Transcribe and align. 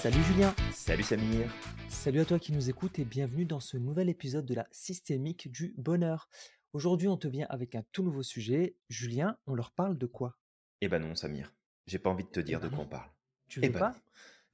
Salut 0.00 0.22
Julien, 0.24 0.54
Salut 0.72 1.02
Samir. 1.02 1.50
salut 1.88 2.20
à 2.20 2.24
toi 2.24 2.38
qui 2.38 2.52
nous 2.52 2.70
écoute 2.70 2.98
et 2.98 3.04
bienvenue 3.04 3.44
dans 3.44 3.60
ce 3.60 3.76
nouvel 3.76 4.08
épisode 4.08 4.46
de 4.46 4.54
la 4.54 4.66
systémique 4.70 5.50
du 5.50 5.74
bonheur. 5.76 6.28
Aujourd'hui, 6.72 7.08
on 7.08 7.16
te 7.16 7.28
vient 7.28 7.46
avec 7.50 7.74
un 7.74 7.82
tout 7.92 8.02
nouveau 8.02 8.22
sujet. 8.22 8.76
Julien, 8.88 9.36
on 9.46 9.54
leur 9.54 9.72
parle 9.72 9.98
de 9.98 10.06
quoi? 10.06 10.38
Eh 10.80 10.88
ben 10.88 11.00
non, 11.00 11.14
Samir. 11.14 11.52
J'ai 11.86 11.98
pas 11.98 12.10
envie 12.10 12.24
de 12.24 12.28
te 12.30 12.40
dire 12.40 12.60
ben 12.60 12.68
de 12.68 12.74
quoi 12.74 12.78
non. 12.78 12.84
on 12.84 12.88
parle. 12.88 13.10
Tu 13.48 13.60
Eh 13.62 13.66
veux 13.68 13.72
ben 13.72 13.78
pas? 13.80 13.94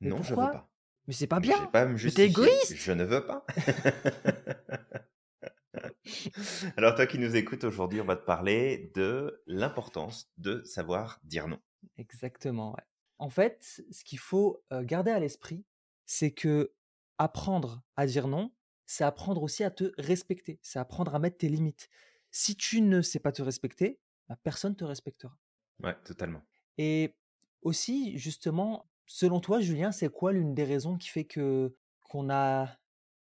non. 0.01 0.17
Non, 0.17 0.23
je 0.23 0.31
veux 0.31 0.37
pas. 0.37 0.71
Mais 1.07 1.13
c'est 1.15 1.27
pas 1.27 1.41
bien 1.41 1.67
pas 1.67 1.85
me 1.85 1.91
Mais 1.93 1.97
t'es 1.97 1.99
justifier. 1.99 2.25
égoïste 2.25 2.77
Je 2.77 2.93
ne 2.93 3.05
veux 3.05 3.27
pas. 3.27 3.45
Alors 6.77 6.95
toi 6.95 7.07
qui 7.07 7.19
nous 7.19 7.37
écoutes 7.37 7.65
aujourd'hui, 7.65 8.01
on 8.01 8.05
va 8.07 8.17
te 8.17 8.25
parler 8.25 8.91
de 8.95 9.43
l'importance 9.47 10.31
de 10.39 10.63
savoir 10.65 11.21
dire 11.25 11.49
non. 11.49 11.59
Exactement, 11.99 12.73
ouais. 12.73 12.83
En 13.25 13.31
fait, 13.31 13.83
ce 13.91 14.05
qu'il 14.05 14.19
faut 14.19 14.63
garder 14.83 15.11
à 15.11 15.19
l'esprit, 15.19 15.65
c'est 16.05 16.31
que 16.31 16.75
apprendre 17.17 17.83
à 17.97 18.05
dire 18.05 18.29
non, 18.29 18.53
c'est 18.85 19.03
apprendre 19.03 19.43
aussi 19.43 19.65
à 19.65 19.71
te 19.71 19.95
respecter, 19.97 20.59
c'est 20.61 20.79
apprendre 20.79 21.15
à 21.15 21.19
mettre 21.19 21.39
tes 21.39 21.49
limites. 21.49 21.89
Si 22.31 22.55
tu 22.55 22.83
ne 22.83 23.01
sais 23.01 23.21
pas 23.21 23.33
te 23.33 23.41
respecter, 23.41 23.99
bah, 24.29 24.37
personne 24.43 24.73
ne 24.73 24.77
te 24.77 24.85
respectera. 24.85 25.39
Ouais, 25.83 25.97
totalement. 26.05 26.43
Et 26.77 27.15
aussi, 27.63 28.19
justement, 28.19 28.91
selon 29.07 29.41
toi, 29.41 29.59
Julien, 29.59 29.91
c'est 29.91 30.11
quoi 30.11 30.35
l'une 30.35 30.55
des 30.55 30.65
raisons 30.65 30.99
qui 30.99 31.09
fait 31.09 31.25
que 31.25 31.75
qu'on 32.03 32.29
a 32.29 32.77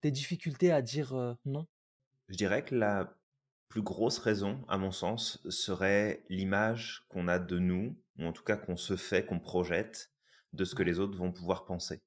des 0.01 0.09
difficultés 0.09 0.71
à 0.71 0.81
dire 0.81 1.13
euh, 1.13 1.35
non? 1.45 1.67
Je 2.29 2.35
dirais 2.35 2.65
que 2.65 2.73
la 2.73 3.15
plus 3.73 3.82
grosse 3.82 4.20
raison, 4.20 4.63
à 4.68 4.77
mon 4.77 4.91
sens, 4.91 5.41
serait 5.50 6.24
l'image 6.29 7.07
qu'on 7.10 7.27
a 7.27 7.40
de 7.40 7.57
nous, 7.57 7.99
ou 8.20 8.24
en 8.26 8.32
tout 8.32 8.43
cas 8.43 8.55
qu'on 8.55 8.77
se 8.77 8.96
fait, 8.96 9.26
qu'on 9.26 9.40
projette, 9.40 10.12
de 10.52 10.63
ce 10.63 10.76
que 10.76 10.84
Ouais. 10.84 10.91
les 10.91 10.99
autres 10.99 11.18
vont 11.18 11.32
pouvoir 11.32 11.65
penser, 11.65 12.04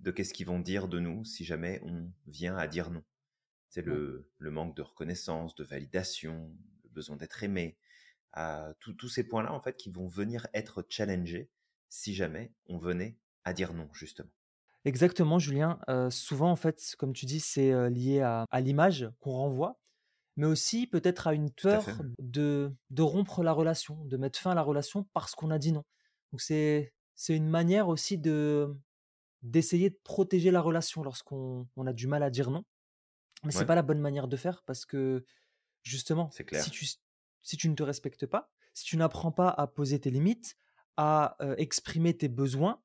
de 0.00 0.10
qu'est-ce 0.10 0.34
qu'ils 0.34 0.44
vont 0.46 0.60
dire 0.60 0.88
de 0.88 0.98
nous 0.98 1.24
si 1.24 1.42
jamais 1.46 1.80
on 1.86 2.12
vient 2.26 2.54
à 2.58 2.68
dire 2.68 2.90
non. 2.90 3.02
C'est 3.70 3.80
le, 3.80 4.30
le 4.36 4.50
manque 4.50 4.76
de 4.76 4.82
reconnaissance, 4.82 5.54
de 5.54 5.64
validation, 5.64 6.54
le 6.84 6.90
besoin 6.90 7.16
d'être 7.16 7.42
aimé, 7.42 7.78
à 8.34 8.74
tous 8.80 8.92
tous 8.92 9.08
ces 9.08 9.24
points-là, 9.26 9.54
en 9.54 9.60
fait, 9.62 9.74
qui 9.78 9.88
vont 9.88 10.08
venir 10.08 10.46
être 10.52 10.84
challengés 10.86 11.50
si 11.88 12.14
jamais 12.14 12.52
on 12.66 12.76
venait 12.76 13.16
à 13.44 13.54
dire 13.54 13.72
non, 13.72 13.88
justement. 13.94 14.28
Exactement, 14.84 15.38
Julien. 15.38 15.78
Euh, 15.88 16.10
souvent, 16.10 16.50
en 16.50 16.56
fait, 16.56 16.94
comme 16.98 17.14
tu 17.14 17.24
dis, 17.24 17.40
c'est 17.40 17.72
euh, 17.72 17.88
lié 17.88 18.20
à, 18.20 18.44
à 18.50 18.60
l'image 18.60 19.10
qu'on 19.20 19.32
renvoie, 19.32 19.80
mais 20.36 20.46
aussi 20.46 20.86
peut-être 20.86 21.26
à 21.26 21.34
une 21.34 21.50
à 21.70 21.78
peur 21.82 21.86
de, 22.18 22.74
de 22.90 23.02
rompre 23.02 23.42
la 23.42 23.52
relation, 23.52 24.04
de 24.04 24.16
mettre 24.16 24.38
fin 24.38 24.52
à 24.52 24.54
la 24.54 24.62
relation 24.62 25.04
parce 25.12 25.34
qu'on 25.34 25.50
a 25.50 25.58
dit 25.58 25.72
non. 25.72 25.84
Donc 26.32 26.40
c'est 26.40 26.92
c'est 27.14 27.36
une 27.36 27.48
manière 27.48 27.88
aussi 27.88 28.18
de 28.18 28.74
d'essayer 29.42 29.90
de 29.90 29.98
protéger 30.04 30.50
la 30.50 30.60
relation 30.60 31.02
lorsqu'on 31.02 31.68
on 31.76 31.86
a 31.86 31.92
du 31.92 32.06
mal 32.06 32.22
à 32.22 32.30
dire 32.30 32.50
non. 32.50 32.64
Mais 33.44 33.52
c'est 33.52 33.58
Ouais, 33.60 33.66
pas 33.66 33.74
la 33.74 33.82
bonne 33.82 34.00
manière 34.00 34.28
de 34.28 34.36
faire 34.36 34.62
parce 34.66 34.86
que 34.86 35.24
justement, 35.82 36.30
c'est 36.30 36.44
si 36.52 36.70
clair. 36.70 36.70
tu 36.70 36.86
si 37.42 37.56
tu 37.56 37.68
ne 37.68 37.74
te 37.74 37.82
respectes 37.82 38.26
pas, 38.26 38.50
si 38.74 38.84
tu 38.84 38.96
n'apprends 38.96 39.32
pas 39.32 39.48
à 39.50 39.66
poser 39.66 40.00
tes 40.00 40.10
limites, 40.10 40.56
à 40.96 41.36
euh, 41.42 41.54
exprimer 41.58 42.16
tes 42.16 42.28
besoins, 42.28 42.82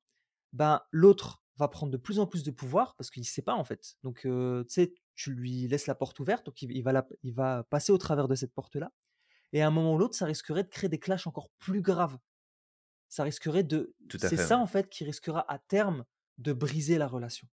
ben 0.52 0.82
l'autre 0.90 1.42
va 1.56 1.68
prendre 1.68 1.92
de 1.92 1.96
plus 1.96 2.18
en 2.20 2.26
plus 2.26 2.42
de 2.44 2.50
pouvoir 2.50 2.94
parce 2.96 3.10
qu'il 3.10 3.24
sait 3.24 3.42
pas 3.42 3.54
en 3.54 3.64
fait. 3.64 3.96
Donc 4.02 4.26
euh, 4.26 4.64
tu 4.64 4.74
sais, 4.74 4.94
tu 5.14 5.32
lui 5.32 5.68
laisses 5.68 5.86
la 5.86 5.94
porte 5.94 6.18
ouverte, 6.20 6.46
donc 6.46 6.62
il, 6.62 6.72
il 6.72 6.82
va 6.82 6.92
la- 6.92 7.06
il 7.22 7.34
va 7.34 7.64
passer 7.64 7.92
au 7.92 7.98
travers 7.98 8.28
de 8.28 8.34
cette 8.34 8.52
porte-là. 8.52 8.92
Et 9.52 9.62
à 9.62 9.66
un 9.66 9.70
moment 9.70 9.94
ou 9.94 9.98
l'autre, 9.98 10.14
ça 10.16 10.24
risquerait 10.26 10.64
de 10.64 10.68
créer 10.68 10.88
des 10.88 10.98
clashs 10.98 11.26
encore 11.26 11.50
plus 11.58 11.82
graves. 11.82 12.18
Ça 13.08 13.24
risquerait 13.24 13.64
de, 13.64 13.94
Tout 14.08 14.18
à 14.22 14.28
c'est 14.28 14.36
ça 14.38 14.58
en 14.58 14.66
fait 14.66 14.88
qui 14.88 15.04
risquera 15.04 15.44
à 15.52 15.58
terme 15.58 16.04
de 16.38 16.52
briser 16.54 16.96
la 16.96 17.06
relation. 17.06 17.46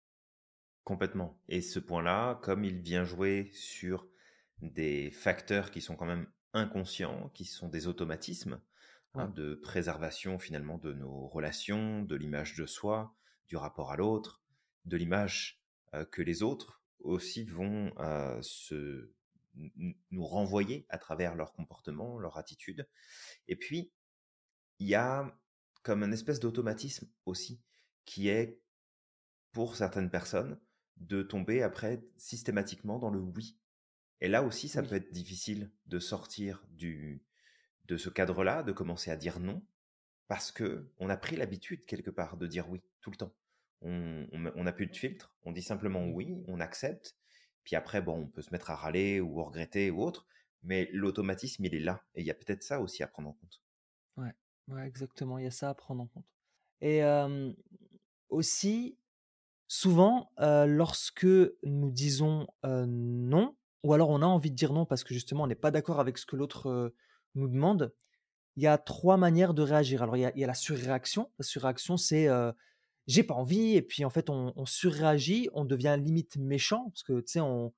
Complètement. 0.83 1.37
Et 1.49 1.61
ce 1.61 1.79
point-là, 1.79 2.35
comme 2.43 2.63
il 2.63 2.79
vient 2.81 3.03
jouer 3.03 3.49
sur 3.53 4.07
des 4.61 5.11
facteurs 5.11 5.71
qui 5.71 5.81
sont 5.81 5.95
quand 5.95 6.05
même 6.05 6.27
inconscients, 6.53 7.29
qui 7.33 7.45
sont 7.45 7.67
des 7.67 7.87
automatismes 7.87 8.61
hein, 9.15 9.27
de 9.29 9.55
préservation 9.55 10.39
finalement 10.39 10.77
de 10.77 10.93
nos 10.93 11.27
relations, 11.27 12.03
de 12.03 12.15
l'image 12.15 12.55
de 12.55 12.65
soi, 12.65 13.15
du 13.47 13.57
rapport 13.57 13.91
à 13.91 13.97
l'autre, 13.97 14.41
de 14.85 14.95
l'image 14.97 15.61
euh, 15.93 16.05
que 16.05 16.21
les 16.21 16.43
autres 16.43 16.76
aussi 17.07 17.43
vont 17.43 17.91
euh, 17.99 18.39
se 18.41 19.11
nous 20.11 20.25
renvoyer 20.25 20.85
à 20.89 20.99
travers 20.99 21.35
leur 21.35 21.53
comportement, 21.53 22.19
leur 22.19 22.37
attitude. 22.37 22.87
Et 23.47 23.55
puis, 23.55 23.91
il 24.79 24.87
y 24.87 24.95
a 24.95 25.35
comme 25.81 26.03
une 26.03 26.13
espèce 26.13 26.39
d'automatisme 26.39 27.09
aussi 27.25 27.61
qui 28.05 28.27
est 28.27 28.61
pour 29.51 29.75
certaines 29.75 30.11
personnes 30.11 30.59
de 30.97 31.23
tomber 31.23 31.63
après 31.63 32.03
systématiquement 32.17 32.99
dans 32.99 33.09
le 33.09 33.19
oui. 33.19 33.57
Et 34.21 34.27
là 34.27 34.43
aussi, 34.43 34.67
ça 34.67 34.81
oui, 34.81 34.87
peut 34.87 34.95
être 34.95 35.11
difficile 35.11 35.71
de 35.85 35.99
sortir 35.99 36.63
du, 36.69 37.23
de 37.85 37.97
ce 37.97 38.09
cadre-là, 38.09 38.63
de 38.63 38.71
commencer 38.71 39.11
à 39.11 39.15
dire 39.15 39.39
non, 39.39 39.65
parce 40.27 40.51
que 40.51 40.91
on 40.97 41.09
a 41.09 41.17
pris 41.17 41.35
l'habitude 41.35 41.85
quelque 41.85 42.11
part 42.11 42.37
de 42.37 42.47
dire 42.47 42.69
oui 42.69 42.81
tout 43.01 43.11
le 43.11 43.17
temps. 43.17 43.33
On 43.81 44.63
n'a 44.63 44.71
plus 44.71 44.87
de 44.87 44.95
filtre, 44.95 45.35
on 45.43 45.51
dit 45.51 45.61
simplement 45.61 46.05
Mhm. 46.05 46.13
oui, 46.13 46.43
on 46.47 46.59
accepte, 46.59 47.15
puis 47.63 47.75
après, 47.75 48.01
bon, 48.01 48.21
on 48.21 48.27
peut 48.27 48.41
se 48.41 48.51
mettre 48.51 48.71
à 48.71 48.75
râler 48.75 49.19
ou 49.21 49.39
à 49.41 49.45
regretter 49.45 49.91
ou 49.91 50.01
autre, 50.03 50.25
mais 50.63 50.89
l'automatisme, 50.91 51.65
il 51.65 51.75
est 51.75 51.79
là. 51.79 52.03
Et 52.15 52.21
il 52.21 52.27
y 52.27 52.31
a 52.31 52.35
peut-être 52.35 52.63
ça 52.63 52.81
aussi 52.81 53.03
à 53.03 53.07
prendre 53.07 53.29
en 53.29 53.33
compte. 53.33 53.61
ouais, 54.17 54.33
ouais, 54.69 54.87
exactement. 54.87 55.37
Il 55.37 55.43
y 55.43 55.47
a 55.47 55.51
ça 55.51 55.69
à 55.69 55.73
prendre 55.73 56.03
en 56.03 56.07
compte. 56.07 56.25
Et 56.81 57.03
euh, 57.03 57.51
aussi, 58.29 58.97
Souvent, 59.69 60.31
lorsque 60.39 61.27
nous 61.63 61.91
disons, 61.91 62.47
non, 62.65 63.57
ou 63.83 63.93
alors 63.93 64.09
on 64.09 64.21
a 64.21 64.25
envie 64.25 64.51
de 64.51 64.55
dire 64.55 64.73
non 64.73 64.85
parce 64.85 65.03
que 65.03 65.13
justement 65.13 65.43
on 65.43 65.47
n'est 65.47 65.55
pas 65.55 65.71
d'accord 65.71 65.99
avec 65.99 66.17
ce 66.17 66.25
que 66.25 66.37
l'autre, 66.37 66.93
nous 67.35 67.49
demande, 67.49 67.93
il 68.57 68.63
y 68.63 68.67
a 68.67 68.77
3 68.77 69.17
manières 69.17 69.53
de 69.53 69.63
réagir. 69.63 70.03
Alors 70.03 70.17
il 70.17 70.21
y 70.21 70.25
a 70.25 70.31
il 70.35 70.39
y 70.41 70.43
a 70.45 70.47
la 70.47 70.53
surréaction. 70.53 71.31
La 71.39 71.43
surréaction, 71.45 71.97
c'est, 71.97 72.27
j'ai 73.07 73.23
pas 73.23 73.33
envie 73.35 73.75
et 73.75 73.81
puis 73.81 74.05
en 74.05 74.09
fait 74.09 74.29
on 74.29 74.53
on 74.55 74.65
surréagit, 74.65 75.49
on 75.53 75.65
devient 75.65 75.97
limite 75.99 76.37
méchant 76.37 76.89
parce 76.89 77.03
que 77.03 77.19
tu 77.21 77.33
sais 77.33 77.39
on, 77.39 77.73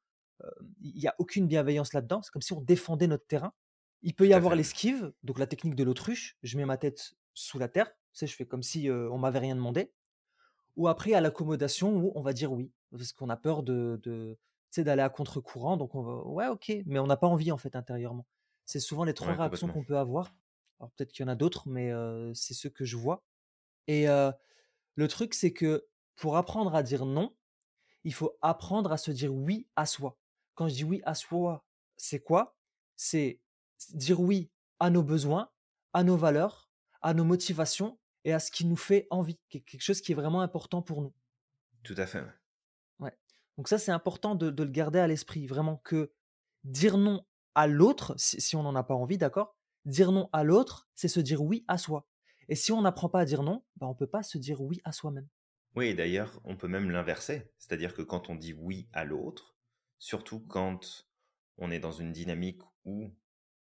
il 0.81 0.99
y 0.99 1.07
a 1.07 1.15
aucune 1.19 1.47
bienveillance 1.47 1.93
là-dedans. 1.93 2.21
C'est 2.21 2.31
comme 2.31 2.41
si 2.41 2.53
on 2.53 2.61
défendait 2.61 3.07
notre 3.07 3.27
terrain. 3.27 3.53
Il 4.01 4.15
peut 4.15 4.27
y 4.27 4.33
avoir 4.33 4.55
l'esquive, 4.55 5.13
donc 5.23 5.39
la 5.39 5.47
technique 5.47 5.75
de 5.75 5.83
l'autruche. 5.83 6.37
Je 6.43 6.57
mets 6.57 6.65
ma 6.65 6.77
tête 6.77 7.13
sous 7.33 7.59
la 7.59 7.67
terre, 7.67 7.87
tu 8.13 8.19
sais, 8.19 8.27
je 8.27 8.35
fais 8.35 8.45
comme 8.45 8.63
si, 8.63 8.87
heu, 8.89 9.11
on 9.11 9.17
m'avait 9.17 9.39
rien 9.39 9.55
demandé. 9.55 9.93
Ou 10.75 10.87
après 10.87 11.13
à 11.13 11.21
l'accommodation 11.21 11.95
où 11.97 12.11
on 12.15 12.21
va 12.21 12.33
dire 12.33 12.51
oui, 12.53 12.71
parce 12.91 13.11
qu'on 13.13 13.29
a 13.29 13.37
peur 13.37 13.63
de 13.63 13.99
de 14.03 14.37
tu 14.71 14.75
sais, 14.81 14.83
d'aller 14.83 15.01
à 15.01 15.09
contre-courant, 15.09 15.77
donc 15.77 15.95
on 15.95 16.03
va 16.03 16.23
ouais 16.27 16.47
OK, 16.47 16.71
mais 16.85 16.99
on 16.99 17.07
n'a 17.07 17.17
pas 17.17 17.27
envie 17.27 17.51
en 17.51 17.57
fait 17.57 17.75
intérieurement. 17.75 18.27
C'est 18.65 18.79
souvent 18.79 19.03
les 19.03 19.13
3 19.13 19.33
Ouais, 19.33 19.35
réactions 19.35 19.67
qu'on 19.67 19.83
peut 19.83 19.97
avoir. 19.97 20.35
Alors 20.79 20.91
peut-être 20.91 21.11
qu'il 21.11 21.25
y 21.25 21.29
en 21.29 21.31
a 21.31 21.35
d'autres, 21.35 21.67
mais 21.69 21.91
c'est 22.33 22.53
ceux 22.53 22.69
que 22.69 22.85
je 22.85 22.97
vois 22.97 23.25
et 23.87 24.07
le 24.99 25.07
truc 25.07 25.33
c'est 25.33 25.53
que 25.53 25.87
pour 26.17 26.35
apprendre 26.35 26.75
à 26.75 26.83
dire 26.83 27.05
non, 27.05 27.33
il 28.03 28.13
faut 28.13 28.37
apprendre 28.41 28.91
à 28.91 28.97
se 28.97 29.11
dire 29.11 29.33
oui 29.33 29.65
à 29.77 29.85
soi. 29.85 30.17
Quand 30.55 30.67
je 30.67 30.73
dis 30.73 30.83
oui 30.83 31.01
à 31.05 31.15
soi, 31.15 31.65
c'est 31.95 32.19
quoi? 32.19 32.57
C'est 32.97 33.39
dire 33.93 34.19
oui 34.19 34.51
à 34.77 34.89
nos 34.89 35.01
besoins, 35.01 35.51
à 35.93 36.03
nos 36.03 36.17
valeurs, 36.17 36.69
à 37.01 37.13
nos 37.13 37.23
motivations 37.23 37.97
et 38.25 38.33
à 38.33 38.39
ce 38.39 38.51
qui 38.51 38.65
nous 38.65 38.75
fait 38.75 39.07
envie, 39.09 39.39
qu 39.47 39.61
quelque 39.61 39.81
chose 39.81 40.01
qui 40.01 40.11
est 40.11 40.15
vraiment 40.15 40.41
important 40.41 40.81
pour 40.81 41.01
nous. 41.01 41.13
Tout 41.83 41.95
à 41.97 42.05
fait, 42.05 42.19
ouais. 42.19 42.35
Ouais. 42.99 43.17
Donc 43.57 43.69
ça, 43.69 43.77
c'est 43.77 43.93
important 43.93 44.35
de 44.35 44.49
de 44.49 44.63
le 44.63 44.71
garder 44.71 44.99
à 44.99 45.07
l'esprit, 45.07 45.47
vraiment 45.47 45.77
que 45.77 46.11
dire 46.65 46.97
non 46.97 47.25
à 47.55 47.67
l'autre, 47.67 48.15
si 48.17 48.41
si 48.41 48.57
on 48.57 48.63
n'en 48.63 48.75
a 48.75 48.83
pas 48.83 48.95
envie, 48.95 49.17
d'accord? 49.17 49.55
Dire 49.85 50.11
non 50.11 50.27
à 50.33 50.43
l'autre, 50.43 50.89
c'est 50.93 51.07
se 51.07 51.21
dire 51.21 51.41
oui 51.41 51.63
à 51.69 51.77
soi 51.77 52.05
et 52.49 52.55
si 52.55 52.71
on 52.71 52.81
n'apprend 52.81 53.09
pas 53.09 53.21
à 53.21 53.25
dire 53.25 53.43
non, 53.43 53.63
bah, 53.77 53.87
on 53.87 53.93
peut 53.95 54.07
pas 54.07 54.23
se 54.23 54.37
dire 54.37 54.59
oui 54.61 54.81
à 54.83 54.91
soi-même. 54.91 55.27
Oui, 55.75 55.87
et 55.87 55.93
d'ailleurs, 55.93 56.41
on 56.43 56.57
peut 56.57 56.67
même 56.67 56.89
l'inverser. 56.89 57.51
C'est-à-dire 57.59 57.93
que 57.93 58.01
quand 58.01 58.29
on 58.29 58.35
dit 58.35 58.53
oui 58.53 58.89
à 58.91 59.05
l'autre, 59.05 59.55
surtout 59.99 60.39
quand 60.39 61.07
on 61.59 61.69
est 61.69 61.79
dans 61.79 61.91
une 61.91 62.11
dynamique 62.11 62.61
où 62.85 63.13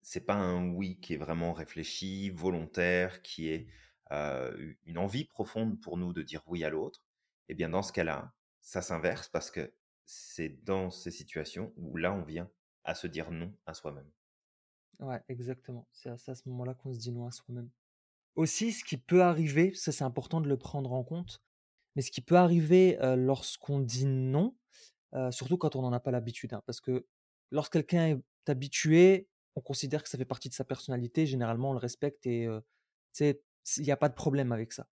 c'est 0.01 0.25
pas 0.25 0.35
un 0.35 0.69
oui 0.69 0.99
qui 0.99 1.13
est 1.13 1.17
vraiment 1.17 1.53
réfléchi, 1.53 2.29
volontaire, 2.29 3.21
qui 3.21 3.47
est 3.47 3.67
euh, 4.11 4.73
une 4.85 4.97
envie 4.97 5.23
profonde 5.23 5.79
pour 5.79 5.97
nous 5.97 6.11
de 6.11 6.21
dire 6.21 6.43
oui 6.47 6.65
à 6.65 6.69
l'autre, 6.69 7.07
eh 7.47 7.53
bien 7.53 7.69
dans 7.69 7.83
ce 7.83 7.93
cas-là, 7.93 8.33
ça 8.59 8.81
s'inverse 8.81 9.29
parce 9.29 9.49
que 9.49 9.73
c'est 10.05 10.61
dans 10.65 10.91
ces 10.91 11.11
situations 11.11 11.71
où 11.77 11.95
là 11.95 12.11
on 12.11 12.23
vient 12.23 12.49
à 12.83 12.95
se 12.95 13.07
dire 13.07 13.31
non 13.31 13.55
à 13.65 13.73
soi-même. 13.73 14.11
Ouais, 14.99 15.21
exactement. 15.29 15.87
C'est 15.93 16.09
à 16.09 16.17
c'est 16.17 16.31
à 16.31 16.35
ce 16.35 16.49
moment-là 16.49 16.73
qu'on 16.73 16.93
se 16.93 16.99
dit 16.99 17.11
non 17.13 17.25
à 17.25 17.31
soi-même. 17.31 17.69
Aussi, 18.35 18.71
ce 18.71 18.83
qui 18.83 18.97
peut 18.97 19.21
arriver, 19.21 19.73
ça 19.75 19.91
c'est 19.91 20.03
important 20.03 20.41
de 20.41 20.47
le 20.47 20.57
prendre 20.57 20.91
en 20.93 21.03
compte, 21.03 21.41
mais 21.95 22.01
ce 22.01 22.11
qui 22.11 22.21
peut 22.21 22.35
arriver, 22.35 22.97
lorsqu'on 23.15 23.79
dit 23.79 24.05
non, 24.05 24.55
surtout 25.31 25.57
quand 25.57 25.75
on 25.75 25.81
n'en 25.81 25.93
a 25.93 25.99
pas 25.99 26.11
l'habitude, 26.11 26.53
hein, 26.53 26.63
parce 26.65 26.81
que 26.81 27.05
lorsque 27.51 27.73
quelqu'un 27.73 28.07
est 28.07 28.49
habitué, 28.49 29.29
on 29.55 29.61
considère 29.61 30.01
que 30.01 30.09
ça 30.09 30.17
fait 30.17 30.25
partie 30.25 30.49
de 30.49 30.55
sa 30.55 30.63
personnalité, 30.63 31.27
généralement 31.27 31.69
on 31.69 31.73
le 31.73 31.79
respecte 31.79 32.25
et 32.25 32.47
il 33.19 33.85
y 33.85 33.91
a 33.91 33.97
pas 33.97 34.09
de 34.09 34.15
problème 34.15 34.51
avec 34.51 34.73
ça. 34.73 34.87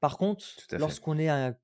Par 0.00 0.18
contre, 0.18 0.44
lorsqu'on 0.72 1.18
est 1.18 1.28
un 1.28 1.56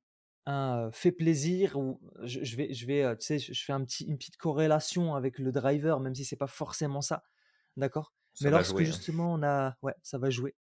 un 0.47 0.91
fait 0.93 1.12
plaisir 1.12 1.79
ou 1.79 2.00
je, 2.23 2.56
vais, 2.56 2.75
je 2.75 2.87
vais, 2.87 3.17
tu 3.17 3.26
sais, 3.26 3.38
je 3.38 3.65
fais 3.65 3.73
un 3.73 3.85
petit, 3.85 4.05
une 4.05 4.19
petite 4.19 4.37
corrélation 4.37 5.15
avec 5.15 5.38
le 5.38 5.53
driver, 5.53 6.00
même 6.00 6.15
si 6.15 6.25
c'est 6.25 6.37
pas 6.37 6.49
forcément 6.49 7.00
ça, 7.00 7.23
d'accord? 7.76 8.12
Mais 8.41 8.50
lorsque 8.50 8.81
hein. 8.81 8.85
justement 8.85 9.35
on 9.35 9.43
a, 9.43 9.76
ouais, 9.82 9.94
ça 10.03 10.19
va 10.19 10.31
jouer. 10.31 10.56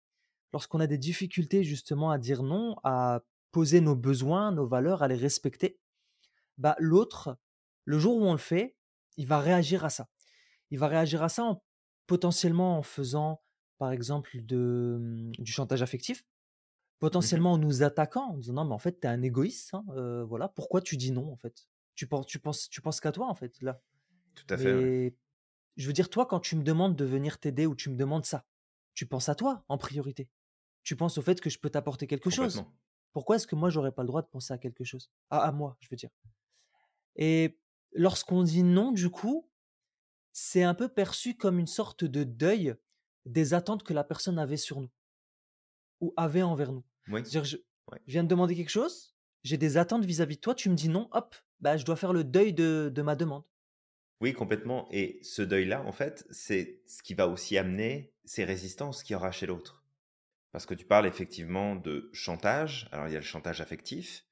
Lorsqu'on 0.53 0.81
a 0.81 0.87
des 0.87 0.99
difficultés 0.99 1.65
justement 1.65 2.11
à 2.11 2.19
dire 2.19 2.43
non, 2.43 2.77
à 2.85 3.23
poser 3.53 3.81
nos 3.81 3.97
besoins, 3.97 4.53
nos 4.53 4.67
valeurs, 4.67 5.03
à 5.03 5.09
les 5.09 5.17
respecter, 5.17 5.79
bah 6.59 6.77
l'autre, 6.79 7.39
le 7.85 7.99
jour 7.99 8.17
où 8.17 8.25
on 8.25 8.33
le 8.33 8.39
fait, 8.39 8.77
il 9.17 9.27
va 9.27 9.41
réagir 9.41 9.85
à 9.85 9.91
ça. 9.91 10.09
Il 10.71 10.79
va 10.79 10.89
réagir 10.89 11.23
à 11.23 11.29
ça 11.29 11.45
en, 11.45 11.63
potentiellement 12.07 12.79
en 12.79 12.83
faisant, 12.83 13.43
par 13.79 13.93
exemple, 13.93 14.31
de, 14.43 14.99
mmh, 15.01 15.33
du 15.39 15.53
chantage 15.53 15.83
affectif, 15.83 16.23
Mmh 16.23 16.99
potentiellement 16.99 17.53
en 17.53 17.59
nous 17.59 17.83
attaquant, 17.83 18.31
en 18.31 18.39
disant 18.39 18.55
non, 18.55 18.65
mais 18.65 18.73
en 18.75 18.79
fait, 18.79 18.99
tu 19.01 19.07
es 19.07 19.11
un 19.11 19.21
égoïste. 19.21 19.75
Hein, 19.75 19.85
voilà, 20.25 20.49
pourquoi 20.49 20.81
tu 20.81 20.97
dis 20.97 21.13
non 21.13 21.31
en 21.31 21.37
fait? 21.37 21.69
Tu 21.95 22.07
penses, 22.07 22.27
tu 22.27 22.39
penses, 22.39 22.71
tu 22.71 22.81
penses 22.81 23.01
qu'à 23.01 23.13
toi 23.13 23.29
en 23.29 23.35
fait 23.35 23.61
là. 23.61 23.83
Tout 24.35 24.47
à 24.49 24.57
fait. 24.57 25.15
je 25.77 25.87
veux 25.87 25.93
dire, 25.93 26.09
toi, 26.09 26.25
quand 26.25 26.41
tu 26.41 26.57
me 26.57 26.63
demandes 26.63 26.97
de 26.97 27.05
venir 27.05 27.39
t'aider 27.39 27.67
ou 27.67 27.75
tu 27.75 27.91
me 27.91 27.97
demandes 27.97 28.25
ça, 28.25 28.47
tu 28.97 29.07
penses 29.07 29.29
à 29.29 29.37
toi 29.37 29.65
en 29.69 29.79
priorité. 29.79 30.29
Tu 30.83 30.97
penses 30.97 31.19
au 31.19 31.23
fait 31.23 31.41
que 31.41 31.51
je 31.51 31.59
peux 31.59 31.71
t'apporter 31.71 32.09
quelque 32.09 32.31
chose. 32.31 32.65
Pourquoi 33.13 33.37
est-ce 33.37 33.47
que 33.47 33.55
moi 33.55 33.71
j'aurais 33.71 33.93
pas 33.93 34.03
le 34.03 34.09
droit 34.09 34.23
de 34.23 34.27
penser 34.27 34.53
à 34.53 34.59
quelque 34.59 34.83
chose? 34.83 35.11
À, 35.31 35.39
à 35.39 35.53
moi, 35.53 35.77
je 35.81 35.89
veux 35.91 35.97
dire. 35.97 36.11
Et 37.15 37.61
lorsqu'on 37.93 38.43
dit 38.43 38.63
non, 38.63 38.93
du 38.93 39.11
coup, 39.11 39.49
c'est 40.33 40.63
un 40.63 40.75
peu 40.75 40.89
perçu 40.89 41.37
comme 41.37 41.59
une 41.59 41.67
sorte 41.67 42.05
de 42.05 42.25
deuil 42.25 42.75
des 43.27 43.55
attentes 43.55 43.83
que 43.83 43.93
la 43.93 44.05
personne 44.05 44.39
avait 44.39 44.57
sur 44.57 44.81
nous 44.81 44.91
ou 46.01 46.13
avait 46.17 46.43
envers 46.43 46.73
nous. 46.73 46.85
dire 47.23 47.45
je, 47.45 47.57
viens 48.07 48.23
de 48.23 48.29
demander 48.29 48.55
quelque 48.55 48.71
chose, 48.71 49.15
j'ai 49.45 49.57
des 49.57 49.77
attentes 49.77 50.05
vis-à-vis 50.05 50.37
de 50.37 50.41
toi, 50.41 50.55
tu 50.55 50.71
me 50.71 50.75
dis 50.75 50.89
non, 50.89 51.09
hop, 51.13 51.37
bah, 51.61 51.77
je 51.77 51.85
dois 51.85 51.97
faire 51.97 52.13
le 52.13 52.25
deuil 52.25 52.53
de, 52.53 52.91
de 52.95 53.03
ma 53.03 53.15
demande. 53.17 53.45
Oui, 54.21 54.33
complètement. 54.33 54.89
Et 54.91 55.19
ce 55.23 55.43
deuil-là, 55.43 55.83
en 55.85 55.93
fait, 55.93 56.27
c'est 56.31 56.83
ce 56.87 57.03
qui 57.03 57.15
va 57.15 57.29
aussi 57.29 57.59
amener 57.59 58.15
ces 58.27 58.45
résistances 58.45 59.03
qu'il 59.03 59.15
y 59.15 59.17
aura 59.17 59.31
chez 59.33 59.47
l'autre. 59.47 59.85
Parce 60.53 60.67
que 60.67 60.75
tu 60.75 60.85
parles 60.85 61.07
effectivement 61.07 61.77
de 61.77 62.11
chantage. 62.13 62.89
Alors, 62.93 63.09
il 63.09 63.13
y 63.13 63.17
a 63.17 63.21
le 63.21 63.25
chantage 63.25 63.61
affectif. 63.61 64.27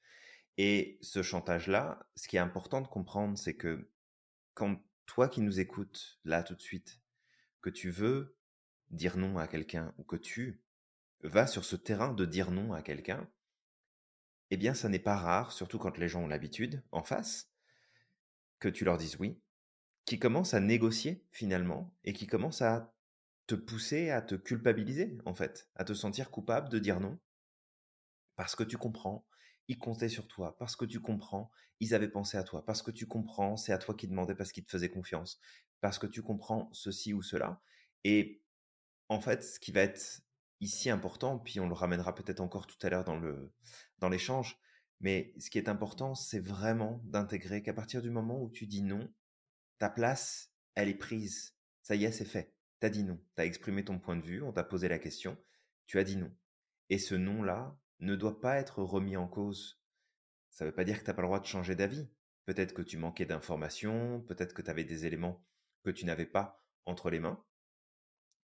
Et 0.57 0.99
ce 1.01 1.23
chantage-là, 1.23 2.07
ce 2.17 2.29
qui 2.29 2.37
est 2.37 2.41
important 2.41 2.81
de 2.81 2.89
comprendre, 2.89 3.39
c'est 3.39 3.55
que 3.55 3.91
quand 4.55 4.81
toi 5.07 5.29
qui 5.29 5.41
nous 5.41 5.61
écoutes 5.61 6.19
là 6.25 6.43
tout 6.43 6.55
de 6.55 6.61
suite, 6.61 7.01
que 7.61 7.71
tu 7.71 7.91
veux 7.91 8.37
dire 8.91 9.17
non 9.17 9.39
à 9.39 9.49
quelqu'un 9.49 9.95
ou 9.99 10.05
que 10.05 10.17
tu 10.17 10.63
va 11.23 11.47
sur 11.47 11.65
ce 11.65 11.77
terrain 11.77 12.13
de 12.13 12.25
dire 12.25 12.51
non 12.51 12.73
à 12.73 12.83
quelqu'un, 12.83 13.29
eh 14.51 14.57
bien, 14.57 14.75
ça 14.75 14.89
n'est 14.89 14.99
pas 14.99 15.17
rare, 15.17 15.53
surtout 15.53 15.79
quand 15.79 15.99
les 15.99 16.09
gens 16.09 16.23
ont 16.23 16.29
l'habitude, 16.29 16.83
en 16.93 17.03
face, 17.03 17.51
que 18.61 18.69
tu 18.69 18.85
leur 18.85 18.99
dises 18.99 19.17
oui, 19.19 19.41
qui 20.05 20.19
commencent 20.19 20.55
à 20.55 20.61
négocier 20.61 21.25
finalement 21.33 21.95
et 22.05 22.13
qui 22.13 22.27
commencent 22.27 22.63
à 22.63 22.95
te 23.47 23.55
pousser 23.55 24.11
à 24.11 24.23
te 24.23 24.35
culpabiliser, 24.35 25.19
en 25.25 25.35
fait, 25.35 25.69
à 25.75 25.85
te 25.85 25.95
sentir 25.95 26.31
coupable 26.31 26.69
de 26.69 26.79
dire 26.79 27.01
non? 27.01 27.19
Parce 28.37 28.57
que 28.57 28.65
tu 28.65 28.77
comprends, 28.79 29.27
ils 29.69 29.79
comptaient 29.79 30.09
sur 30.09 30.27
toi, 30.27 30.57
parce 30.59 30.77
que 30.77 30.85
tu 30.85 31.01
comprends, 31.01 31.51
ils 31.81 31.95
avaient 31.95 32.09
pensé 32.09 32.37
à 32.37 32.43
toi, 32.43 32.65
parce 32.65 32.83
que 32.83 32.91
tu 32.91 33.07
comprends, 33.07 33.57
c'est 33.57 33.73
à 33.73 33.79
toi 33.79 33.95
qu'ils 33.95 34.11
demandaient 34.11 34.35
parce 34.35 34.53
qu'ils 34.53 34.65
te 34.65 34.71
faisaient 34.71 34.91
confiance, 34.91 35.39
parce 35.81 35.99
que 35.99 36.07
tu 36.07 36.23
comprends 36.23 36.71
ceci 36.73 37.13
ou 37.13 37.23
cela. 37.23 37.61
Et 38.05 38.43
en 39.09 39.21
fait, 39.21 39.43
ce 39.43 39.61
qui 39.61 39.73
va 39.73 39.83
être 39.83 40.23
ici 40.61 40.91
important, 40.91 41.39
puis 41.39 41.61
on 41.61 41.69
le 41.69 41.75
ramènera 41.75 42.15
peut-être 42.15 42.41
encore 42.41 42.67
tout 42.67 42.79
à 42.87 42.91
l'heure 42.91 43.05
dans 43.05 43.19
le 43.19 43.53
dans 43.99 44.09
l'échange, 44.09 44.59
mais 45.01 45.35
ce 45.39 45.51
qui 45.51 45.59
est 45.59 45.69
important, 45.69 46.15
c'est 46.15 46.41
vraiment 46.41 47.01
d'intégrer 47.05 47.63
qu'à 47.63 47.75
partir 47.75 48.03
du 48.03 48.11
moment 48.11 48.41
où 48.41 48.51
tu 48.51 48.67
dis 48.67 48.83
non, 48.83 49.09
ta 49.79 49.91
place, 49.91 50.51
elle 50.75 50.89
est 50.89 50.95
prise. 50.95 51.55
Ça 51.83 51.95
y 51.95 52.05
est, 52.05 52.13
c'est 52.13 52.25
fait. 52.25 52.54
Tu 52.81 52.87
as 52.87 52.91
dit 52.91 53.05
non. 53.05 53.19
Tu 53.37 53.43
as 53.43 53.47
exprimé 53.47 53.85
ton 53.85 53.99
point 53.99 54.17
de 54.17 54.23
vue, 54.23 54.43
on 54.43 54.53
t'a 54.53 54.65
posé 54.65 54.89
la 54.89 54.99
question, 54.99 55.37
tu 55.87 55.99
as 55.99 56.05
dit 56.05 56.17
non. 56.17 56.33
Et 56.91 56.99
ce 56.99 57.15
non-là 57.15 57.79
ne 58.01 58.17
doit 58.17 58.41
pas 58.41 58.57
être 58.57 58.83
remis 58.83 59.17
en 59.17 59.29
cause. 59.29 59.81
Ça 60.51 60.65
ne 60.65 60.71
veut 60.71 60.75
pas 60.75 60.85
dire 60.85 60.99
que 60.99 61.05
tu 61.05 61.11
n'as 61.11 61.15
pas 61.15 61.23
le 61.23 61.29
droit 61.29 61.41
de 61.41 61.47
changer 61.47 61.75
d'avis. 61.75 62.09
Peut-être 62.45 62.75
que 62.75 62.83
tu 62.83 62.99
manquais 62.99 63.25
d'informations, 63.25 64.21
peut-être 64.23 64.55
que 64.55 64.63
tu 64.63 64.71
avais 64.71 64.85
des 64.85 65.07
éléments 65.07 65.45
que 65.83 65.91
tu 65.91 66.05
n'avais 66.05 66.27
pas 66.27 66.65
entre 66.87 67.11
les 67.11 67.21
mains 67.21 67.43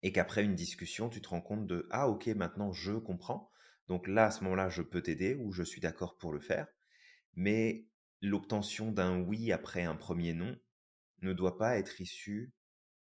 et 0.02 0.12
qu'après 0.12 0.44
une 0.44 0.54
discussion, 0.54 1.08
tu 1.08 1.20
te 1.20 1.28
rends 1.28 1.40
compte 1.40 1.66
de 1.66 1.86
ah 1.90 2.08
ok 2.08 2.26
maintenant 2.28 2.72
je 2.72 2.92
comprends. 2.92 3.50
Donc 3.88 4.06
là 4.06 4.26
à 4.26 4.30
ce 4.30 4.44
moment-là 4.44 4.68
je 4.68 4.82
peux 4.82 5.02
t'aider 5.02 5.34
ou 5.34 5.52
je 5.52 5.62
suis 5.62 5.80
d'accord 5.80 6.18
pour 6.18 6.32
le 6.32 6.40
faire. 6.40 6.68
Mais 7.34 7.86
l'obtention 8.20 8.92
d'un 8.92 9.20
oui 9.20 9.52
après 9.52 9.82
un 9.82 9.96
premier 9.96 10.34
non 10.34 10.56
ne 11.22 11.32
doit 11.32 11.58
pas 11.58 11.78
être 11.78 12.00
issue 12.00 12.52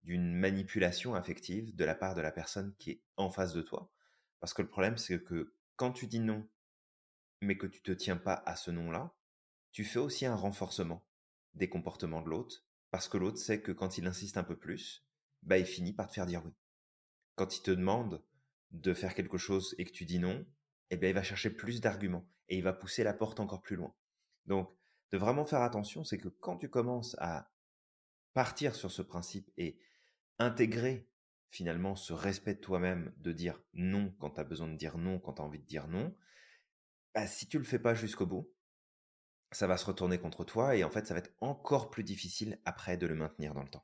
d'une 0.07 0.33
manipulation 0.33 1.13
affective 1.13 1.75
de 1.75 1.85
la 1.85 1.93
part 1.93 2.15
de 2.15 2.21
la 2.21 2.31
personne 2.31 2.73
qui 2.79 2.91
est 2.91 3.03
en 3.15 3.29
face 3.29 3.53
de 3.53 3.61
toi. 3.61 3.91
Parce 4.39 4.55
que 4.55 4.63
le 4.63 4.69
problème 4.69 4.97
c'est 4.97 5.23
que 5.23 5.53
quand 5.75 5.91
tu 5.91 6.07
dis 6.07 6.19
non, 6.19 6.47
mais 7.41 7.57
que 7.57 7.67
tu 7.67 7.83
te 7.83 7.91
tiens 7.91 8.17
pas 8.17 8.41
à 8.45 8.55
ce 8.55 8.71
non-là, 8.71 9.15
tu 9.71 9.83
fais 9.83 9.99
aussi 9.99 10.25
un 10.25 10.35
renforcement 10.35 11.05
des 11.53 11.69
comportements 11.69 12.23
de 12.23 12.29
l'autre, 12.29 12.65
parce 12.89 13.07
que 13.07 13.17
l'autre 13.17 13.37
sait 13.37 13.61
que 13.61 13.71
quand 13.71 13.99
il 13.99 14.07
insiste 14.07 14.37
un 14.37 14.43
peu 14.43 14.57
plus, 14.57 15.05
bah 15.43 15.59
il 15.59 15.65
finit 15.65 15.93
par 15.93 16.07
te 16.07 16.13
faire 16.13 16.25
dire 16.25 16.43
oui 16.43 16.53
quand 17.37 17.55
il 17.55 17.61
te 17.61 17.71
demande 17.71 18.21
de 18.71 18.93
faire 18.93 19.13
quelque 19.13 19.37
chose 19.37 19.75
et 19.77 19.85
que 19.85 19.91
tu 19.91 20.03
dis 20.03 20.19
non, 20.19 20.45
eh 20.89 20.99
il 21.01 21.13
va 21.13 21.23
chercher 21.23 21.51
plus 21.51 21.79
d'arguments 21.79 22.27
et 22.49 22.57
il 22.57 22.63
va 22.63 22.73
pousser 22.73 23.03
la 23.03 23.13
porte 23.13 23.39
encore 23.39 23.61
plus 23.61 23.75
loin. 23.75 23.93
Donc, 24.45 24.69
de 25.11 25.17
vraiment 25.17 25.45
faire 25.45 25.61
attention, 25.61 26.03
c'est 26.03 26.17
que 26.17 26.27
quand 26.27 26.57
tu 26.57 26.67
commences 26.67 27.15
à 27.19 27.51
partir 28.33 28.75
sur 28.75 28.91
ce 28.91 29.03
principe 29.03 29.49
et 29.55 29.79
intégrer 30.39 31.09
finalement 31.49 31.95
ce 31.95 32.13
respect 32.13 32.55
de 32.55 32.59
toi-même 32.59 33.13
de 33.17 33.31
dire 33.31 33.61
non 33.73 34.13
quand 34.19 34.31
tu 34.31 34.39
as 34.39 34.43
besoin 34.43 34.67
de 34.67 34.77
dire 34.77 34.97
non, 34.97 35.19
quand 35.19 35.33
tu 35.33 35.41
as 35.41 35.45
envie 35.45 35.59
de 35.59 35.65
dire 35.65 35.87
non, 35.87 36.15
bah, 37.13 37.27
si 37.27 37.47
tu 37.47 37.57
le 37.57 37.63
fais 37.63 37.79
pas 37.79 37.93
jusqu'au 37.93 38.25
bout, 38.25 38.49
ça 39.51 39.67
va 39.67 39.77
se 39.77 39.85
retourner 39.85 40.19
contre 40.19 40.43
toi 40.43 40.75
et 40.75 40.83
en 40.83 40.89
fait, 40.89 41.07
ça 41.07 41.13
va 41.13 41.19
être 41.19 41.33
encore 41.39 41.89
plus 41.89 42.03
difficile 42.03 42.59
après 42.65 42.97
de 42.97 43.07
le 43.07 43.15
maintenir 43.15 43.53
dans 43.53 43.63
le 43.63 43.69
temps. 43.69 43.83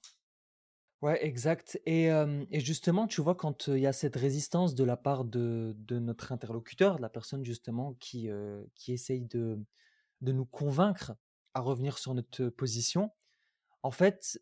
Ouais, 1.01 1.25
exact. 1.25 1.81
Et, 1.85 2.05
et 2.05 2.59
justement, 2.61 3.07
tu 3.07 3.21
vois, 3.21 3.35
quand 3.35 3.67
il 3.67 3.79
y 3.79 3.87
a 3.87 3.91
cette 3.91 4.15
résistance 4.15 4.73
de 4.73 4.85
la 4.85 4.95
part 4.95 5.25
de, 5.25 5.75
de 5.77 5.99
notre 5.99 6.31
interlocuteur, 6.31 6.95
de 6.95 7.01
la 7.01 7.09
personne 7.09 7.43
justement 7.43 7.93
qui, 7.95 8.29
qui 8.75 8.93
essaye 8.93 9.21
de, 9.21 9.59
de 10.21 10.31
nous 10.31 10.45
convaincre 10.45 11.13
à 11.53 11.59
revenir 11.59 11.97
sur 11.97 12.13
notre 12.13 12.47
position, 12.47 13.11
en 13.83 13.91
fait, 13.91 14.39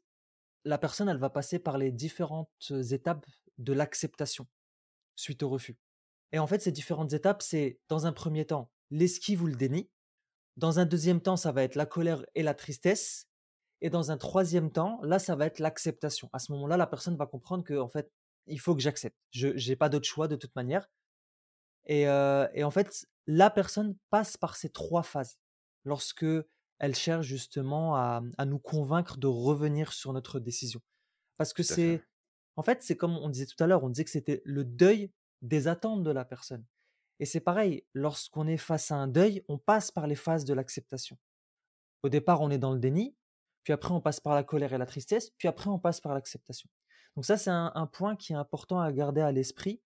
la 0.63 0.77
personne, 0.77 1.10
elle 1.10 1.18
va 1.18 1.30
passer 1.30 1.60
par 1.60 1.77
les 1.77 1.91
différentes 1.91 2.72
étapes 2.91 3.25
de 3.58 3.74
l'acceptation 3.74 4.48
suite 5.15 5.44
au 5.44 5.50
refus. 5.50 5.77
Et 6.32 6.39
en 6.39 6.48
fait, 6.48 6.62
ces 6.62 6.72
différentes 6.72 7.13
étapes, 7.13 7.41
c'est 7.41 7.80
dans 7.89 8.06
un 8.06 8.13
premier 8.13 8.46
temps 8.46 8.72
l'esquive 8.89 9.44
ou 9.44 9.48
le 9.48 9.56
déni. 9.56 9.89
Dans 10.58 10.80
un 10.80 10.86
deuxième 10.86 11.22
temps, 11.22 11.38
ça 11.38 11.51
va 11.51 11.63
être 11.63 11.75
la 11.75 11.86
colère 11.86 12.25
et 12.36 12.44
la 12.44 12.53
tristesse. 12.53 13.27
Et 13.82 13.89
dans 13.89 14.12
un 14.12 14.18
troisième 14.18 14.72
temps, 14.72 15.00
là, 15.01 15.18
ça 15.18 15.36
va 15.36 15.46
être 15.46 15.60
l'acceptation. 15.60 16.30
À 16.34 16.39
ce 16.39 16.51
moment-là, 16.51 16.77
la 16.77 16.88
personne 16.88 17.15
va 17.15 17.25
comprendre 17.25 17.63
que, 17.63 17.77
en 17.80 17.88
fait, 17.88 18.12
il 18.48 18.60
faut 18.60 18.75
que 18.75 18.82
j'accepte. 18.82 19.18
Je 19.32 19.48
n'ai 19.48 19.75
pas 19.75 19.89
d'autre 19.89 20.08
choix 20.08 20.27
de 20.27 20.36
toute 20.36 20.56
manière. 20.56 20.88
Et, 21.86 22.01
et, 22.01 22.63
en 22.63 22.72
fait, 22.72 23.06
la 23.27 23.50
personne 23.50 23.96
passe 24.10 24.38
par 24.38 24.56
ces 24.56 24.70
trois 24.70 25.03
phases 25.03 25.38
lorsque 25.84 26.25
elle 26.82 26.96
cherche 26.96 27.28
justement 27.28 27.96
à, 27.96 28.24
à 28.40 28.46
nous 28.46 28.58
convaincre 28.58 29.18
de 29.18 29.28
revenir 29.28 29.94
sur 29.94 30.14
notre 30.14 30.40
décision. 30.40 30.82
Parce 31.38 31.54
que 31.54 31.62
c'est, 31.62 32.04
en 32.56 32.64
fait, 32.64 32.82
c'est 32.82 32.98
comme 32.98 33.18
on 33.18 33.30
disait 33.30 33.46
tout 33.46 33.64
à 33.64 33.68
l'heure, 33.68 33.84
on 33.84 33.90
disait 33.90 34.04
que 34.04 34.10
c'était 34.10 34.42
le 34.46 34.66
deuil 34.66 35.12
des 35.44 35.68
attentes 35.68 36.04
de 36.04 36.10
la 36.10 36.26
personne. 36.26 36.66
Et 37.20 37.26
c'est 37.26 37.40
pareil, 37.40 37.86
lorsqu'on 37.94 38.48
est 38.48 38.58
face 38.58 38.90
à 38.90 38.96
un 38.96 39.08
deuil, 39.08 39.44
on 39.48 39.60
passe 39.60 39.92
par 39.92 40.08
les 40.08 40.16
phases 40.16 40.44
de 40.44 40.56
l'acceptation. 40.56 41.20
Au 42.02 42.10
départ, 42.10 42.42
on 42.42 42.50
est 42.50 42.58
dans 42.58 42.74
le 42.74 42.80
déni, 42.80 43.16
puis 43.64 43.74
après 43.74 43.94
on 43.94 44.02
passe 44.02 44.20
par 44.20 44.34
la 44.34 44.44
colère 44.44 44.74
et 44.74 44.80
la 44.80 44.88
tristesse, 44.88 45.30
puis 45.38 45.48
après 45.48 45.70
on 45.70 45.78
passe 45.78 46.02
par 46.02 46.16
l'acceptation. 46.16 46.68
Donc 47.16 47.26
ça, 47.26 47.38
c'est 47.38 47.52
un, 47.52 47.90
point 47.94 48.16
qui 48.16 48.34
est 48.34 48.38
important 48.38 48.80
à 48.80 48.92
garder 48.92 49.22
à 49.22 49.32
l'esprit, 49.32 49.84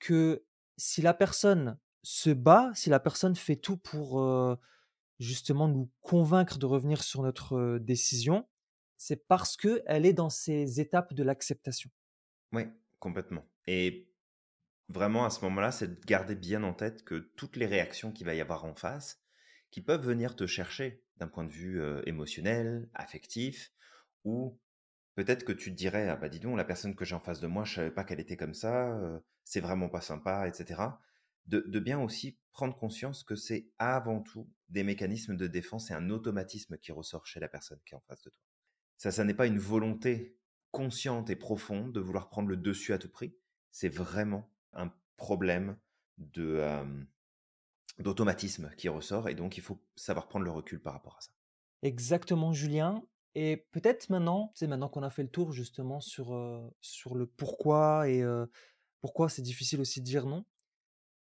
que 0.00 0.44
si 0.76 1.02
la 1.02 1.14
personne 1.14 1.78
se 2.02 2.30
bat, 2.30 2.72
si 2.74 2.90
la 2.90 2.98
personne 2.98 3.36
fait 3.36 3.54
tout 3.54 3.76
pour 3.76 4.20
euh, 4.20 4.56
justement 5.22 5.68
nous 5.68 5.88
convaincre 6.00 6.58
de 6.58 6.66
revenir 6.66 7.02
sur 7.02 7.22
notre 7.22 7.78
décision, 7.78 8.46
c'est 8.96 9.26
parce 9.26 9.56
qu'elle 9.56 10.06
est 10.06 10.12
dans 10.12 10.30
ces 10.30 10.80
étapes 10.80 11.14
de 11.14 11.22
l'acceptation. 11.22 11.90
Oui, 12.52 12.64
complètement. 12.98 13.44
Et 13.66 14.08
vraiment, 14.88 15.24
à 15.24 15.30
ce 15.30 15.40
moment-là, 15.44 15.72
c'est 15.72 16.00
de 16.00 16.06
garder 16.06 16.34
bien 16.34 16.62
en 16.62 16.74
tête 16.74 17.04
que 17.04 17.14
toutes 17.36 17.56
les 17.56 17.66
réactions 17.66 18.12
qu'il 18.12 18.26
va 18.26 18.34
y 18.34 18.40
avoir 18.40 18.64
en 18.64 18.74
face, 18.74 19.20
qui 19.70 19.80
peuvent 19.80 20.04
venir 20.04 20.36
te 20.36 20.46
chercher 20.46 21.02
d'un 21.16 21.28
point 21.28 21.44
de 21.44 21.52
vue 21.52 21.80
émotionnel, 22.04 22.88
affectif, 22.94 23.72
ou 24.24 24.58
peut-être 25.14 25.44
que 25.44 25.52
tu 25.52 25.70
te 25.70 25.76
dirais, 25.76 26.08
ah 26.08 26.16
bah 26.16 26.28
dis 26.28 26.40
donc, 26.40 26.56
la 26.56 26.64
personne 26.64 26.94
que 26.94 27.04
j'ai 27.04 27.14
en 27.14 27.20
face 27.20 27.40
de 27.40 27.46
moi, 27.46 27.64
je 27.64 27.74
savais 27.74 27.90
pas 27.90 28.04
qu'elle 28.04 28.20
était 28.20 28.36
comme 28.36 28.54
ça, 28.54 28.98
c'est 29.44 29.60
vraiment 29.60 29.88
pas 29.88 30.00
sympa, 30.00 30.46
etc. 30.46 30.82
de, 31.46 31.78
bien 31.78 32.00
aussi 32.00 32.38
prendre 32.52 32.76
conscience 32.76 33.24
que 33.24 33.36
c'est 33.36 33.68
avant 33.78 34.20
tout 34.20 34.48
des 34.68 34.84
mécanismes 34.84 35.36
de 35.36 35.46
défense 35.46 35.90
et 35.90 35.94
un 35.94 36.10
automatisme 36.10 36.78
qui 36.78 36.92
ressort 36.92 37.26
chez 37.26 37.40
la 37.40 37.48
personne 37.48 37.80
qui 37.84 37.94
est 37.94 37.96
en 37.96 38.02
face 38.02 38.22
de 38.22 38.30
toi. 38.30 38.44
Ça, 38.96 39.10
ça 39.10 39.24
n'est 39.24 39.34
pas 39.34 39.46
une 39.46 39.58
volonté 39.58 40.38
consciente 40.70 41.30
et 41.30 41.36
profonde 41.36 41.92
de 41.92 42.00
vouloir 42.00 42.28
prendre 42.28 42.48
le 42.48 42.56
dessus 42.56 42.92
à 42.92 42.98
tout 42.98 43.10
prix. 43.10 43.34
C'est 43.70 43.88
vraiment 43.88 44.50
un 44.72 44.92
problème 45.16 45.76
de 46.18 46.62
d'automatisme 47.98 48.70
qui 48.76 48.88
ressort 48.88 49.28
et 49.28 49.34
donc 49.34 49.58
il 49.58 49.62
faut 49.62 49.82
savoir 49.96 50.26
prendre 50.26 50.44
le 50.44 50.50
recul 50.50 50.80
par 50.80 50.94
rapport 50.94 51.16
à 51.18 51.20
ça. 51.20 51.32
Exactement, 51.82 52.52
Julien. 52.52 53.02
Et 53.34 53.66
peut-être 53.72 54.08
maintenant, 54.10 54.52
c'est 54.54 54.66
maintenant 54.66 54.88
qu'on 54.88 55.02
a 55.02 55.10
fait 55.10 55.22
le 55.22 55.30
tour 55.30 55.52
justement 55.52 56.00
sur, 56.00 56.34
sur 56.80 57.14
le 57.14 57.26
pourquoi 57.26 58.08
et 58.08 58.22
pourquoi 59.00 59.28
c'est 59.28 59.42
difficile 59.42 59.80
aussi 59.80 60.00
de 60.00 60.06
dire 60.06 60.26
non, 60.26 60.44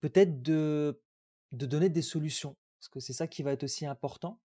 peut-être 0.04 0.42
de, 0.42 1.00
de 1.52 1.64
donner 1.64 1.88
des 1.88 2.02
solutions, 2.02 2.58
parce 2.78 2.90
que 2.90 3.00
c'est 3.00 3.14
ça 3.14 3.26
qui 3.26 3.42
va 3.42 3.52
être 3.52 3.62
aussi 3.64 3.86
important. 3.86 4.42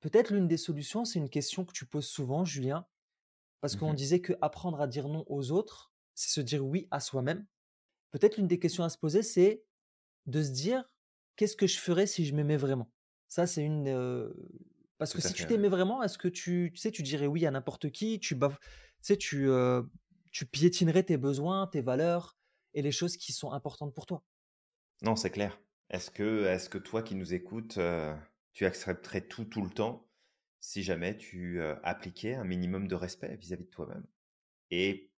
Peut-être 0.00 0.30
l'une 0.30 0.46
des 0.46 0.56
solutions, 0.56 1.04
c'est 1.04 1.18
une 1.18 1.28
question 1.28 1.64
que 1.64 1.72
tu 1.72 1.86
poses 1.86 2.06
souvent, 2.06 2.44
Julien, 2.44 2.86
parce 3.60 3.76
qu'on 3.76 3.94
Mmh 3.94 3.96
disait 3.96 4.20
que 4.20 4.34
apprendre 4.42 4.80
à 4.80 4.86
dire 4.86 5.08
non 5.08 5.24
aux 5.28 5.52
autres, 5.52 5.92
c'est 6.14 6.30
se 6.30 6.40
dire 6.40 6.64
oui 6.64 6.88
à 6.92 7.00
soi-même. 7.00 7.46
Peut-être 8.12 8.36
l'une 8.38 8.48
des 8.48 8.60
questions 8.60 8.84
à 8.84 8.90
se 8.90 8.98
poser, 8.98 9.22
c'est 9.22 9.64
de 10.26 10.42
se 10.42 10.50
dire 10.50 10.84
qu'est-ce 11.36 11.56
que 11.56 11.66
je 11.66 11.78
ferais 11.78 12.06
si 12.06 12.26
je 12.26 12.34
m'aimais 12.34 12.58
vraiment? 12.58 12.92
Ça, 13.28 13.46
c'est 13.46 13.64
une. 13.64 14.32
Parce 14.98 15.12
Tout 15.12 15.18
que 15.18 15.22
si 15.22 15.34
tu 15.34 15.46
ouais. 15.46 15.46
t'aimais 15.46 15.68
vraiment, 15.68 16.02
est-ce 16.02 16.18
que 16.18 16.28
tu, 16.28 16.70
tu 16.74 16.80
sais, 16.80 16.90
tu 16.92 17.02
dirais 17.02 17.26
oui 17.26 17.46
à 17.46 17.50
n'importe 17.50 17.90
qui 17.90 18.20
Tu 18.20 18.36
baf- 18.36 18.58
tu 18.60 18.68
sais, 19.02 19.16
tu, 19.16 19.48
euh, 19.50 19.82
tu 20.30 20.46
piétinerais 20.46 21.02
tes 21.02 21.16
besoins, 21.16 21.66
tes 21.66 21.80
valeurs 21.82 22.38
et 22.74 22.82
les 22.82 22.92
choses 22.92 23.16
qui 23.16 23.32
sont 23.32 23.52
importantes 23.52 23.94
pour 23.94 24.06
toi? 24.06 24.24
Non, 25.02 25.16
c'est 25.16 25.30
clair. 25.30 25.60
Est-ce 25.90 26.10
que, 26.10 26.46
est-ce 26.46 26.70
que 26.70 26.78
toi 26.78 27.02
qui 27.02 27.16
nous 27.16 27.34
écoutes, 27.34 27.78
tu 28.52 28.64
accepterais 28.64 29.26
tout 29.26 29.44
tout 29.44 29.62
le 29.62 29.70
temps 29.70 30.08
si 30.60 30.84
jamais 30.84 31.16
tu 31.16 31.60
appliquais 31.82 32.34
un 32.34 32.44
minimum 32.44 32.86
de 32.86 32.94
respect 32.94 33.36
vis-à-vis 33.36 33.64
de 33.64 33.70
toi-même? 33.70 34.06
Et 34.70 35.10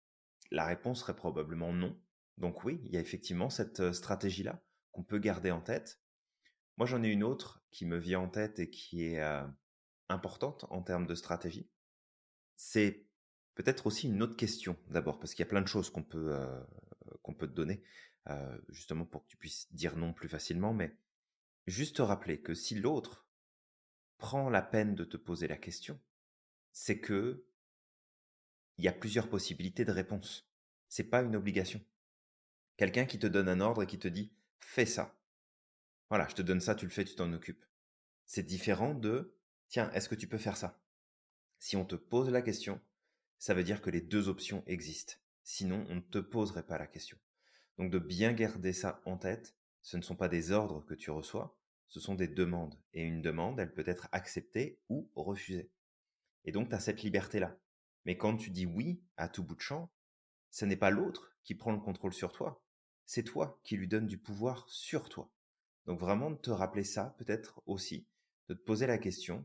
la 0.51 0.65
réponse 0.65 1.01
serait 1.01 1.17
probablement 1.17 1.73
non. 1.73 2.01
Donc 2.39 2.65
oui, 2.65 2.81
il 2.85 2.93
y 2.93 2.97
a 2.97 3.01
effectivement 3.01 3.51
cette 3.51 3.93
stratégie-là 3.93 4.63
qu'on 4.93 5.03
peut 5.03 5.19
garder 5.19 5.51
en 5.51 5.61
tête. 5.61 6.01
Moi, 6.77 6.87
j'en 6.87 7.03
ai 7.03 7.09
une 7.09 7.25
autre 7.25 7.65
qui 7.71 7.85
me 7.85 7.99
vient 7.99 8.21
en 8.21 8.29
tête 8.29 8.61
et 8.61 8.71
qui 8.71 9.05
est 9.05 9.21
importante 10.09 10.65
en 10.71 10.83
termes 10.83 11.07
de 11.07 11.15
stratégie. 11.17 11.69
C'est 12.57 13.05
peut-être 13.57 13.89
aussi 13.89 14.07
une 14.07 14.23
autre 14.23 14.37
question 14.37 14.77
d'abord, 14.89 15.19
parce 15.19 15.35
qu'il 15.35 15.45
y 15.45 15.49
a 15.49 15.51
plein 15.51 15.61
de 15.61 15.67
choses 15.67 15.91
qu'on 15.91 16.05
peut, 16.05 16.39
qu'on 17.23 17.35
peut 17.35 17.49
te 17.49 17.53
donner, 17.55 17.83
euh, 18.29 18.59
justement 18.69 19.05
pour 19.05 19.25
que 19.25 19.29
tu 19.29 19.37
puisses 19.37 19.73
dire 19.73 19.97
non 19.97 20.13
plus 20.13 20.29
facilement, 20.29 20.73
mais 20.73 20.97
juste 21.67 21.97
te 21.97 22.03
rappeler 22.03 22.41
que 22.41 22.55
si 22.55 22.75
l'autre 22.75 23.27
prend 24.19 24.49
la 24.49 24.63
peine 24.63 24.95
de 24.95 25.05
te 25.05 25.17
poser 25.17 25.49
la 25.49 25.57
question, 25.57 26.01
c'est 26.73 27.01
que 27.01 27.45
il 28.79 28.85
y 28.85 28.89
a 28.89 28.93
plusieurs 28.93 29.29
possibilités 29.29 29.85
de 29.85 29.93
réponse. 29.93 30.51
C'est 30.89 31.11
pas 31.11 31.23
une 31.23 31.37
obligation. 31.37 31.81
Quelqu'un 32.77 33.05
qui 33.05 33.19
te 33.19 33.27
donne 33.27 33.49
un 33.49 33.61
ordre 33.61 33.83
et 33.83 33.87
qui 33.87 33.99
te 33.99 34.09
dit 34.09 34.33
fais 34.61 34.87
ça. 34.87 35.19
Voilà, 36.09 36.27
je 36.29 36.35
te 36.35 36.43
donne 36.43 36.61
ça, 36.61 36.75
tu 36.75 36.85
le 36.85 36.91
fais, 36.91 37.05
tu 37.05 37.15
t'en 37.15 37.33
occupes. 37.33 37.65
C'est 38.27 38.43
différent 38.43 38.95
de 38.95 39.37
tiens, 39.69 39.91
est-ce 39.93 40.09
que 40.09 40.15
tu 40.15 40.29
peux 40.29 40.39
faire 40.39 40.57
ça? 40.57 40.83
Si 41.59 41.77
on 41.77 41.85
te 41.85 41.97
pose 41.97 42.31
la 42.31 42.43
question, 42.43 42.81
ça 43.39 43.55
veut 43.55 43.65
dire 43.65 43.83
que 43.83 43.91
les 43.91 44.01
deux 44.01 44.29
options 44.29 44.63
existent. 44.67 45.15
Sinon, 45.43 45.85
on 45.89 45.97
ne 45.97 46.01
te 46.01 46.19
poserait 46.19 46.67
pas 46.67 46.79
la 46.79 46.87
question. 46.87 47.19
Donc 47.79 47.91
de 47.91 47.99
bien 47.99 48.33
garder 48.33 48.73
ça 48.73 49.01
en 49.05 49.17
tête, 49.17 49.57
ce 49.83 49.97
ne 49.97 50.03
sont 50.03 50.17
pas 50.17 50.29
des 50.29 50.53
ordres 50.53 50.85
que 50.85 50.95
tu 50.95 51.11
reçois, 51.11 51.59
ce 51.89 52.01
sont 52.01 52.15
des 52.15 52.29
demandes. 52.29 52.79
Et 52.95 53.03
une 53.03 53.23
demande, 53.23 53.61
elle 53.61 53.73
peut 53.73 53.85
être 53.87 54.09
acceptée 54.13 54.79
ou 54.89 55.11
refusée. 55.15 55.71
Et 56.45 56.53
donc, 56.53 56.69
tu 56.69 56.75
as 56.75 56.81
cette 56.81 57.03
liberté-là. 57.03 57.59
Mais 58.05 58.17
quand 58.17 58.37
tu 58.37 58.51
dis 58.51 58.67
oui 58.67 59.03
à 59.17 59.29
tout 59.29 59.45
bout 59.45 59.55
de 59.55 59.61
champ, 59.61 59.93
ce 60.51 60.65
n'est 60.65 60.77
pas 60.77 60.91
l'autre 60.91 61.37
qui 61.45 61.55
prend 61.55 61.73
le 61.73 61.81
contrôle 61.81 62.13
sur 62.13 62.33
toi, 62.33 62.63
c'est 63.07 63.23
toi 63.23 63.61
qui 63.65 63.77
lui 63.77 63.89
donne 63.89 64.07
du 64.07 64.19
pouvoir 64.19 64.69
sur 64.69 65.09
toi. 65.09 65.31
Donc 65.87 65.99
vraiment 65.99 66.31
de 66.31 66.37
te 66.37 66.51
rappeler 66.51 66.85
ça, 66.85 67.15
peut-être 67.19 67.63
aussi, 67.67 68.07
de 68.49 68.55
te 68.55 68.63
poser 68.63 68.87
la 68.87 68.99
question, 68.99 69.45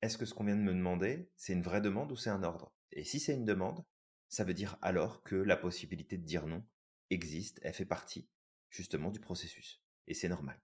est-ce 0.00 0.18
que 0.18 0.24
ce 0.24 0.34
qu'on 0.34 0.44
vient 0.44 0.56
de 0.56 0.62
me 0.62 0.72
demander, 0.72 1.28
c'est 1.36 1.52
une 1.52 1.62
vraie 1.62 1.80
demande 1.80 2.12
ou 2.12 2.16
c'est 2.16 2.30
un 2.30 2.42
ordre? 2.42 2.72
Et 2.92 3.04
si 3.04 3.20
c'est 3.20 3.34
une 3.34 3.44
demande, 3.44 3.84
ça 4.28 4.44
veut 4.44 4.54
dire 4.54 4.78
alors 4.82 5.22
que 5.22 5.36
la 5.36 5.56
possibilité 5.56 6.16
de 6.16 6.24
dire 6.24 6.46
non 6.46 6.64
existe, 7.12 7.60
elle 7.62 7.74
fait 7.74 7.86
partie 7.86 8.28
justement 8.70 9.10
du 9.10 9.20
processus. 9.20 9.82
Et 10.06 10.14
c'est 10.14 10.28
normal. 10.28 10.60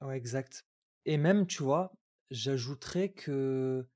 Ouais, 0.00 0.16
exact. 0.16 0.66
Et 1.06 1.16
même, 1.16 1.46
tu 1.46 1.62
vois, 1.62 1.92
j'ajouterais 2.30 3.12
que 3.12 3.86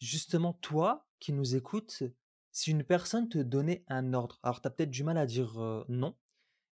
justement, 0.00 0.54
toi 0.54 1.08
qui 1.20 1.32
nous 1.32 1.56
écoutes, 1.56 2.04
si 2.52 2.70
une 2.70 2.84
personne 2.84 3.28
te 3.28 3.38
donnait 3.38 3.84
un 3.88 4.14
ordre, 4.14 4.40
alors 4.42 4.60
tu 4.60 4.68
as 4.68 4.70
peut-être 4.70 4.90
du 4.90 5.04
mal 5.04 5.18
à 5.18 5.26
dire 5.26 5.58
non, 5.88 6.16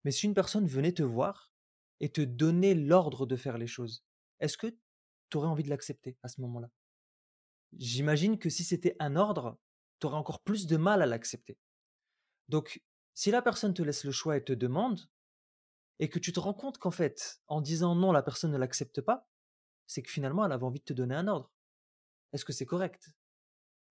mais 0.05 0.11
si 0.13 0.27
une 0.27 0.35
personne 0.35 0.67
venait 0.67 0.93
te 0.93 1.03
voir 1.03 1.53
et 2.01 2.11
te 2.11 2.23
donnait 2.23 2.75
l'ordre 2.75 3.27
de 3.27 3.37
faire 3.37 3.59
les 3.59 3.67
choses, 3.67 4.05
est-ce 4.41 4.59
que 4.59 4.69
tu 5.31 5.37
aurais 5.37 5.49
envie 5.49 5.65
de 5.65 5.71
l'accepter 5.71 6.19
à 6.23 6.29
ce 6.29 6.41
moment-là? 6.43 6.71
J'imagine 7.77 8.39
que 8.39 8.51
si 8.51 8.65
c'était 8.65 8.97
un 8.99 9.17
ordre, 9.17 9.59
tu 10.01 10.07
aurais 10.07 10.17
encore 10.17 10.43
plus 10.43 10.67
de 10.67 10.77
mal 10.77 11.03
à 11.03 11.07
l'accepter. 11.07 11.59
Donc, 12.49 12.83
si 13.19 13.33
la 13.33 13.43
personne 13.43 13.75
te 13.75 13.83
laisse 13.83 14.05
le 14.05 14.13
choix 14.13 14.37
et 14.37 14.45
te 14.45 14.53
demande, 14.53 15.01
et 15.99 16.09
que 16.09 16.21
tu 16.21 16.33
te 16.33 16.39
rends 16.39 16.55
compte 16.55 16.79
qu'en 16.79 16.93
fait, 16.93 17.43
en 17.49 17.61
disant 17.61 17.97
non, 17.97 18.13
la 18.13 18.23
personne 18.23 18.53
ne 18.53 18.57
l'accepte 18.57 19.01
pas, 19.01 19.29
c'est 19.89 20.03
que 20.03 20.09
finalement, 20.09 20.47
elle 20.47 20.53
avait 20.53 20.63
envie 20.63 20.79
de 20.79 20.85
te 20.85 20.93
donner 20.93 21.17
un 21.17 21.27
ordre. 21.27 21.53
Est-ce 22.33 22.45
que 22.45 22.53
c'est 22.53 22.65
correct? 22.65 23.11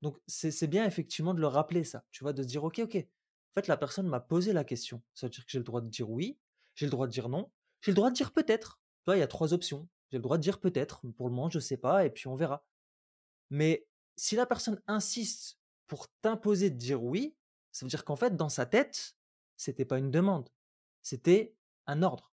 Donc, 0.01 0.17
c'est 0.27 0.67
bien 0.67 0.85
effectivement 0.85 1.33
de 1.33 1.41
le 1.41 1.47
rappeler 1.47 1.83
ça, 1.83 2.05
tu 2.11 2.23
vois, 2.23 2.31
de 2.31 2.41
se 2.41 2.47
dire, 2.47 2.63
ok, 2.63 2.79
ok, 2.79 2.95
en 2.95 3.53
fait, 3.53 3.67
la 3.67 3.75
personne 3.75 4.07
m'a 4.07 4.21
posé 4.21 4.53
la 4.53 4.63
question. 4.63 5.03
Ça 5.13 5.25
veut 5.25 5.31
dire 5.31 5.43
que 5.43 5.51
j'ai 5.51 5.57
le 5.57 5.65
droit 5.65 5.81
de 5.81 5.89
dire 5.89 6.09
oui, 6.09 6.39
j'ai 6.75 6.85
le 6.85 6.91
droit 6.91 7.05
de 7.05 7.11
dire 7.11 7.27
non, 7.27 7.51
j'ai 7.81 7.91
le 7.91 7.95
droit 7.95 8.09
de 8.09 8.15
dire 8.15 8.31
peut-être. 8.31 8.79
Tu 9.05 9.11
il 9.11 9.19
y 9.19 9.21
a 9.21 9.27
trois 9.27 9.51
options. 9.51 9.89
J'ai 10.09 10.19
le 10.19 10.23
droit 10.23 10.37
de 10.37 10.43
dire 10.43 10.61
peut-être, 10.61 11.01
pour 11.17 11.27
le 11.27 11.35
moment, 11.35 11.49
je 11.49 11.59
sais 11.59 11.75
pas, 11.75 12.05
et 12.05 12.09
puis 12.09 12.27
on 12.27 12.37
verra. 12.37 12.65
Mais 13.49 13.89
si 14.15 14.37
la 14.37 14.45
personne 14.45 14.81
insiste 14.87 15.59
pour 15.85 16.07
t'imposer 16.21 16.69
de 16.69 16.77
dire 16.77 17.03
oui, 17.03 17.35
ça 17.73 17.85
veut 17.85 17.89
dire 17.89 18.05
qu'en 18.05 18.15
fait, 18.15 18.37
dans 18.37 18.49
sa 18.49 18.65
tête, 18.65 19.16
c'était 19.57 19.85
pas 19.85 19.97
une 19.97 20.11
demande, 20.11 20.49
c'était 21.01 21.55
un 21.87 22.03
ordre. 22.03 22.33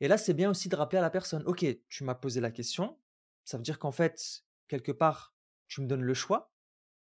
Et 0.00 0.08
là, 0.08 0.18
c'est 0.18 0.34
bien 0.34 0.50
aussi 0.50 0.68
de 0.68 0.76
rappeler 0.76 0.98
à 0.98 1.02
la 1.02 1.10
personne, 1.10 1.44
ok, 1.46 1.64
tu 1.88 2.04
m'as 2.04 2.14
posé 2.14 2.40
la 2.40 2.50
question, 2.50 2.98
ça 3.44 3.56
veut 3.56 3.62
dire 3.62 3.78
qu'en 3.78 3.92
fait, 3.92 4.44
quelque 4.68 4.92
part, 4.92 5.34
tu 5.68 5.80
me 5.80 5.86
donnes 5.86 6.02
le 6.02 6.14
choix. 6.14 6.52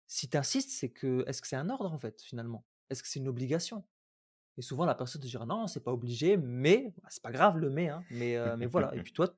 Si 0.06 0.28
tu 0.28 0.36
insistes, 0.36 0.70
c'est 0.70 0.90
que, 0.90 1.24
est-ce 1.26 1.40
que 1.40 1.48
c'est 1.48 1.56
un 1.56 1.70
ordre 1.70 1.92
en 1.92 1.98
fait, 1.98 2.20
finalement? 2.22 2.66
Est-ce 2.90 3.02
que 3.02 3.08
c'est 3.08 3.20
une 3.20 3.28
obligation? 3.28 3.84
Et 4.58 4.62
souvent, 4.62 4.84
la 4.84 4.94
personne 4.94 5.22
te 5.22 5.26
dira, 5.26 5.46
non, 5.46 5.66
c'est 5.66 5.82
pas 5.82 5.92
obligé, 5.92 6.36
mais, 6.36 6.92
bah, 7.02 7.08
c'est 7.10 7.22
pas 7.22 7.32
grave 7.32 7.56
le 7.58 7.70
mais, 7.70 7.88
hein, 7.88 8.04
mais, 8.10 8.36
euh, 8.36 8.56
mais 8.56 8.66
voilà. 8.66 8.94
Et 8.94 9.00
puis 9.02 9.12
toi, 9.12 9.28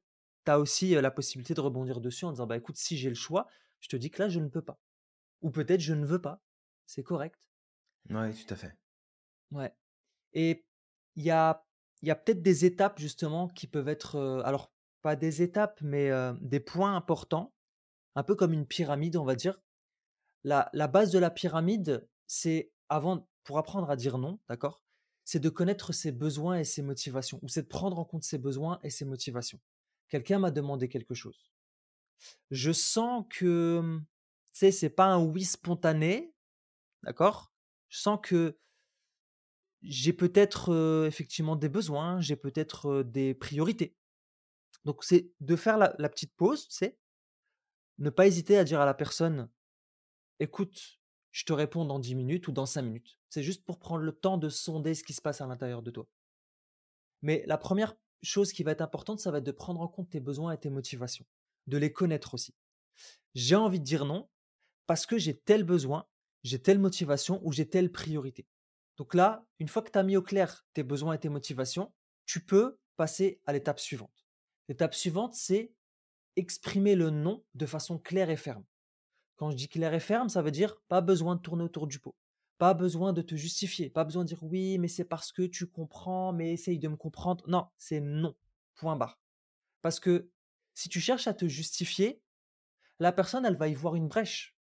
tu 0.45 0.51
as 0.51 0.59
aussi 0.59 0.97
euh, 0.97 1.01
la 1.01 1.11
possibilité 1.11 1.55
de 1.55 1.61
rebondir 1.61 2.01
dessus 2.01 2.25
en 2.25 2.33
disant, 2.33 2.47
bah 2.47 2.57
écoute, 2.57 2.77
si 2.77 2.97
j'ai 2.97 3.09
le 3.09 3.15
choix, 3.15 3.47
je 3.81 3.89
te 3.89 3.97
dis 3.97 4.11
que 4.11 4.23
là, 4.23 4.29
je 4.29 4.41
ne 4.41 4.49
peux 4.49 4.62
pas. 4.62 4.81
Ou 5.43 5.51
peut-être 5.51 5.81
je 5.81 5.95
ne 5.95 6.07
veux 6.07 6.21
pas. 6.21 6.43
C'est 6.87 7.03
correct. 7.03 7.39
Oui, 8.11 8.35
tout 8.35 8.55
à 8.55 8.57
fait. 8.57 8.77
Ouais. 9.53 9.73
Et 10.35 10.65
il 11.17 11.25
y 11.25 11.31
a, 11.31 11.65
y 12.03 12.11
a 12.11 12.15
peut-être 12.15 12.43
des 12.43 12.65
étapes 12.65 12.99
justement 12.99 13.49
qui 13.49 13.67
peuvent 13.67 13.89
être, 13.89 14.43
alors 14.45 14.73
pas 15.03 15.17
des 15.17 15.43
étapes, 15.43 15.81
mais 15.83 16.11
des 16.41 16.61
points 16.61 16.97
importants, 16.97 17.53
un 18.15 18.23
peu 18.23 18.35
comme 18.35 18.53
une 18.53 18.67
pyramide, 18.67 19.17
on 19.17 19.25
va 19.25 19.35
dire. 19.35 19.61
La, 20.45 20.71
la 20.73 20.89
base 20.89 21.11
de 21.12 21.19
la 21.19 21.31
pyramide, 21.31 22.09
c'est 22.27 22.73
avant, 22.89 23.29
pour 23.45 23.59
apprendre 23.59 23.91
à 23.91 23.97
dire 23.97 24.19
non, 24.19 24.41
d'accord 24.49 24.83
C'est 25.25 25.41
de 25.41 25.49
connaître 25.49 25.93
ses 25.93 26.12
besoins 26.12 26.59
et 26.59 26.65
ses 26.65 26.83
motivations, 26.83 27.39
ou 27.43 27.49
c'est 27.49 27.62
de 27.62 27.69
prendre 27.69 27.99
en 27.99 28.05
compte 28.05 28.25
ses 28.25 28.39
besoins 28.39 28.79
et 28.83 28.91
ses 28.91 29.05
motivations. 29.05 29.61
Quelqu'un 30.09 30.39
m'a 30.39 30.51
demandé 30.51 30.89
quelque 30.89 31.15
chose. 31.15 31.51
Je 32.51 32.71
sens 32.73 33.25
que, 33.31 33.99
tu 34.53 34.59
sais, 34.59 34.73
c'est 34.73 34.91
pas 34.91 35.07
un 35.07 35.25
oui 35.25 35.45
spontané, 35.45 36.35
d'accord? 37.03 37.53
Je 37.89 37.99
sens 37.99 38.19
que 38.23 38.59
j'ai 39.83 40.12
peut-être 40.12 41.07
effectivement 41.07 41.57
des 41.57 41.69
besoins, 41.69 42.21
j'ai 42.21 42.37
peut-être 42.37 43.03
des 43.03 43.35
priorités. 43.35 43.97
Donc 44.85 45.05
c'est 45.05 45.31
de 45.41 45.57
faire 45.57 45.79
la, 45.79 45.95
la 45.99 46.09
petite 46.09 46.35
pause, 46.35 46.67
sais, 46.69 46.99
ne 47.99 48.11
pas 48.11 48.27
hésiter 48.27 48.59
à 48.59 48.65
dire 48.65 48.81
à 48.81 48.87
la 48.87 48.95
personne, 48.95 49.49
écoute, 50.41 51.01
je 51.31 51.45
te 51.45 51.53
réponds 51.53 51.85
dans 51.85 51.99
10 51.99 52.15
minutes 52.15 52.49
ou 52.49 52.53
dans 52.53 52.67
5 52.67 52.83
minutes. 52.83 53.19
C'est 53.29 53.43
juste 53.43 53.65
pour 53.65 53.79
prendre 53.79 54.03
le 54.03 54.12
temps 54.12 54.39
de 54.39 54.49
sonder 54.49 54.95
ce 54.95 55.05
qui 55.05 55.15
se 55.15 55.23
passe 55.23 55.41
à 55.41 55.47
l'intérieur 55.47 55.83
de 55.83 55.91
toi. 55.91 56.09
Mais 57.23 57.45
la 57.47 57.57
première 57.57 57.95
chose 58.23 58.53
qui 58.53 58.62
va 58.62 58.73
être 58.73 58.83
importante, 58.83 59.21
ça 59.21 59.31
va 59.31 59.39
être 59.39 59.45
de 59.45 59.53
prendre 59.53 59.81
en 59.81 59.89
compte 59.89 60.11
tes 60.11 60.21
besoins 60.21 60.53
et 60.53 60.59
tes 60.59 60.71
motivations, 60.71 61.25
de 61.67 61.79
les 61.79 61.93
connaître 61.93 62.35
aussi. 62.35 62.55
J'ai 63.35 63.57
envie 63.57 63.81
de 63.81 63.85
dire 63.85 64.05
non 64.05 64.29
parce 64.87 65.07
que 65.07 65.17
j'ai 65.17 65.39
tel 65.39 65.65
besoin, 65.65 66.07
j'ai 66.43 66.61
telle 66.61 66.79
motivation 66.79 67.41
ou 67.45 67.53
j'ai 67.53 67.69
telle 67.69 67.91
priorité. 67.91 68.47
Donc 68.97 69.15
là, 69.15 69.45
une 69.59 69.69
fois 69.69 69.83
que 69.83 69.91
tu 69.91 69.99
as 69.99 70.03
mis 70.03 70.17
au 70.17 70.23
clair 70.23 70.65
tes 70.75 70.83
besoins 70.83 71.15
et 71.15 71.19
tes 71.19 71.29
motivations, 71.29 71.93
tu 72.27 72.45
peux 72.45 72.79
passer 72.97 73.41
à 73.47 73.53
l'étape 73.53 73.81
suivante. 73.81 74.27
L'étape 74.69 74.95
suivante, 74.95 75.35
c'est 75.35 75.73
exprimer 76.37 76.95
le 76.95 77.11
non 77.11 77.45
de 77.55 77.67
façon 77.67 77.99
claire 77.99 78.31
et 78.31 78.37
ferme. 78.37 78.65
Quand 79.37 79.51
je 79.51 79.57
dis 79.57 79.69
clair 79.69 79.93
et 79.95 80.01
ferme, 80.01 80.29
ça 80.29 80.43
veut 80.43 80.51
dire 80.51 80.81
pas 80.89 81.01
besoin 81.01 81.37
de 81.37 81.41
tourner 81.41 81.65
autour 81.65 81.87
du 81.87 81.99
pot. 81.99 82.15
Pas 82.59 82.75
besoin 82.75 83.13
de 83.13 83.23
te 83.23 83.35
justifier. 83.35 83.91
Pas 83.91 84.05
besoin 84.05 84.23
de 84.23 84.29
dire 84.29 84.43
oui, 84.45 84.79
mais 84.79 84.89
c'est 84.89 85.05
parce 85.05 85.33
que 85.33 85.43
tu 85.43 85.67
comprends, 85.67 86.33
mais 86.33 86.53
essaye 86.53 86.79
de 86.79 86.89
me 86.89 86.97
comprendre. 86.97 87.45
Non, 87.49 87.67
c'est 87.77 88.01
non. 88.01 88.37
Point 88.77 88.97
barre. 88.97 89.19
Parce 89.81 89.99
que 89.99 90.31
si 90.75 90.89
tu 90.89 91.01
cherches 91.01 91.27
à 91.27 91.35
te 91.35 91.49
justifier, 91.49 92.23
la 93.01 93.13
personne, 93.13 93.45
elle 93.45 93.57
va 93.57 93.69
y 93.69 93.75
voir 93.75 93.97
une 93.97 94.07
brèche. 94.07 94.57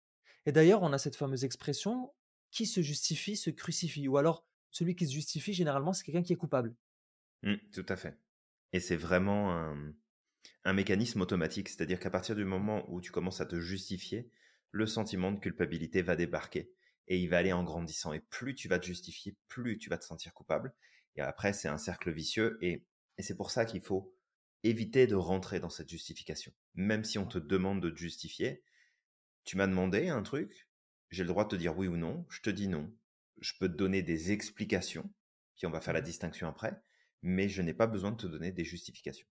Et 0.46 0.52
d'ailleurs, 0.52 0.82
on 0.82 0.92
a 0.92 0.98
cette 0.98 1.14
fameuse 1.14 1.44
expression 1.44 2.12
qui 2.52 2.66
se 2.66 2.82
justifie 2.82 3.36
se 3.36 3.50
crucifie. 3.50 4.06
Ou 4.06 4.18
alors, 4.18 4.46
celui 4.70 4.94
qui 4.94 5.06
se 5.06 5.12
justifie, 5.12 5.52
généralement, 5.52 5.92
c'est 5.92 6.04
quelqu'un 6.04 6.22
qui 6.22 6.32
est 6.32 6.36
coupable. 6.36 6.76
Mmh, 7.42 7.56
tout 7.72 7.86
à 7.88 7.96
fait. 7.96 8.16
Et 8.72 8.78
c'est 8.78 8.96
vraiment 8.96 9.52
un, 10.64 10.72
mécanisme 10.72 11.20
automatique. 11.20 11.68
C'est-à-dire 11.68 11.98
qu'à 11.98 12.10
partir 12.10 12.36
du 12.36 12.44
moment 12.44 12.84
où 12.88 13.00
tu 13.00 13.10
commences 13.10 13.40
à 13.40 13.46
te 13.46 13.58
justifier, 13.58 14.30
le 14.70 14.86
sentiment 14.86 15.32
de 15.32 15.40
culpabilité 15.40 16.02
va 16.02 16.14
débarquer. 16.14 16.70
Et 17.08 17.18
il 17.18 17.28
va 17.28 17.38
aller 17.38 17.52
en 17.52 17.64
grandissant. 17.64 18.12
Et 18.12 18.20
plus 18.20 18.54
tu 18.54 18.68
vas 18.68 18.78
te 18.78 18.86
justifier, 18.86 19.36
plus 19.48 19.78
tu 19.78 19.90
vas 19.90 19.98
te 19.98 20.04
sentir 20.04 20.32
coupable. 20.32 20.72
Et 21.16 21.20
après, 21.20 21.52
c'est 21.52 21.68
un 21.68 21.78
cercle 21.78 22.12
vicieux. 22.12 22.58
Et, 22.62 22.84
et 23.18 23.22
c'est 23.22 23.36
pour 23.36 23.50
ça 23.50 23.64
qu'il 23.64 23.80
faut 23.80 24.14
éviter 24.62 25.06
de 25.06 25.16
rentrer 25.16 25.58
dans 25.58 25.70
cette 25.70 25.90
justification. 25.90 26.52
Même 26.74 27.02
si 27.02 27.18
on 27.18 27.26
te 27.26 27.38
demande 27.38 27.82
de 27.82 27.90
te 27.90 27.96
justifier, 27.96 28.62
tu 29.44 29.56
m'as 29.56 29.66
demandé 29.66 30.08
un 30.08 30.22
truc, 30.22 30.68
j'ai 31.12 31.22
le 31.22 31.28
droit 31.28 31.44
de 31.44 31.50
te 31.50 31.56
dire 31.56 31.76
oui 31.76 31.86
ou 31.86 31.96
non, 31.96 32.26
je 32.28 32.40
te 32.40 32.50
dis 32.50 32.68
non. 32.68 32.90
Je 33.40 33.52
peux 33.60 33.68
te 33.68 33.76
donner 33.76 34.02
des 34.02 34.32
explications, 34.32 35.08
puis 35.56 35.66
on 35.66 35.70
va 35.70 35.80
faire 35.80 35.94
la 35.94 36.00
mmh 36.00 36.04
distinction 36.04 36.48
après, 36.48 36.82
mais 37.22 37.48
je 37.48 37.62
n'ai 37.62 37.74
pas 37.74 37.86
besoin 37.86 38.10
de 38.10 38.16
te 38.16 38.26
donner 38.26 38.50
des 38.50 38.64
justifications. 38.64 39.26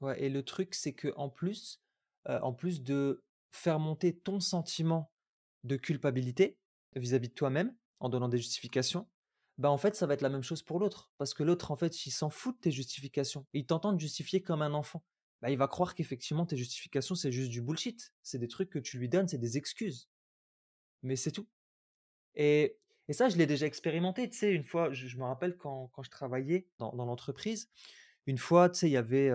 Ouais, 0.00 0.22
et 0.22 0.30
le 0.30 0.42
truc, 0.42 0.74
c'est 0.74 0.94
que 0.94 1.12
en 1.16 1.28
plus, 1.28 1.82
en 2.26 2.54
plus 2.54 2.82
de 2.82 3.22
faire 3.50 3.78
monter 3.78 4.16
ton 4.16 4.40
sentiment 4.40 5.12
de 5.64 5.76
culpabilité 5.76 6.58
vis-à-vis 6.96 7.28
de 7.28 7.34
toi-même 7.34 7.76
en 7.98 8.08
donnant 8.08 8.28
des 8.28 8.38
justifications, 8.38 9.08
bah 9.58 9.70
en 9.70 9.76
fait, 9.76 9.94
ça 9.94 10.06
va 10.06 10.14
être 10.14 10.22
la 10.22 10.30
même 10.30 10.42
chose 10.42 10.62
pour 10.62 10.78
l'autre. 10.78 11.10
Parce 11.18 11.34
que 11.34 11.42
l'autre, 11.42 11.70
en 11.70 11.76
fait, 11.76 12.06
il 12.06 12.10
s'en 12.10 12.30
fout 12.30 12.56
de 12.56 12.60
tes 12.60 12.70
justifications. 12.70 13.46
Il 13.52 13.66
t'entend 13.66 13.94
te 13.94 14.00
justifier 14.00 14.42
comme 14.42 14.62
un 14.62 14.72
enfant. 14.72 15.04
Bah, 15.42 15.50
il 15.50 15.58
va 15.58 15.68
croire 15.68 15.94
qu'effectivement, 15.94 16.46
tes 16.46 16.56
justifications, 16.56 17.14
c'est 17.14 17.32
juste 17.32 17.50
du 17.50 17.60
bullshit. 17.60 18.12
C'est 18.22 18.38
des 18.38 18.48
trucs 18.48 18.70
que 18.70 18.78
tu 18.78 18.98
lui 18.98 19.08
donnes, 19.08 19.28
c'est 19.28 19.38
des 19.38 19.58
excuses. 19.58 20.08
Mais 21.02 21.16
c'est 21.16 21.30
tout. 21.30 21.48
Et, 22.34 22.76
et 23.08 23.12
ça, 23.12 23.28
je 23.28 23.36
l'ai 23.36 23.46
déjà 23.46 23.66
expérimenté. 23.66 24.28
Tu 24.28 24.38
sais, 24.38 24.52
une 24.52 24.64
fois, 24.64 24.92
je, 24.92 25.16
me 25.16 25.24
rappelle 25.24 25.56
quand, 25.56 25.90
quand, 25.92 26.02
je 26.02 26.10
travaillais 26.10 26.68
dans, 26.78 26.92
dans 26.94 27.04
l'entreprise, 27.04 27.70
une 28.26 28.38
fois, 28.38 28.68
tu 28.68 28.80
sais, 28.80 28.88
il 28.88 28.92
y 28.92 28.96
avait. 28.96 29.30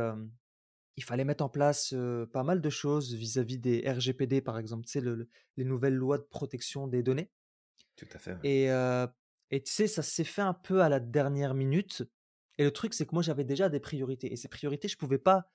il 0.96 1.04
fallait 1.04 1.26
mettre 1.26 1.44
en 1.44 1.50
place 1.50 1.94
pas 2.32 2.44
mal 2.44 2.62
de 2.62 2.70
choses 2.70 3.14
vis-à-vis 3.14 3.58
des 3.58 3.84
RGPD, 3.90 4.42
par 4.42 4.58
exemple, 4.58 4.86
tu 4.86 4.92
sais, 4.92 5.02
le, 5.02 5.30
les 5.58 5.66
nouvelles 5.66 5.96
lois 5.96 6.18
de 6.18 6.24
protection 6.24 6.88
des 6.88 7.04
données. 7.04 7.30
Tout 7.96 8.08
à 8.14 8.20
fait. 8.20 8.38
Et 8.44 8.70
et 9.52 9.62
tu 9.62 9.72
sais, 9.72 9.88
ça 9.88 10.02
s'est 10.02 10.24
fait 10.24 10.42
un 10.42 10.54
peu 10.54 10.82
à 10.82 10.90
la 10.90 11.00
dernière 11.00 11.54
minute. 11.54 12.04
Et 12.58 12.64
le 12.64 12.72
truc, 12.72 12.94
c'est 12.94 13.06
que 13.06 13.14
moi, 13.14 13.22
j'avais 13.22 13.44
déjà 13.44 13.70
des 13.70 13.80
priorités. 13.80 14.32
Et 14.32 14.36
ces 14.36 14.48
priorités, 14.48 14.88
je 14.88 14.98
pouvais 14.98 15.18
pas, 15.18 15.50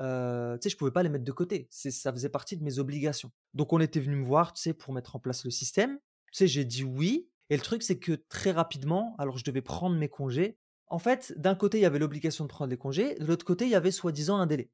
euh, 0.00 0.56
tu 0.58 0.64
sais, 0.64 0.70
je 0.70 0.76
pouvais 0.76 0.90
pas 0.90 1.02
les 1.02 1.08
mettre 1.08 1.24
de 1.24 1.32
côté. 1.32 1.68
Ça 1.70 2.12
faisait 2.12 2.28
partie 2.28 2.56
de 2.56 2.64
mes 2.64 2.78
obligations. 2.78 3.30
Donc, 3.54 3.72
on 3.72 3.80
était 3.80 4.00
venu 4.00 4.16
me 4.16 4.24
voir, 4.24 4.52
tu 4.52 4.62
sais, 4.62 4.74
pour 4.74 4.92
mettre 4.92 5.16
en 5.16 5.18
place 5.18 5.44
le 5.44 5.50
système. 5.50 5.98
Tu 6.32 6.38
sais, 6.38 6.46
j'ai 6.46 6.64
dit 6.64 6.84
oui. 6.84 7.28
Et 7.50 7.56
le 7.56 7.62
truc, 7.62 7.82
c'est 7.82 7.98
que 7.98 8.12
très 8.28 8.50
rapidement, 8.50 9.14
alors 9.18 9.38
je 9.38 9.44
devais 9.44 9.62
prendre 9.62 9.96
mes 9.96 10.08
congés. 10.08 10.56
En 10.86 10.98
fait, 10.98 11.34
d'un 11.36 11.54
côté, 11.54 11.78
il 11.78 11.82
y 11.82 11.86
avait 11.86 11.98
l'obligation 11.98 12.44
de 12.44 12.48
prendre 12.48 12.70
les 12.70 12.76
congés. 12.78 13.14
De 13.16 13.26
l'autre 13.26 13.44
côté, 13.44 13.64
il 13.66 13.70
y 13.70 13.74
avait 13.74 13.90
soi-disant 13.90 14.38
un 14.38 14.46
délai. 14.46 14.70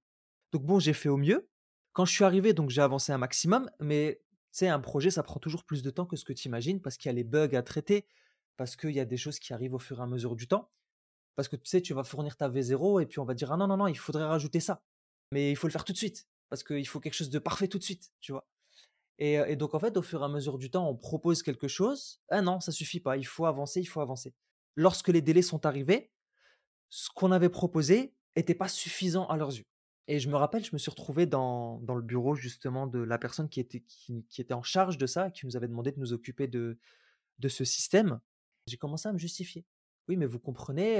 Donc, 0.52 0.64
bon, 0.64 0.78
j'ai 0.78 0.92
fait 0.92 1.08
au 1.08 1.16
mieux. 1.16 1.48
Quand 1.92 2.04
je 2.04 2.12
suis 2.12 2.24
arrivé, 2.24 2.52
donc 2.52 2.70
j'ai 2.70 2.82
avancé 2.82 3.12
un 3.12 3.18
maximum. 3.18 3.68
Mais 3.80 4.20
tu 4.52 4.58
sais, 4.58 4.68
un 4.68 4.80
projet, 4.80 5.10
ça 5.10 5.22
prend 5.22 5.40
toujours 5.40 5.64
plus 5.64 5.82
de 5.82 5.90
temps 5.90 6.06
que 6.06 6.16
ce 6.16 6.24
que 6.24 6.32
tu 6.32 6.48
imagines 6.48 6.80
parce 6.80 6.96
qu'il 6.96 7.08
y 7.08 7.10
a 7.10 7.14
les 7.14 7.24
bugs 7.24 7.54
à 7.54 7.62
traiter 7.62 8.06
parce 8.56 8.76
qu'il 8.76 8.90
y 8.90 9.00
a 9.00 9.04
des 9.04 9.16
choses 9.16 9.38
qui 9.38 9.52
arrivent 9.54 9.74
au 9.74 9.78
fur 9.78 10.00
et 10.00 10.02
à 10.02 10.06
mesure 10.06 10.36
du 10.36 10.46
temps. 10.46 10.70
Parce 11.34 11.48
que 11.48 11.56
tu 11.56 11.68
sais, 11.68 11.80
tu 11.80 11.94
vas 11.94 12.04
fournir 12.04 12.36
ta 12.36 12.50
V0 12.50 13.00
et 13.00 13.06
puis 13.06 13.18
on 13.18 13.24
va 13.24 13.32
dire 13.32 13.50
ah 13.52 13.56
non, 13.56 13.66
non, 13.66 13.78
non, 13.78 13.86
il 13.86 13.98
faudrait 13.98 14.24
rajouter 14.24 14.60
ça. 14.60 14.82
Mais 15.32 15.50
il 15.50 15.56
faut 15.56 15.66
le 15.66 15.72
faire 15.72 15.84
tout 15.84 15.92
de 15.92 15.98
suite. 15.98 16.26
Parce 16.48 16.64
qu'il 16.64 16.86
faut 16.86 17.00
quelque 17.00 17.14
chose 17.14 17.30
de 17.30 17.38
parfait 17.38 17.68
tout 17.68 17.78
de 17.78 17.84
suite, 17.84 18.10
tu 18.20 18.32
vois. 18.32 18.46
Et, 19.18 19.54
donc 19.54 19.74
en 19.74 19.78
fait, 19.78 19.96
au 19.98 20.02
fur 20.02 20.22
et 20.22 20.24
à 20.24 20.28
mesure 20.28 20.56
du 20.56 20.70
temps, 20.70 20.88
on 20.88 20.96
propose 20.96 21.42
quelque 21.42 21.68
chose. 21.68 22.20
Ah 22.30 22.40
non, 22.40 22.58
ça 22.60 22.72
suffit 22.72 23.00
pas. 23.00 23.18
Il 23.18 23.26
faut 23.26 23.44
avancer, 23.44 23.80
il 23.80 23.86
faut 23.86 24.00
avancer. 24.00 24.34
Lorsque 24.76 25.08
les 25.08 25.20
délais 25.20 25.42
sont 25.42 25.66
arrivés, 25.66 26.10
ce 26.88 27.10
qu'on 27.14 27.30
avait 27.30 27.50
proposé 27.50 28.14
n'était 28.34 28.54
pas 28.54 28.68
suffisant 28.68 29.26
à 29.26 29.36
leurs 29.36 29.50
yeux. 29.50 29.66
Et 30.08 30.18
je 30.20 30.28
me 30.30 30.36
rappelle, 30.36 30.64
je 30.64 30.70
me 30.72 30.78
suis 30.78 30.90
retrouvé 30.90 31.26
dans, 31.26 31.78
dans 31.80 31.94
le 31.94 32.02
bureau 32.02 32.34
justement 32.34 32.86
de 32.86 32.98
la 32.98 33.18
personne 33.18 33.50
qui 33.50 33.60
était, 33.60 33.80
qui, 33.80 34.24
était 34.38 34.54
en 34.54 34.62
charge 34.62 34.96
de 34.96 35.06
ça, 35.06 35.30
qui 35.30 35.44
nous 35.44 35.54
avait 35.54 35.68
demandé 35.68 35.92
de 35.92 36.00
nous 36.00 36.14
occuper 36.14 36.48
de, 36.48 36.78
de 37.38 37.48
ce 37.48 37.64
système. 37.64 38.20
J'ai 38.66 38.78
commencé 38.78 39.06
à 39.06 39.12
me 39.12 39.18
justifier. 39.18 39.66
Oui, 40.08 40.16
mais 40.16 40.26
vous 40.26 40.40
comprenez, 40.40 40.96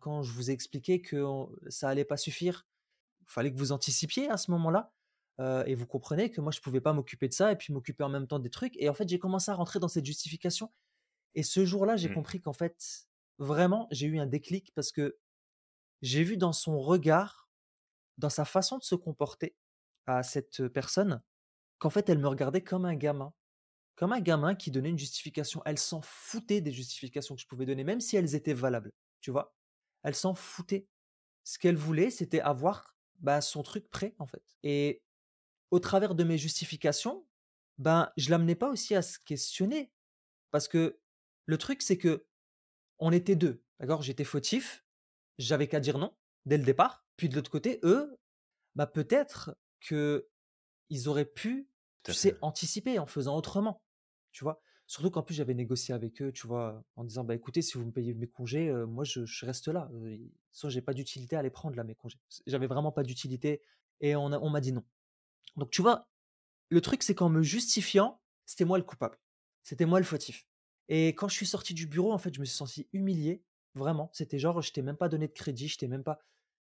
quand 0.00 0.22
je 0.22 0.32
vous 0.32 0.50
ai 0.50 0.52
expliqué 0.52 1.00
que 1.00 1.24
ça 1.68 1.88
allait 1.88 2.04
pas 2.04 2.18
suffire, 2.18 2.66
fallait 3.26 3.52
que 3.52 3.58
vous 3.58 3.72
anticipiez 3.72 4.28
à 4.30 4.36
ce 4.36 4.50
moment-là. 4.50 4.92
et 5.66 5.74
vous 5.74 5.86
comprenez 5.86 6.30
que 6.30 6.40
moi, 6.40 6.52
je 6.52 6.60
pouvais 6.60 6.80
pas 6.80 6.92
m'occuper 6.92 7.28
de 7.28 7.34
ça 7.34 7.52
et 7.52 7.56
puis 7.56 7.72
m'occuper 7.72 8.04
en 8.04 8.08
même 8.08 8.26
temps 8.26 8.38
des 8.38 8.50
trucs. 8.50 8.76
Et 8.76 8.88
en 8.88 8.94
fait, 8.94 9.08
j'ai 9.08 9.18
commencé 9.18 9.50
à 9.50 9.54
rentrer 9.54 9.80
dans 9.80 9.88
cette 9.88 10.06
justification. 10.06 10.72
Et 11.34 11.42
ce 11.42 11.64
jour-là, 11.64 11.96
j'ai 11.96 12.10
mmh. 12.10 12.14
compris 12.14 12.40
qu'en 12.40 12.52
fait, 12.52 13.06
vraiment, 13.38 13.88
j'ai 13.90 14.06
eu 14.06 14.18
un 14.18 14.26
déclic 14.26 14.72
parce 14.74 14.92
que 14.92 15.18
j'ai 16.02 16.22
vu 16.22 16.36
dans 16.36 16.52
son 16.52 16.78
regard, 16.78 17.48
dans 18.18 18.28
sa 18.28 18.44
façon 18.44 18.78
de 18.78 18.84
se 18.84 18.94
comporter 18.94 19.56
à 20.06 20.22
cette 20.22 20.68
personne, 20.68 21.22
qu'en 21.78 21.90
fait, 21.90 22.08
elle 22.08 22.18
me 22.18 22.28
regardait 22.28 22.62
comme 22.62 22.84
un 22.84 22.94
gamin 22.94 23.32
comme 23.96 24.12
un 24.12 24.20
gamin 24.20 24.54
qui 24.54 24.70
donnait 24.70 24.90
une 24.90 24.98
justification. 24.98 25.62
Elle 25.64 25.78
s'en 25.78 26.00
foutait 26.02 26.60
des 26.60 26.72
justifications 26.72 27.34
que 27.34 27.40
je 27.40 27.46
pouvais 27.46 27.66
donner, 27.66 27.84
même 27.84 28.00
si 28.00 28.16
elles 28.16 28.34
étaient 28.34 28.54
valables. 28.54 28.92
Tu 29.20 29.30
vois 29.30 29.54
Elle 30.02 30.14
s'en 30.14 30.34
foutait. 30.34 30.88
Ce 31.44 31.58
qu'elle 31.58 31.76
voulait, 31.76 32.10
c'était 32.10 32.40
avoir 32.40 32.91
bah, 33.22 33.40
son 33.40 33.62
truc 33.62 33.88
prêt, 33.88 34.14
en 34.18 34.26
fait. 34.26 34.42
Et 34.62 35.02
au 35.70 35.80
travers 35.80 36.14
de 36.14 36.24
mes 36.24 36.38
justifications, 36.38 37.26
ben, 37.78 38.12
je 38.16 38.30
l'amenais 38.30 38.54
pas 38.54 38.68
aussi 38.68 38.94
à 38.94 39.02
se 39.02 39.18
questionner. 39.18 39.90
Parce 40.50 40.68
que 40.68 41.00
le 41.46 41.58
truc, 41.58 41.82
c'est 41.82 41.98
que 41.98 42.26
on 42.98 43.10
était 43.10 43.36
deux. 43.36 43.64
D'accord? 43.80 44.02
J'étais 44.02 44.24
fautif. 44.24 44.84
J'avais 45.38 45.66
qu'à 45.66 45.80
dire 45.80 45.98
non 45.98 46.14
dès 46.44 46.58
le 46.58 46.64
départ. 46.64 47.06
Puis 47.16 47.28
de 47.28 47.34
l'autre 47.34 47.50
côté, 47.50 47.80
eux, 47.84 48.18
bah, 48.74 48.86
peut-être 48.86 49.56
que 49.80 50.28
ils 50.88 51.08
auraient 51.08 51.24
pu 51.24 51.68
tu 52.02 52.12
sais, 52.12 52.36
anticiper 52.42 52.98
en 52.98 53.06
faisant 53.06 53.36
autrement, 53.36 53.82
tu 54.32 54.44
vois? 54.44 54.60
Surtout 54.92 55.10
qu'en 55.10 55.22
plus, 55.22 55.32
j'avais 55.32 55.54
négocié 55.54 55.94
avec 55.94 56.20
eux, 56.20 56.32
tu 56.32 56.46
vois, 56.46 56.84
en 56.96 57.04
disant, 57.04 57.24
bah 57.24 57.34
écoutez, 57.34 57.62
si 57.62 57.78
vous 57.78 57.84
me 57.86 57.90
payez 57.90 58.12
mes 58.12 58.26
congés, 58.26 58.70
moi, 58.86 59.04
je, 59.04 59.24
reste 59.46 59.68
là. 59.68 59.90
soit 60.50 60.68
j'ai 60.68 60.82
pas 60.82 60.92
d'utilité 60.92 61.34
à 61.34 61.40
les 61.40 61.48
prendre, 61.48 61.76
là, 61.76 61.82
mes 61.82 61.94
congés. 61.94 62.18
J'avais 62.46 62.66
vraiment 62.66 62.92
pas 62.92 63.02
d'utilité 63.02 63.62
et 64.02 64.14
on, 64.16 64.50
m'a 64.50 64.60
dit 64.60 64.70
non. 64.70 64.84
Donc, 65.56 65.70
tu 65.70 65.80
vois, 65.80 66.10
le 66.68 66.82
truc, 66.82 67.04
c'est 67.04 67.14
qu'en 67.14 67.30
me 67.30 67.42
justifiant, 67.42 68.20
c'était 68.44 68.66
moi 68.66 68.76
le 68.76 68.84
coupable. 68.84 69.18
C'était 69.62 69.86
moi 69.86 69.98
le 69.98 70.04
fautif. 70.04 70.46
Et 70.90 71.14
quand 71.14 71.28
je 71.28 71.36
suis 71.36 71.46
sorti 71.46 71.72
du 71.72 71.86
bureau, 71.86 72.12
en 72.12 72.18
fait, 72.18 72.34
je 72.34 72.40
me 72.40 72.44
suis 72.44 72.58
senti 72.58 72.86
humilié. 72.92 73.42
Vraiment. 73.74 74.10
C'était 74.12 74.38
genre, 74.38 74.60
je 74.60 74.74
t'ai 74.74 74.82
même 74.82 74.98
pas 74.98 75.08
donné 75.08 75.26
de 75.26 75.32
crédit, 75.32 75.68
je 75.68 75.86
même 75.86 76.04
pas. 76.04 76.18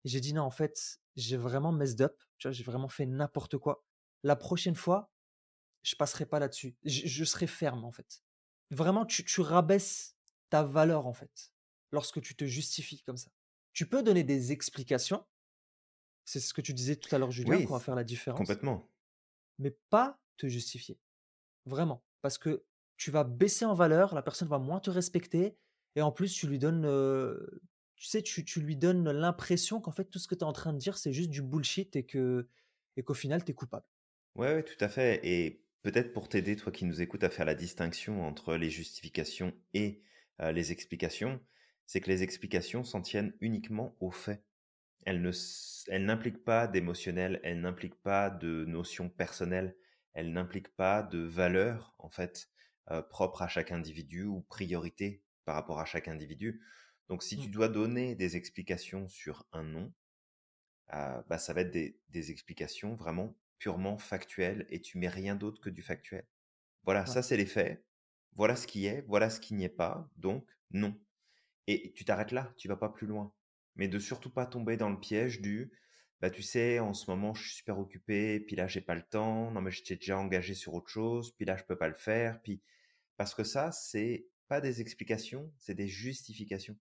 j'ai 0.04 0.20
dit 0.20 0.34
non, 0.34 0.42
en 0.42 0.52
fait, 0.52 1.00
j'ai 1.16 1.36
vraiment 1.36 1.72
messed 1.72 2.00
up. 2.00 2.16
Tu 2.38 2.46
vois, 2.46 2.52
j'ai 2.52 2.62
vraiment 2.62 2.88
fait 2.88 3.06
n'importe 3.06 3.58
quoi. 3.58 3.84
La 4.22 4.36
prochaine 4.36 4.76
fois, 4.76 5.10
je 5.84 5.94
passerai 5.94 6.26
pas 6.26 6.40
là-dessus. 6.40 6.74
Je, 6.84 7.24
serai 7.24 7.46
ferme, 7.46 7.84
en 7.84 7.92
fait. 7.92 8.22
Vraiment, 8.70 9.04
tu, 9.06 9.24
tu 9.24 9.40
rabaisses 9.42 10.16
ta 10.48 10.64
valeur, 10.64 11.06
en 11.06 11.12
fait, 11.12 11.52
lorsque 11.92 12.20
tu 12.20 12.34
te 12.34 12.44
justifies 12.44 13.02
comme 13.02 13.18
ça. 13.18 13.30
Tu 13.72 13.86
peux 13.86 14.02
donner 14.02 14.24
des 14.24 14.50
explications. 14.50 15.24
C'est 16.24 16.40
ce 16.40 16.54
que 16.54 16.62
tu 16.62 16.72
disais 16.72 16.96
tout 16.96 17.14
à 17.14 17.18
l'heure, 17.18 17.30
Julien, 17.30 17.56
oui, 17.56 17.66
qu'on 17.66 17.74
va 17.74 17.80
faire 17.80 17.94
la 17.94 18.04
différence. 18.04 18.38
Complètement. 18.38 18.90
Mais 19.58 19.76
pas 19.90 20.18
te 20.38 20.48
justifier. 20.48 20.98
Vraiment. 21.66 22.02
Parce 22.22 22.38
que 22.38 22.64
tu 22.96 23.10
vas 23.10 23.24
baisser 23.24 23.66
en 23.66 23.74
valeur, 23.74 24.14
la 24.14 24.22
personne 24.22 24.48
va 24.48 24.58
moins 24.58 24.80
te 24.80 24.90
respecter, 24.90 25.58
et 25.96 26.02
en 26.02 26.10
plus, 26.10 26.32
tu 26.32 26.46
lui 26.46 26.58
donnes, 26.58 26.88
tu 27.96 28.06
sais, 28.06 28.22
tu, 28.22 28.44
tu 28.44 28.60
lui 28.60 28.76
donnes 28.76 29.10
l'impression 29.10 29.82
qu'en 29.82 29.92
fait, 29.92 30.06
tout 30.06 30.18
ce 30.18 30.28
que 30.28 30.34
tu 30.34 30.40
es 30.40 30.44
en 30.44 30.52
train 30.54 30.72
de 30.72 30.78
dire, 30.78 30.96
c'est 30.96 31.12
juste 31.12 31.30
du 31.30 31.42
bullshit 31.42 31.94
et 31.94 32.06
que 32.06 32.48
et 32.96 33.02
qu'au 33.02 33.14
final, 33.14 33.44
tu 33.44 33.50
es 33.50 33.54
coupable. 33.54 33.86
Ouais, 34.36 34.54
ouais, 34.54 34.62
tout 34.62 34.82
à 34.82 34.88
fait. 34.88 35.20
Et 35.24 35.63
Peut-être 35.84 36.12
pour 36.14 36.28
t'aider, 36.28 36.56
toi 36.56 36.72
qui 36.72 36.86
nous 36.86 37.02
écoutes, 37.02 37.24
à 37.24 37.30
faire 37.30 37.44
la 37.44 37.54
distinction 37.54 38.26
entre 38.26 38.56
les 38.56 38.70
justifications 38.70 39.54
et 39.74 40.02
les 40.40 40.72
explications, 40.72 41.40
c'est 41.86 42.00
que 42.00 42.10
les 42.10 42.22
explications 42.24 42.82
s'en 42.82 43.02
tiennent 43.02 43.34
uniquement 43.40 43.94
aux 44.00 44.10
faits. 44.10 44.42
Elles, 45.04 45.20
n'impliquent 45.90 46.42
pas 46.42 46.66
d'émotionnel, 46.66 47.38
elles 47.44 47.60
n'impliquent 47.60 48.02
pas 48.02 48.30
de 48.30 48.64
notions 48.64 49.10
personnelles, 49.10 49.76
elles 50.14 50.32
n'impliquent 50.32 50.74
pas 50.74 51.02
de 51.02 51.18
valeurs 51.18 51.94
en 51.98 52.08
fait 52.08 52.48
propres 53.10 53.42
à 53.42 53.48
chaque 53.48 53.70
individu 53.70 54.24
ou 54.24 54.40
priorité 54.40 55.22
par 55.44 55.54
rapport 55.54 55.80
à 55.80 55.84
chaque 55.84 56.08
individu. 56.08 56.62
Donc, 57.08 57.22
si 57.22 57.36
tu 57.38 57.50
Mmh. 57.50 57.52
dois 57.52 57.68
donner 57.68 58.14
des 58.14 58.36
explications 58.36 59.06
sur 59.08 59.46
un 59.52 59.64
non, 59.64 59.92
euh, 60.94 61.22
bah, 61.28 61.38
ça 61.38 61.52
va 61.52 61.62
être 61.62 61.70
des, 61.70 61.98
des 62.08 62.30
explications 62.30 62.94
vraiment 62.94 63.36
purement 63.64 63.96
factuelles 63.96 64.66
et 64.68 64.82
tu 64.82 64.98
mets 64.98 65.08
rien 65.08 65.36
d'autre 65.36 65.58
que 65.62 65.70
du 65.70 65.80
factuel. 65.80 66.26
Voilà, 66.82 67.06
Ouais. 67.06 67.06
ça 67.06 67.22
c'est 67.22 67.38
les 67.38 67.46
faits. 67.46 67.82
Voilà 68.36 68.56
ce 68.56 68.66
qui 68.66 68.84
est, 68.84 69.00
voilà 69.08 69.30
ce 69.30 69.40
qui 69.40 69.54
n'y 69.54 69.64
est 69.64 69.70
pas. 69.70 70.10
Donc, 70.16 70.46
non. 70.70 71.00
Et 71.66 71.94
tu 71.94 72.04
t'arrêtes 72.04 72.30
là, 72.32 72.52
tu 72.58 72.68
vas 72.68 72.76
pas 72.76 72.90
plus 72.90 73.06
loin. 73.06 73.32
Mais 73.76 73.88
de 73.88 73.98
surtout 73.98 74.28
pas 74.30 74.44
tomber 74.44 74.76
dans 74.76 74.90
le 74.90 75.00
piège 75.00 75.40
du 75.40 75.72
bah 76.20 76.28
tu 76.30 76.42
sais, 76.42 76.78
en 76.78 76.92
ce 76.92 77.10
moment 77.10 77.32
je 77.32 77.42
suis 77.44 77.56
super 77.56 77.78
occupé, 77.78 78.38
puis 78.40 78.54
là 78.54 78.66
j'ai 78.66 78.82
pas 78.82 78.94
le 78.94 79.02
temps, 79.02 79.50
non 79.50 79.62
mais 79.62 79.70
j'étais 79.70 79.96
déjà 79.96 80.18
engagé 80.18 80.54
sur 80.54 80.74
autre 80.74 80.88
chose, 80.90 81.32
puis 81.36 81.46
là 81.46 81.56
je 81.56 81.64
peux 81.64 81.76
pas 81.78 81.88
le 81.88 81.94
faire, 81.94 82.40
puis 82.42 82.62
parce 83.16 83.34
que 83.34 83.44
ça 83.44 83.72
c'est 83.72 84.26
pas 84.48 84.60
des 84.60 84.80
explications, 84.82 85.52
c'est 85.58 85.74
des 85.74 85.88
justifications. 85.88 86.78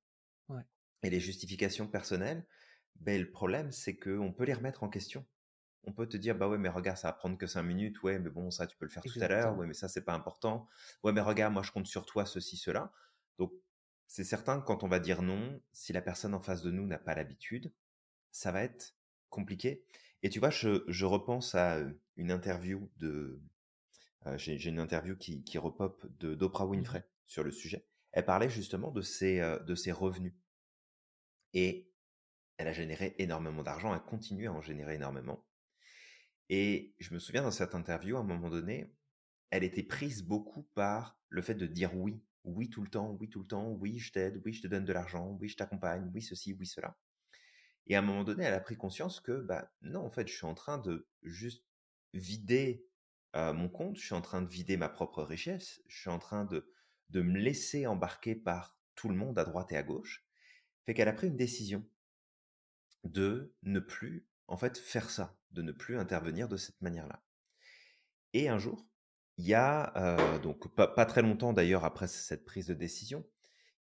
Ouais. 0.50 0.64
Et 1.04 1.10
les 1.10 1.22
justifications 1.22 1.88
personnelles, 1.88 2.46
ben 2.98 3.22
le 3.22 3.32
problème 3.32 3.72
c'est 3.72 3.96
que 3.96 4.18
on 4.18 4.34
peut 4.34 4.44
les 4.46 4.54
remettre 4.54 4.84
en 4.84 4.90
question. 4.90 5.26
On 5.86 5.92
peut 5.94 6.08
te 6.08 6.18
dire 6.18 6.36
bah 6.38 6.48
ouais 6.48 6.58
mais 6.58 6.70
regarde 6.70 6.98
ça 6.98 7.10
va 7.10 7.14
prendre 7.14 7.38
que 7.38 7.48
5 7.48 7.64
minutes, 7.64 8.02
ouais 8.04 8.20
mais 8.20 8.30
bon 8.30 8.52
ça 8.52 8.68
tu 8.68 8.78
peux 8.78 8.86
le 8.86 8.92
faire 8.92 9.06
tout 9.06 9.18
à 9.20 9.28
l'heure, 9.28 9.58
ouais 9.58 9.68
mais 9.68 9.74
ça 9.74 9.88
c'est 9.90 10.04
pas 10.06 10.14
important, 10.14 10.68
ouais 11.04 11.12
mais 11.14 11.22
regarde 11.22 11.54
moi 11.54 11.64
je 11.64 11.72
compte 11.72 11.88
sur 11.88 12.06
toi 12.06 12.26
ceci 12.26 12.58
cela. 12.58 12.92
Donc 13.38 13.52
c'est 14.08 14.24
certain 14.24 14.60
que 14.62 14.66
quand 14.66 14.84
on 14.84 14.88
va 14.88 15.00
dire 15.00 15.22
non, 15.22 15.62
si 15.74 15.94
la 15.94 16.02
personne 16.02 16.34
en 16.34 16.42
face 16.42 16.62
de 16.62 16.72
nous 16.72 16.86
n'a 16.88 17.00
pas 17.00 17.16
l'habitude, 17.16 17.74
ça 18.32 18.52
va 18.52 18.64
être 18.64 18.96
compliqué. 19.30 19.86
Et 20.24 20.30
tu 20.30 20.40
vois, 20.40 20.50
je, 20.52 20.84
je 20.88 21.06
repense 21.06 21.56
à 21.56 21.76
euh, 21.78 21.92
une 22.18 22.32
interview 22.32 22.90
de. 22.98 23.42
euh, 24.28 24.38
J'ai 24.38 24.58
j'ai 24.60 24.70
une 24.70 24.80
interview 24.80 25.16
qui, 25.18 25.44
qui 25.44 25.58
repop 25.58 26.06
de 26.20 26.36
d'Oprah 26.36 26.66
Mmh 26.66 26.70
Winfrey 26.72 27.06
sur 27.28 27.44
le 27.44 27.52
sujet. 27.52 27.86
Elle 28.12 28.26
parlait 28.26 28.50
justement 28.50 28.92
de 28.92 29.02
ses, 29.02 29.40
euh, 29.42 29.60
de 29.60 29.76
ses 29.76 29.92
revenus. 29.94 30.34
Et 31.54 31.90
elle 32.58 32.68
a 32.68 32.74
généré 32.74 33.16
énormément 33.20 33.64
d'argent, 33.64 33.94
elle 33.94 34.02
continue 34.02 34.48
à 34.48 34.54
en 34.54 34.62
générer 34.62 34.96
énormément. 34.96 35.46
Et 36.50 36.94
je 37.00 37.14
me 37.14 37.20
souviens 37.20 37.44
dans 37.44 37.52
cette 37.52 37.76
interview, 37.76 38.18
à 38.18 38.20
un 38.20 38.24
moment 38.24 38.50
donné, 38.50 38.94
elle 39.50 39.64
était 39.64 39.84
prise 39.84 40.24
beaucoup 40.24 40.64
par 40.74 41.18
le 41.30 41.42
fait 41.42 41.56
de 41.56 41.68
dire 41.68 41.96
oui, 41.96 42.22
oui 42.44 42.70
tout 42.70 42.82
le 42.82 42.90
temps, 42.90 43.18
oui 43.20 43.30
tout 43.30 43.40
le 43.40 43.48
temps, 43.48 43.70
oui 43.70 44.00
je 44.00 44.12
t'aide, 44.12 44.42
oui 44.46 44.54
je 44.54 44.62
te 44.62 44.68
donne 44.68 44.86
de 44.86 44.94
l'argent, 44.94 45.38
oui 45.40 45.48
je 45.48 45.56
t'accompagne, 45.56 46.10
oui 46.14 46.22
ceci, 46.22 46.54
oui 46.54 46.66
cela. 46.66 46.98
Et 47.88 47.96
à 47.96 48.00
un 48.00 48.02
moment 48.02 48.24
donné, 48.24 48.46
elle 48.46 48.54
a 48.54 48.60
pris 48.60 48.78
conscience 48.78 49.20
que, 49.20 49.42
bah 49.42 49.72
non, 49.82 50.06
en 50.06 50.10
fait, 50.10 50.28
je 50.28 50.34
suis 50.34 50.46
en 50.46 50.54
train 50.54 50.78
de 50.78 51.08
juste 51.22 51.66
vider 52.14 52.86
euh, 53.36 53.54
mon 53.54 53.70
compte, 53.70 53.98
je 53.98 54.06
suis 54.06 54.16
en 54.16 54.22
train 54.22 54.42
de 54.42 54.50
vider 54.50 54.78
ma 54.78 54.90
propre 54.90 55.24
richesse, 55.24 55.82
je 55.88 56.00
suis 56.00 56.10
en 56.10 56.20
train 56.20 56.46
de, 56.46 56.72
de 57.10 57.22
me 57.22 57.40
laisser 57.40 57.88
embarquer 57.88 58.36
par 58.36 58.78
tout 58.96 59.10
le 59.10 59.16
monde 59.16 59.38
à 59.40 59.44
droite 59.44 59.72
et 59.72 59.78
à 59.78 59.84
gauche. 59.84 60.26
Fait 60.86 60.94
qu'elle 60.94 61.08
a 61.08 61.14
pris 61.14 61.28
une 61.28 61.38
décision 61.38 61.86
de 63.04 63.54
ne 63.64 63.80
plus, 63.80 64.26
en 64.48 64.58
fait, 64.58 64.78
faire 64.78 65.10
ça, 65.10 65.38
de 65.52 65.62
ne 65.62 65.72
plus 65.72 65.98
intervenir 65.98 66.48
de 66.48 66.58
cette 66.58 66.82
manière-là. 66.82 67.24
Et 68.34 68.50
un 68.50 68.58
jour, 68.58 68.88
il 69.38 69.46
y 69.46 69.54
a, 69.54 69.94
euh, 69.98 70.40
donc 70.40 70.74
pas, 70.76 71.06
très 71.06 71.22
longtemps 71.22 71.54
d'ailleurs 71.54 71.86
après 71.86 72.08
cette 72.08 72.46
prise 72.46 72.68
de 72.68 72.74
décision, 72.74 73.26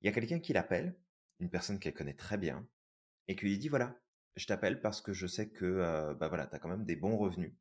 il 0.01 0.07
y 0.07 0.09
a 0.09 0.13
quelqu'un 0.13 0.41
qui 0.41 0.53
l'appelle, 0.53 0.99
une 1.41 1.51
personne 1.51 1.79
qu'elle 1.79 1.95
connaît 1.95 2.15
très 2.15 2.39
bien, 2.39 2.67
et 3.29 3.37
qui 3.37 3.47
lui 3.47 3.59
dit 3.59 3.69
voilà, 3.69 3.99
je 4.37 4.47
t'appelle 4.47 4.81
parce 4.81 5.01
que 5.01 5.13
je 5.13 5.27
sais 5.27 5.51
que 5.51 5.65
euh, 5.65 6.15
bah 6.15 6.29
voilà, 6.29 6.47
tu 6.47 6.55
as 6.55 6.59
quand 6.59 6.69
même 6.69 6.85
des 6.85 6.97
bons 6.97 7.17
revenus 7.17 7.55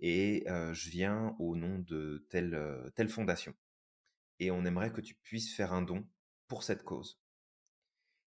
et 0.00 0.44
euh, 0.48 0.72
je 0.72 0.90
viens 0.90 1.36
au 1.38 1.56
nom 1.56 1.78
de 1.78 2.26
telle, 2.30 2.54
euh, 2.54 2.88
telle 2.90 3.08
fondation 3.08 3.54
et 4.38 4.50
on 4.50 4.64
aimerait 4.64 4.92
que 4.92 5.00
tu 5.00 5.14
puisses 5.14 5.54
faire 5.54 5.72
un 5.72 5.82
don 5.82 6.06
pour 6.46 6.62
cette 6.62 6.84
cause. 6.84 7.20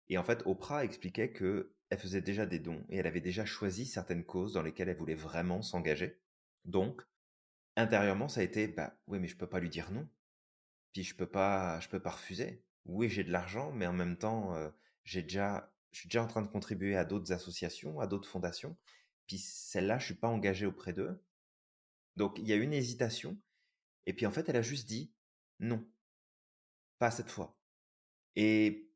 Et 0.09 0.17
en 0.17 0.23
fait, 0.23 0.41
Oprah 0.45 0.85
expliquait 0.85 1.31
que 1.31 1.75
elle 1.89 1.99
faisait 1.99 2.21
déjà 2.21 2.45
des 2.45 2.59
dons 2.59 2.85
et 2.89 2.97
elle 2.97 3.07
avait 3.07 3.21
déjà 3.21 3.45
choisi 3.45 3.85
certaines 3.85 4.25
causes 4.25 4.53
dans 4.53 4.61
lesquelles 4.61 4.89
elle 4.89 4.97
voulait 4.97 5.15
vraiment 5.15 5.61
s'engager. 5.61 6.19
Donc, 6.65 7.01
intérieurement, 7.75 8.27
ça 8.29 8.41
a 8.41 8.43
été 8.43 8.67
bah 8.67 8.99
oui, 9.07 9.19
mais 9.19 9.27
je 9.27 9.37
peux 9.37 9.47
pas 9.47 9.59
lui 9.59 9.69
dire 9.69 9.91
non. 9.91 10.07
Puis 10.93 11.03
je 11.03 11.15
peux 11.15 11.29
pas, 11.29 11.79
je 11.79 11.89
peux 11.89 12.01
pas 12.01 12.11
refuser. 12.11 12.63
Oui, 12.85 13.09
j'ai 13.09 13.23
de 13.23 13.31
l'argent, 13.31 13.71
mais 13.71 13.87
en 13.87 13.93
même 13.93 14.17
temps, 14.17 14.55
euh, 14.55 14.69
j'ai 15.03 15.21
déjà, 15.21 15.73
je 15.91 15.99
suis 15.99 16.09
déjà 16.09 16.23
en 16.23 16.27
train 16.27 16.41
de 16.41 16.47
contribuer 16.47 16.95
à 16.95 17.05
d'autres 17.05 17.31
associations, 17.33 17.99
à 17.99 18.07
d'autres 18.07 18.29
fondations. 18.29 18.77
Puis 19.27 19.37
celle-là, 19.37 19.99
je 19.99 20.05
suis 20.05 20.15
pas 20.15 20.29
engagé 20.29 20.65
auprès 20.65 20.93
d'eux. 20.93 21.21
Donc 22.15 22.39
il 22.39 22.47
y 22.47 22.53
a 22.53 22.57
une 22.57 22.73
hésitation. 22.73 23.37
Et 24.05 24.13
puis 24.13 24.25
en 24.25 24.31
fait, 24.31 24.49
elle 24.49 24.55
a 24.57 24.61
juste 24.61 24.87
dit 24.87 25.13
non, 25.59 25.85
pas 26.99 27.11
cette 27.11 27.29
fois. 27.29 27.57
Et 28.35 28.89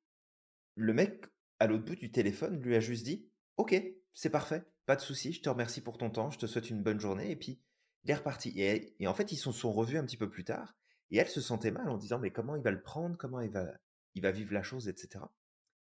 le 0.76 0.94
mec 0.94 1.26
à 1.62 1.68
l'autre 1.68 1.86
bout 1.86 1.96
du 1.96 2.12
téléphone 2.12 2.60
lui 2.60 2.76
a 2.76 2.80
juste 2.80 3.06
dit 3.06 3.30
ok, 3.58 3.76
c'est 4.14 4.32
parfait, 4.32 4.64
pas 4.88 4.96
de 4.96 5.02
souci, 5.02 5.32
je 5.32 5.42
te 5.44 5.50
remercie 5.50 5.82
pour 5.82 6.00
ton 6.00 6.10
temps, 6.10 6.32
je 6.32 6.40
te 6.40 6.48
souhaite 6.48 6.72
une 6.72 6.82
bonne 6.82 7.00
journée. 7.00 7.30
Et 7.30 7.36
puis 7.36 7.62
il 8.04 8.10
est 8.10 8.16
reparti. 8.16 8.52
Et, 8.60 9.08
en 9.08 9.14
fait, 9.14 9.32
ils 9.32 9.38
se 9.38 9.52
sont 9.52 9.72
revus 9.72 10.00
un 10.00 10.04
petit 10.04 10.18
peu 10.18 10.28
plus 10.28 10.44
tard. 10.44 10.76
Et 11.12 11.18
elle 11.18 11.28
se 11.28 11.40
sentait 11.40 11.70
mal 11.70 11.88
en 11.88 11.98
disant 11.98 12.18
mais 12.18 12.32
comment 12.32 12.56
il 12.56 12.64
va 12.64 12.72
le 12.72 12.82
prendre, 12.82 13.16
comment 13.16 13.42
il 13.42 13.52
va, 13.52 13.68
il 14.16 14.24
va 14.24 14.32
vivre 14.32 14.54
la 14.56 14.64
chose, 14.64 14.88
etc. 14.88 15.24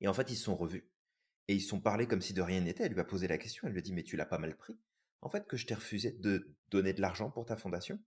Et 0.00 0.06
en 0.06 0.14
fait, 0.14 0.30
ils 0.30 0.36
se 0.36 0.44
sont 0.44 0.54
revus. 0.54 0.88
Et 1.48 1.56
ils 1.56 1.60
se 1.60 1.70
sont 1.70 1.80
parlé 1.80 2.06
comme 2.06 2.20
si 2.20 2.34
de 2.34 2.42
rien 2.42 2.60
n'était. 2.60 2.84
Elle 2.84 2.92
lui 2.92 3.00
a 3.00 3.04
posé 3.04 3.26
la 3.26 3.36
question. 3.36 3.66
Elle 3.66 3.72
lui 3.72 3.80
a 3.80 3.82
dit 3.82 3.92
mais 3.92 4.04
tu 4.04 4.16
l'as 4.16 4.26
pas 4.26 4.38
mal 4.38 4.56
pris? 4.56 4.78
En 5.22 5.28
fait, 5.28 5.48
que 5.48 5.56
je 5.56 5.66
t'ai 5.66 5.74
refusé 5.74 6.12
de 6.12 6.54
donner 6.68 6.92
de 6.92 7.00
l'argent 7.00 7.32
pour 7.32 7.46
ta 7.46 7.56
fondation? 7.56 7.98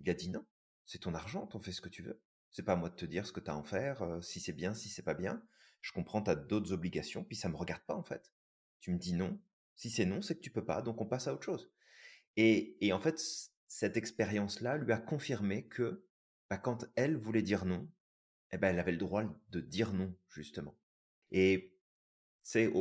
Il 0.00 0.10
a 0.10 0.14
dit 0.14 0.28
non, 0.28 0.44
c'est 0.84 0.98
ton 0.98 1.14
argent, 1.14 1.46
t'en 1.46 1.58
fais 1.58 1.72
ce 1.72 1.80
que 1.80 1.88
tu 1.88 2.02
veux. 2.02 2.20
C'est 2.50 2.64
pas 2.64 2.74
à 2.74 2.76
moi 2.76 2.90
de 2.90 2.96
te 2.96 3.06
dire 3.06 3.26
ce 3.26 3.32
que 3.32 3.40
t'as 3.40 3.54
à 3.54 3.56
en 3.56 3.64
faire, 3.64 4.02
euh, 4.02 4.20
si 4.20 4.40
c'est 4.40 4.52
bien, 4.52 4.74
si 4.74 4.90
c'est 4.90 5.02
pas 5.02 5.14
bien. 5.14 5.42
Je 5.80 5.92
comprends, 5.92 6.22
t'as 6.22 6.34
d'autres 6.34 6.72
obligations, 6.72 7.24
puis 7.24 7.36
ça 7.36 7.48
me 7.48 7.56
regarde 7.56 7.82
pas 7.82 7.94
en 7.94 8.02
fait. 8.02 8.32
Tu 8.80 8.90
me 8.90 8.98
dis 8.98 9.14
non. 9.14 9.40
Si 9.76 9.90
c'est 9.90 10.06
non, 10.06 10.22
c'est 10.22 10.34
que 10.34 10.40
tu 10.40 10.50
peux 10.50 10.64
pas, 10.64 10.82
donc 10.82 11.00
on 11.00 11.06
passe 11.06 11.28
à 11.28 11.34
autre 11.34 11.44
chose. 11.44 11.72
Et, 12.36 12.76
et 12.84 12.92
en 12.92 13.00
fait, 13.00 13.20
cette 13.68 13.96
expérience-là 13.96 14.76
lui 14.78 14.92
a 14.92 14.98
confirmé 14.98 15.66
que 15.66 16.04
bah, 16.50 16.58
quand 16.58 16.86
elle 16.96 17.16
voulait 17.16 17.42
dire 17.42 17.64
non, 17.64 17.88
eh 18.50 18.58
ben, 18.58 18.70
elle 18.70 18.78
avait 18.78 18.92
le 18.92 18.98
droit 18.98 19.24
de 19.50 19.60
dire 19.60 19.92
non, 19.92 20.14
justement. 20.30 20.76
Et 21.30 21.74
c'est 22.42 22.72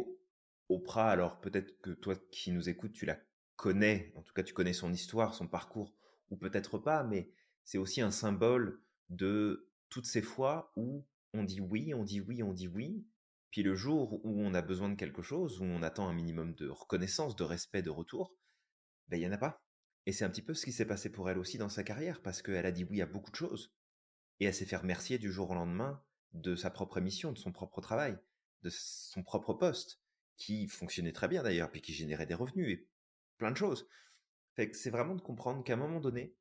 Oprah, 0.69 1.11
alors 1.11 1.39
peut-être 1.39 1.79
que 1.81 1.91
toi 1.91 2.15
qui 2.31 2.51
nous 2.51 2.69
écoutes, 2.69 2.93
tu 2.93 3.05
la 3.05 3.19
connais, 3.55 4.13
en 4.15 4.21
tout 4.21 4.33
cas 4.33 4.43
tu 4.43 4.53
connais 4.53 4.73
son 4.73 4.93
histoire, 4.93 5.33
son 5.33 5.47
parcours, 5.47 5.93
ou 6.29 6.37
peut-être 6.37 6.77
pas, 6.77 7.03
mais 7.03 7.29
c'est 7.63 7.77
aussi 7.77 8.01
un 8.01 8.11
symbole 8.11 8.81
de 9.09 9.69
toutes 9.89 10.05
ces 10.05 10.21
fois 10.21 10.71
où 10.75 11.05
on 11.33 11.43
dit 11.43 11.59
oui, 11.59 11.93
on 11.93 12.03
dit 12.03 12.21
oui, 12.21 12.43
on 12.43 12.53
dit 12.53 12.67
oui, 12.67 13.05
puis 13.51 13.63
le 13.63 13.75
jour 13.75 14.25
où 14.25 14.41
on 14.41 14.53
a 14.53 14.61
besoin 14.61 14.89
de 14.89 14.95
quelque 14.95 15.21
chose, 15.21 15.59
où 15.59 15.63
on 15.63 15.81
attend 15.81 16.07
un 16.07 16.13
minimum 16.13 16.53
de 16.55 16.67
reconnaissance, 16.69 17.35
de 17.35 17.43
respect, 17.43 17.81
de 17.81 17.89
retour, 17.89 18.35
ben 19.07 19.17
il 19.17 19.21
n'y 19.21 19.27
en 19.27 19.31
a 19.31 19.37
pas. 19.37 19.63
Et 20.05 20.11
c'est 20.11 20.25
un 20.25 20.29
petit 20.29 20.41
peu 20.41 20.53
ce 20.53 20.65
qui 20.65 20.71
s'est 20.71 20.85
passé 20.85 21.11
pour 21.11 21.29
elle 21.29 21.37
aussi 21.37 21.57
dans 21.57 21.69
sa 21.69 21.83
carrière, 21.83 22.21
parce 22.21 22.41
qu'elle 22.41 22.65
a 22.65 22.71
dit 22.71 22.85
oui 22.85 23.01
à 23.01 23.05
beaucoup 23.05 23.31
de 23.31 23.35
choses, 23.35 23.73
et 24.39 24.45
elle 24.45 24.53
s'est 24.53 24.65
fait 24.65 24.77
remercier 24.77 25.17
du 25.17 25.31
jour 25.31 25.49
au 25.49 25.55
lendemain 25.55 26.01
de 26.33 26.55
sa 26.55 26.69
propre 26.69 26.99
mission, 26.99 27.31
de 27.31 27.37
son 27.37 27.51
propre 27.51 27.81
travail, 27.81 28.17
de 28.63 28.69
son 28.69 29.23
propre 29.23 29.53
poste, 29.53 29.99
qui 30.37 30.67
fonctionnait 30.67 31.13
très 31.13 31.27
bien 31.27 31.43
d'ailleurs, 31.43 31.71
puis 31.71 31.81
qui 31.81 31.93
générait 31.93 32.25
des 32.25 32.35
revenus 32.35 32.69
et 32.69 32.87
plein 33.37 33.51
de 33.51 33.57
choses. 33.57 33.87
Fait 34.55 34.69
que 34.69 34.77
c'est 34.77 34.89
vraiment 34.89 35.15
de 35.15 35.21
comprendre 35.21 35.63
qu'à 35.63 35.73
un 35.73 35.77
moment 35.77 35.99
donné, 35.99 36.35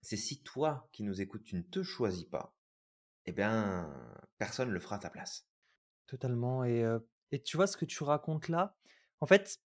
c'est 0.00 0.16
si 0.16 0.42
toi 0.42 0.88
qui 0.92 1.02
nous 1.04 1.20
écoutes, 1.20 1.44
tu 1.44 1.56
ne 1.56 1.62
te 1.62 1.82
choisis 1.82 2.24
pas, 2.24 2.56
eh 3.26 3.32
bien, 3.32 3.90
personne 4.38 4.68
ne 4.68 4.74
le 4.74 4.80
fera 4.80 4.96
à 4.96 4.98
ta 4.98 5.10
place. 5.10 5.46
Totalement. 6.06 6.64
Et, 6.64 6.84
et 7.30 7.42
tu 7.42 7.56
vois 7.56 7.66
ce 7.66 7.76
que 7.76 7.84
tu 7.84 8.02
racontes 8.04 8.48
là, 8.48 8.76
en 9.20 9.26
fait, 9.26 9.60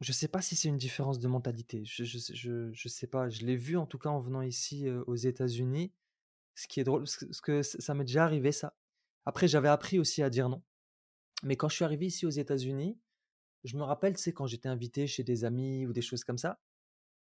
je 0.00 0.12
sais 0.12 0.28
pas 0.28 0.40
si 0.40 0.56
c'est 0.56 0.68
une 0.68 0.78
différence 0.78 1.18
de 1.18 1.28
mentalité. 1.28 1.84
Je, 1.84 2.04
je, 2.04 2.18
sais- 2.18 2.34
je, 2.34 2.72
je 2.72 2.88
sais 2.88 3.06
pas. 3.06 3.28
Je 3.28 3.44
l'ai 3.44 3.56
vu 3.56 3.76
en 3.76 3.86
tout 3.86 3.98
cas 3.98 4.08
en 4.08 4.20
venant 4.20 4.42
ici 4.42 4.88
aux 4.90 5.16
États-Unis. 5.16 5.92
Ce 6.54 6.68
qui 6.68 6.80
est 6.80 6.84
drôle, 6.84 7.04
parce 7.04 7.40
que, 7.40 7.62
ça 7.62 7.94
m'est 7.94 8.04
déjà 8.04 8.24
arrivé 8.24 8.52
ça. 8.52 8.74
Après, 9.24 9.48
j'avais 9.48 9.68
appris 9.68 9.98
aussi 9.98 10.22
à 10.22 10.30
dire 10.30 10.48
non. 10.48 10.62
Mais 11.42 11.56
quand 11.56 11.68
je 11.68 11.76
suis 11.76 11.84
arrivé 11.84 12.06
ici 12.06 12.26
aux 12.26 12.30
États-Unis, 12.30 12.98
je 13.64 13.76
me 13.76 13.82
rappelle, 13.82 14.16
c'est 14.18 14.32
quand 14.32 14.46
j'étais 14.46 14.68
invité 14.68 15.06
chez 15.06 15.24
des 15.24 15.44
amis 15.44 15.86
ou 15.86 15.92
des 15.92 16.02
choses 16.02 16.24
comme 16.24 16.38
ça. 16.38 16.60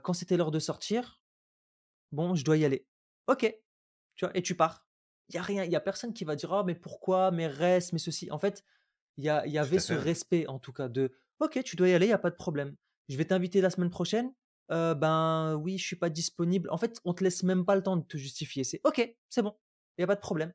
Quand 0.04 0.14
c'était 0.14 0.38
l'heure 0.38 0.52
de 0.52 0.60
sortir, 0.60 1.22
bon, 2.12 2.36
je 2.36 2.44
dois 2.44 2.58
y 2.58 2.66
aller. 2.66 2.88
Ok, 3.28 3.56
tu 4.16 4.26
vois, 4.26 4.38
et 4.38 4.42
tu 4.44 4.56
pars. 4.56 4.88
Il 5.30 5.36
y 5.36 5.38
a 5.38 5.42
rien, 5.42 5.64
il 5.64 5.72
y 5.72 5.76
a 5.76 5.80
personne 5.82 6.14
qui 6.14 6.26
va 6.26 6.36
dire 6.36 6.54
ah 6.54 6.64
mais 6.64 6.76
pourquoi, 6.76 7.32
mais 7.32 7.48
reste, 7.48 7.94
mais 7.94 8.00
ceci. 8.00 8.30
En 8.32 8.40
fait, 8.40 8.64
il 9.18 9.26
y, 9.26 9.30
a- 9.30 9.46
il 9.48 9.54
y 9.54 9.58
avait 9.58 9.80
ce 9.80 9.94
respect 9.94 10.48
en 10.48 10.60
tout 10.60 10.74
cas 10.74 10.90
de 10.90 11.14
ok, 11.40 11.64
tu 11.64 11.76
dois 11.76 11.90
y 11.90 11.94
aller, 11.94 12.08
il 12.08 12.10
y 12.10 12.14
a 12.14 12.18
pas 12.20 12.30
de 12.32 12.36
problème. 12.36 12.76
Je 13.10 13.18
vais 13.18 13.26
t'inviter 13.26 13.62
la 13.62 13.70
semaine 13.70 13.90
prochaine. 13.90 14.34
Euh, 14.72 14.96
ben 14.96 15.56
oui, 15.58 15.78
je 15.78 15.86
suis 15.86 15.98
pas 15.98 16.10
disponible. 16.10 16.70
En 16.72 16.78
fait, 16.78 17.00
on 17.06 17.14
te 17.14 17.24
laisse 17.24 17.44
même 17.44 17.66
pas 17.66 17.76
le 17.76 17.84
temps 17.84 17.98
de 17.98 18.04
te 18.06 18.18
justifier. 18.18 18.64
C'est 18.64 18.82
ok, 18.86 19.16
c'est 19.30 19.42
bon, 19.44 19.56
il 19.98 20.02
y 20.02 20.04
a 20.06 20.08
pas 20.08 20.16
de 20.16 20.22
problème. 20.22 20.54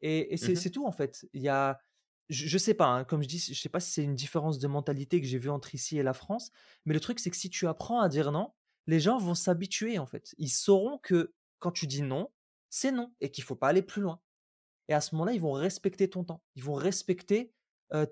Et, 0.00 0.34
et 0.34 0.36
c'est 0.36 0.54
Mhm. 0.54 0.56
c'est 0.56 0.70
tout 0.70 0.86
en 0.86 0.92
fait. 0.92 1.26
Il 1.32 1.42
y 1.42 1.48
a, 1.48 1.80
je, 2.28 2.46
je 2.46 2.58
sais 2.58 2.74
pas, 2.74 2.86
hein, 2.86 3.04
comme 3.04 3.22
je 3.22 3.28
dis, 3.28 3.38
je 3.38 3.54
sais 3.60 3.68
pas 3.68 3.80
si 3.80 3.92
c'est 3.92 4.04
une 4.04 4.14
différence 4.14 4.58
de 4.58 4.66
mentalité 4.68 5.20
que 5.20 5.26
j'ai 5.26 5.38
vue 5.38 5.50
entre 5.50 5.74
ici 5.74 5.98
et 5.98 6.02
la 6.02 6.14
France, 6.14 6.50
mais 6.84 6.94
le 6.94 7.00
truc 7.00 7.18
c'est 7.20 7.30
que 7.30 7.36
si 7.36 7.50
tu 7.50 7.66
apprends 7.66 8.00
à 8.00 8.08
dire 8.08 8.32
non, 8.32 8.52
les 8.86 9.00
gens 9.00 9.18
vont 9.18 9.34
s'habituer 9.34 9.98
en 9.98 10.06
fait. 10.06 10.34
Ils 10.38 10.50
sauront 10.50 10.98
que 10.98 11.34
quand 11.58 11.72
tu 11.72 11.86
dis 11.86 12.02
non, 12.02 12.30
c'est 12.74 12.90
non 12.90 13.14
et 13.20 13.30
qu'il 13.30 13.44
faut 13.44 13.54
pas 13.54 13.68
aller 13.68 13.82
plus 13.82 14.02
loin. 14.02 14.20
Et 14.88 14.94
à 14.94 15.00
ce 15.00 15.14
moment-là, 15.14 15.32
ils 15.32 15.40
vont 15.40 15.52
respecter 15.52 16.10
ton 16.10 16.24
temps. 16.24 16.42
Ils 16.56 16.64
vont 16.64 16.74
respecter 16.74 17.54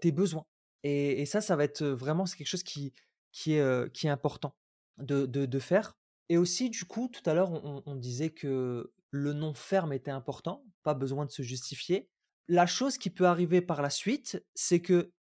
tes 0.00 0.12
besoins. 0.12 0.46
Et, 0.84 1.26
ça, 1.26 1.40
ça 1.40 1.56
va 1.56 1.64
être 1.64 1.84
vraiment 1.84 2.26
c'est 2.26 2.36
quelque 2.36 2.46
chose 2.46 2.62
qui, 2.62 2.94
qui, 3.32 3.54
est, 3.54 3.92
qui 3.92 4.06
est 4.06 4.10
important 4.10 4.54
de, 4.98 5.26
de, 5.26 5.58
faire. 5.58 5.98
Et 6.28 6.38
aussi, 6.38 6.70
du 6.70 6.84
coup, 6.84 7.08
tout 7.08 7.28
à 7.28 7.34
l'heure, 7.34 7.50
on, 7.50 7.82
on 7.84 7.96
disait 7.96 8.30
que 8.30 8.92
le 9.10 9.32
non 9.32 9.52
ferme 9.52 9.92
était 9.92 10.12
important, 10.12 10.64
pas 10.84 10.94
besoin 10.94 11.26
de 11.26 11.32
se 11.32 11.42
justifier. 11.42 12.08
La 12.46 12.66
chose 12.66 12.98
qui 12.98 13.10
peut 13.10 13.26
arriver 13.26 13.62
par 13.62 13.82
la 13.82 13.90
suite, 13.90 14.44
c'est 14.54 14.80
que 14.80 15.12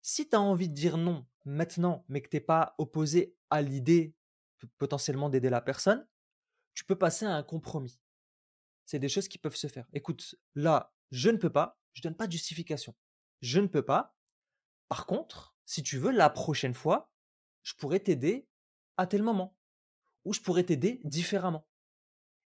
si 0.00 0.26
tu 0.26 0.36
as 0.36 0.40
envie 0.40 0.70
de 0.70 0.74
dire 0.74 0.96
non 0.96 1.26
maintenant, 1.44 2.06
mais 2.08 2.22
que 2.22 2.30
tu 2.30 2.36
n'es 2.36 2.40
pas 2.40 2.74
opposé 2.78 3.36
à 3.50 3.60
l'idée 3.60 4.14
potentiellement 4.78 5.28
d'aider 5.28 5.50
la 5.50 5.60
personne, 5.60 6.06
tu 6.72 6.84
peux 6.84 6.96
passer 6.96 7.26
à 7.26 7.34
un 7.34 7.42
compromis. 7.42 8.00
C'est 8.90 8.98
des 8.98 9.08
choses 9.08 9.28
qui 9.28 9.38
peuvent 9.38 9.54
se 9.54 9.68
faire. 9.68 9.86
Écoute, 9.92 10.34
là, 10.56 10.92
je 11.12 11.30
ne 11.30 11.36
peux 11.36 11.48
pas, 11.48 11.78
je 11.92 12.02
donne 12.02 12.16
pas 12.16 12.26
de 12.26 12.32
justification. 12.32 12.92
Je 13.40 13.60
ne 13.60 13.68
peux 13.68 13.84
pas. 13.84 14.16
Par 14.88 15.06
contre, 15.06 15.54
si 15.64 15.84
tu 15.84 15.96
veux, 15.96 16.10
la 16.10 16.28
prochaine 16.28 16.74
fois, 16.74 17.08
je 17.62 17.74
pourrais 17.74 18.00
t'aider 18.00 18.48
à 18.96 19.06
tel 19.06 19.22
moment. 19.22 19.56
Ou 20.24 20.32
je 20.32 20.40
pourrais 20.40 20.64
t'aider 20.64 21.00
différemment. 21.04 21.68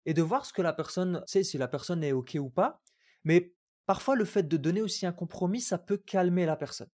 Et 0.05 0.13
de 0.13 0.21
voir 0.21 0.45
ce 0.45 0.53
que 0.53 0.61
la 0.61 0.75
personne, 0.75 1.25
tu 1.27 1.33
sais, 1.33 1.45
si 1.45 1.57
la 1.57 1.67
personne 1.67 2.05
est 2.05 2.13
OK 2.13 2.37
ou 2.39 2.51
pas. 2.51 2.83
Mais 3.25 3.55
parfois, 3.87 4.15
le 4.15 4.27
fait 4.27 4.47
de 4.47 4.59
donner 4.59 4.83
aussi 4.83 5.07
un 5.07 5.15
compromis, 5.15 5.63
ça 5.63 5.79
peut 5.79 5.97
calmer 5.97 6.45
la 6.45 6.57
personne. 6.57 6.91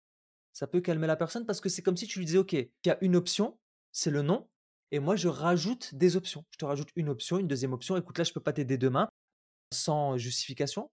Ça 0.53 0.67
peut 0.67 0.83
calmer 0.83 1.07
la 1.07 1.17
personne 1.17 1.47
parce 1.47 1.63
que 1.63 1.71
c'est 1.71 1.81
comme 1.81 1.97
si 1.97 2.07
tu 2.07 2.19
lui 2.19 2.27
disais, 2.27 2.37
OK, 2.37 2.53
il 2.53 2.71
y 2.85 2.91
a 2.91 2.99
une 3.01 3.17
option, 3.17 3.59
c'est 3.93 4.11
le 4.11 4.21
non, 4.21 4.47
et 4.91 4.99
moi, 5.01 5.17
je 5.17 5.29
rajoute 5.29 5.95
des 5.95 6.17
options. 6.17 6.45
Je 6.51 6.59
te 6.59 6.65
rajoute 6.65 6.89
une 6.97 7.09
option, 7.09 7.39
une 7.39 7.49
deuxième 7.49 7.73
option. 7.73 7.97
Écoute, 7.97 8.19
là, 8.19 8.25
je 8.25 8.31
ne 8.31 8.35
peux 8.35 8.41
pas 8.41 8.53
t'aider 8.53 8.79
demain, 8.79 9.09
sans 9.73 10.17
justification. 10.17 10.91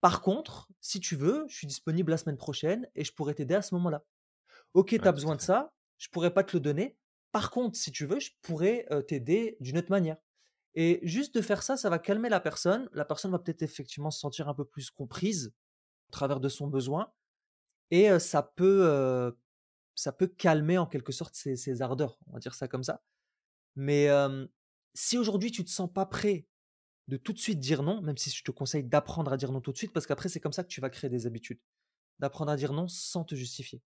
Par 0.00 0.22
contre, 0.22 0.68
si 0.80 1.00
tu 1.00 1.16
veux, 1.16 1.44
je 1.48 1.56
suis 1.56 1.66
disponible 1.66 2.10
la 2.10 2.18
semaine 2.18 2.36
prochaine 2.36 2.88
et 2.94 3.04
je 3.04 3.12
pourrais 3.12 3.34
t'aider 3.34 3.54
à 3.54 3.62
ce 3.62 3.74
moment-là. 3.74 4.04
Ok, 4.74 4.90
tu 4.90 5.08
as 5.08 5.12
besoin 5.12 5.36
de 5.36 5.40
ça, 5.40 5.72
je 5.98 6.08
pourrais 6.08 6.32
pas 6.32 6.44
te 6.44 6.56
le 6.56 6.60
donner. 6.60 6.96
Par 7.32 7.50
contre, 7.50 7.76
si 7.76 7.90
tu 7.90 8.06
veux, 8.06 8.20
je 8.20 8.30
pourrais 8.42 8.86
t'aider 9.06 9.56
d'une 9.60 9.78
autre 9.78 9.90
manière. 9.90 10.16
Et 10.74 11.00
juste 11.02 11.34
de 11.34 11.42
faire 11.42 11.62
ça, 11.62 11.76
ça 11.76 11.90
va 11.90 11.98
calmer 11.98 12.28
la 12.28 12.40
personne. 12.40 12.88
La 12.92 13.04
personne 13.04 13.32
va 13.32 13.38
peut-être 13.38 13.62
effectivement 13.62 14.10
se 14.10 14.20
sentir 14.20 14.48
un 14.48 14.54
peu 14.54 14.64
plus 14.64 14.90
comprise 14.90 15.52
au 16.08 16.12
travers 16.12 16.40
de 16.40 16.48
son 16.48 16.68
besoin. 16.68 17.12
Et 17.90 18.18
ça 18.18 18.42
peut, 18.42 19.34
ça 19.94 20.12
peut 20.12 20.28
calmer 20.28 20.78
en 20.78 20.86
quelque 20.86 21.12
sorte 21.12 21.34
ses, 21.34 21.82
ardeurs, 21.82 22.18
on 22.26 22.34
va 22.34 22.38
dire 22.38 22.54
ça 22.54 22.68
comme 22.68 22.84
ça. 22.84 23.02
Mais 23.74 24.08
si 24.94 25.18
aujourd'hui 25.18 25.50
tu 25.50 25.64
te 25.64 25.70
sens 25.70 25.90
pas 25.92 26.06
prêt 26.06 26.46
de 27.08 27.16
tout 27.16 27.32
de 27.32 27.38
suite 27.38 27.58
dire 27.58 27.82
non, 27.82 28.00
même 28.02 28.16
si 28.16 28.30
je 28.30 28.44
te 28.44 28.50
conseille 28.50 28.84
d'apprendre 28.84 29.32
à 29.32 29.36
dire 29.36 29.50
non 29.50 29.60
tout 29.60 29.72
de 29.72 29.78
suite, 29.78 29.92
parce 29.92 30.06
qu'après 30.06 30.28
c'est 30.28 30.40
comme 30.40 30.52
ça 30.52 30.62
que 30.62 30.68
tu 30.68 30.80
vas 30.80 30.90
créer 30.90 31.10
des 31.10 31.26
habitudes. 31.26 31.60
D'apprendre 32.18 32.52
à 32.52 32.56
dire 32.56 32.72
non 32.72 32.88
sans 32.88 33.24
te 33.24 33.34
justifier. 33.34 33.82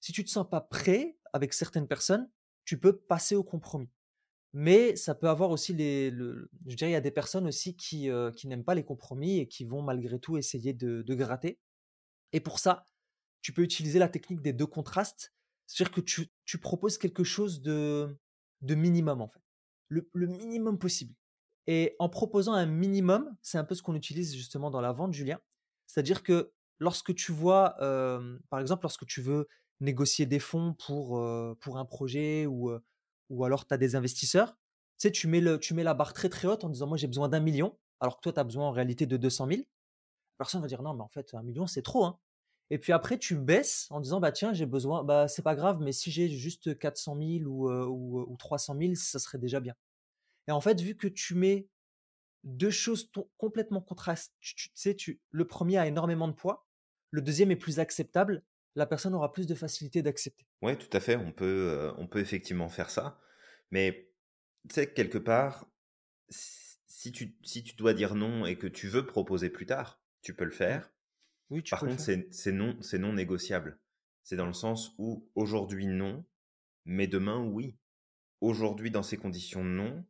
Si 0.00 0.12
tu 0.12 0.24
te 0.24 0.30
sens 0.30 0.48
pas 0.48 0.60
prêt 0.60 1.16
avec 1.32 1.52
certaines 1.54 1.88
personnes, 1.88 2.28
tu 2.64 2.78
peux 2.78 2.96
passer 2.96 3.34
au 3.34 3.42
compromis. 3.42 3.90
Mais 4.52 4.96
ça 4.96 5.14
peut 5.14 5.28
avoir 5.28 5.50
aussi 5.50 5.72
les. 5.72 6.10
je 6.10 6.76
dirais, 6.76 6.90
il 6.90 6.92
y 6.92 6.96
a 6.96 7.00
des 7.00 7.10
personnes 7.10 7.46
aussi 7.46 7.74
qui, 7.74 8.10
qui 8.36 8.48
n'aiment 8.48 8.64
pas 8.64 8.74
les 8.74 8.84
compromis 8.84 9.38
et 9.38 9.48
qui 9.48 9.64
vont 9.64 9.80
malgré 9.80 10.18
tout 10.18 10.36
essayer 10.36 10.74
de, 10.74 11.14
gratter. 11.14 11.58
Et 12.32 12.40
pour 12.40 12.58
ça, 12.58 12.86
tu 13.40 13.52
peux 13.52 13.62
utiliser 13.62 13.98
la 13.98 14.08
technique 14.08 14.42
des 14.42 14.52
deux 14.52 14.66
contrastes. 14.66 15.32
C'est-à-dire 15.66 15.94
que 15.94 16.00
tu, 16.02 16.58
proposes 16.58 16.98
quelque 16.98 17.24
chose 17.24 17.62
de, 17.62 18.14
de 18.60 18.74
minimum, 18.74 19.22
en 19.22 19.28
fait. 19.28 19.40
Le, 19.88 20.26
minimum 20.26 20.78
possible. 20.78 21.14
Et 21.66 21.94
en 21.98 22.08
proposant 22.08 22.54
un 22.54 22.66
minimum, 22.66 23.34
c'est 23.40 23.58
un 23.58 23.64
peu 23.64 23.74
ce 23.74 23.82
qu'on 23.82 23.94
utilise 23.94 24.34
justement 24.34 24.70
dans 24.70 24.80
la 24.80 24.92
vente, 24.92 25.12
Julien. 25.12 25.38
C'est-à-dire 25.86 26.22
que 26.22 26.52
lorsque 26.78 27.14
tu 27.14 27.32
vois, 27.32 27.76
par 28.50 28.60
exemple, 28.60 28.82
lorsque 28.82 29.06
tu 29.06 29.20
veux 29.20 29.46
négocier 29.80 30.26
des 30.26 30.38
fonds 30.38 30.74
pour, 30.74 31.22
pour 31.60 31.78
un 31.78 31.84
projet 31.84 32.46
ou, 32.46 32.72
ou 33.30 33.44
alors 33.44 33.66
tu 33.66 33.74
as 33.74 33.78
des 33.78 33.94
investisseurs, 33.96 34.56
tu 34.98 35.08
sais, 35.08 35.12
tu 35.12 35.26
mets, 35.28 35.40
le, 35.40 35.58
tu 35.58 35.74
mets 35.74 35.82
la 35.82 35.94
barre 35.94 36.12
très 36.12 36.28
très 36.28 36.48
haute 36.48 36.64
en 36.64 36.68
disant 36.68 36.86
moi 36.86 36.96
j'ai 36.96 37.06
besoin 37.06 37.28
d'un 37.28 37.40
million, 37.40 37.76
alors 38.00 38.16
que 38.16 38.22
toi 38.22 38.32
tu 38.32 38.40
as 38.40 38.44
besoin 38.44 38.66
en 38.66 38.72
réalité 38.72 39.06
de 39.06 39.16
200 39.16 39.46
000. 39.48 39.62
Personne 40.38 40.60
va 40.60 40.68
dire 40.68 40.82
non, 40.82 40.94
mais 40.94 41.02
en 41.02 41.08
fait, 41.08 41.34
un 41.34 41.42
million 41.42 41.66
c'est 41.66 41.82
trop. 41.82 42.04
Hein. 42.04 42.18
Et 42.70 42.78
puis 42.78 42.92
après, 42.92 43.18
tu 43.18 43.36
baisses 43.36 43.86
en 43.90 44.00
disant 44.00 44.20
bah 44.20 44.32
tiens, 44.32 44.52
j'ai 44.52 44.66
besoin, 44.66 45.04
bah 45.04 45.28
c'est 45.28 45.42
pas 45.42 45.54
grave, 45.54 45.78
mais 45.80 45.92
si 45.92 46.10
j'ai 46.10 46.28
juste 46.28 46.78
400 46.78 47.16
000 47.18 47.44
ou, 47.50 47.70
ou, 47.70 48.20
ou 48.20 48.36
300 48.36 48.76
000, 48.78 48.94
ça 48.94 49.18
serait 49.18 49.38
déjà 49.38 49.60
bien. 49.60 49.74
Et 50.48 50.52
en 50.52 50.60
fait, 50.60 50.80
vu 50.80 50.96
que 50.96 51.08
tu 51.08 51.34
mets 51.34 51.68
deux 52.44 52.70
choses 52.70 53.10
complètement 53.36 53.80
contrastes, 53.80 54.34
tu, 54.40 54.70
sais, 54.74 54.94
tu, 54.94 55.20
le 55.30 55.46
premier 55.46 55.78
a 55.78 55.86
énormément 55.86 56.28
de 56.28 56.32
poids, 56.32 56.66
le 57.10 57.22
deuxième 57.22 57.50
est 57.50 57.56
plus 57.56 57.78
acceptable, 57.78 58.42
la 58.74 58.86
personne 58.86 59.14
aura 59.14 59.32
plus 59.32 59.46
de 59.46 59.54
facilité 59.54 60.02
d'accepter. 60.02 60.46
Oui, 60.62 60.76
tout 60.76 60.94
à 60.96 61.00
fait, 61.00 61.16
on 61.16 61.30
peut, 61.30 61.70
euh, 61.70 61.92
on 61.98 62.06
peut 62.06 62.20
effectivement 62.20 62.68
faire 62.68 62.90
ça. 62.90 63.20
Mais 63.70 64.10
tu 64.68 64.74
sais, 64.74 64.92
quelque 64.92 65.18
part, 65.18 65.68
si 66.28 67.12
tu, 67.12 67.36
si 67.42 67.62
tu 67.62 67.76
dois 67.76 67.94
dire 67.94 68.14
non 68.14 68.46
et 68.46 68.56
que 68.56 68.66
tu 68.66 68.88
veux 68.88 69.06
proposer 69.06 69.50
plus 69.50 69.66
tard, 69.66 70.00
tu 70.22 70.34
peux 70.34 70.44
le 70.44 70.50
faire. 70.50 70.92
Oui, 71.50 71.62
tu 71.62 71.70
Par 71.70 71.80
contre, 71.80 72.00
c'est 72.00 72.52
non, 72.52 72.78
non 72.98 73.12
négociable. 73.12 73.78
C'est 74.22 74.36
dans 74.36 74.46
le 74.46 74.52
sens 74.52 74.94
où 74.98 75.28
aujourd'hui 75.34 75.86
non, 75.86 76.24
mais 76.84 77.06
demain 77.06 77.44
oui. 77.44 77.76
Aujourd'hui, 78.40 78.90
dans 78.90 79.02
ces 79.02 79.16
conditions 79.16 79.64
non, 79.64 80.04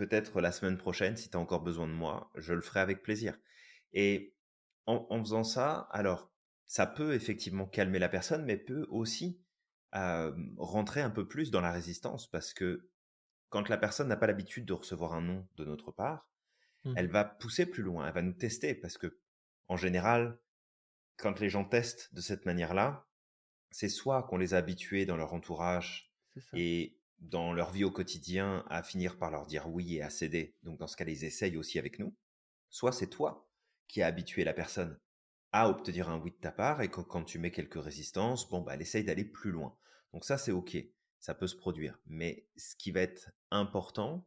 peut-être 0.00 0.40
la 0.40 0.50
semaine 0.50 0.78
prochaine, 0.78 1.18
si 1.18 1.28
tu 1.28 1.36
as 1.36 1.40
encore 1.40 1.60
besoin 1.60 1.86
de 1.86 1.92
moi, 1.92 2.30
je 2.34 2.54
le 2.54 2.62
ferai 2.62 2.80
avec 2.80 3.02
plaisir. 3.02 3.38
Et 3.92 4.34
en, 4.86 5.22
faisant 5.22 5.44
ça, 5.44 5.88
alors, 5.90 6.32
ça 6.64 6.86
peut 6.86 7.12
effectivement 7.12 7.66
calmer 7.66 7.98
la 7.98 8.08
personne, 8.08 8.46
mais 8.46 8.56
peut 8.56 8.86
aussi 8.88 9.42
rentrer 9.92 11.02
un 11.02 11.10
peu 11.10 11.28
plus 11.28 11.50
dans 11.50 11.60
la 11.60 11.70
résistance, 11.70 12.30
parce 12.30 12.54
que 12.54 12.88
quand 13.50 13.68
la 13.68 13.76
personne 13.76 14.08
n'a 14.08 14.16
pas 14.16 14.26
l'habitude 14.26 14.64
de 14.64 14.72
recevoir 14.72 15.12
un 15.12 15.20
non 15.20 15.46
de 15.56 15.66
notre 15.66 15.92
part, 15.92 16.30
mmh 16.84 16.94
elle 16.96 17.08
va 17.08 17.26
pousser 17.26 17.66
plus 17.66 17.82
loin, 17.82 18.06
elle 18.06 18.14
va 18.14 18.22
nous 18.22 18.32
tester, 18.32 18.74
parce 18.74 18.96
que 18.96 19.18
en 19.68 19.76
général, 19.76 20.38
quand 21.18 21.40
les 21.40 21.50
gens 21.50 21.66
testent 21.66 22.14
de 22.14 22.22
cette 22.22 22.46
manière-là, 22.46 23.06
c'est 23.70 23.90
soit 23.90 24.22
qu'on 24.22 24.38
les 24.38 24.54
a 24.54 24.56
habitués 24.56 25.04
dans 25.04 25.18
leur 25.18 25.34
entourage 25.34 26.10
et 26.54 26.99
dans 27.20 27.52
leur 27.52 27.70
vie 27.70 27.84
au 27.84 27.90
quotidien 27.90 28.64
à 28.68 28.82
finir 28.82 29.18
par 29.18 29.30
leur 29.30 29.46
dire 29.46 29.68
oui 29.68 29.96
et 29.96 30.02
à 30.02 30.10
céder, 30.10 30.56
donc 30.62 30.78
dans 30.78 30.86
ce 30.86 30.96
cas, 30.96 31.04
ils 31.04 31.24
essayent 31.24 31.56
aussi 31.56 31.78
avec 31.78 31.98
nous, 31.98 32.14
soit 32.70 32.92
c'est 32.92 33.08
toi 33.08 33.48
qui 33.88 34.02
as 34.02 34.06
habitué 34.06 34.44
la 34.44 34.52
personne 34.52 34.98
à 35.52 35.68
obtenir 35.68 36.08
un 36.08 36.18
oui 36.18 36.30
de 36.30 36.36
ta 36.36 36.52
part 36.52 36.80
et 36.80 36.88
que 36.88 37.00
quand 37.00 37.24
tu 37.24 37.38
mets 37.38 37.50
quelques 37.50 37.82
résistances, 37.82 38.48
bon, 38.48 38.60
bah, 38.60 38.74
elle 38.74 38.82
essaye 38.82 39.04
d'aller 39.04 39.24
plus 39.24 39.50
loin. 39.50 39.76
Donc 40.12 40.24
ça, 40.24 40.38
c'est 40.38 40.52
OK, 40.52 40.76
ça 41.18 41.34
peut 41.34 41.48
se 41.48 41.56
produire. 41.56 41.98
Mais 42.06 42.46
ce 42.56 42.76
qui 42.76 42.92
va 42.92 43.00
être 43.00 43.30
important, 43.50 44.26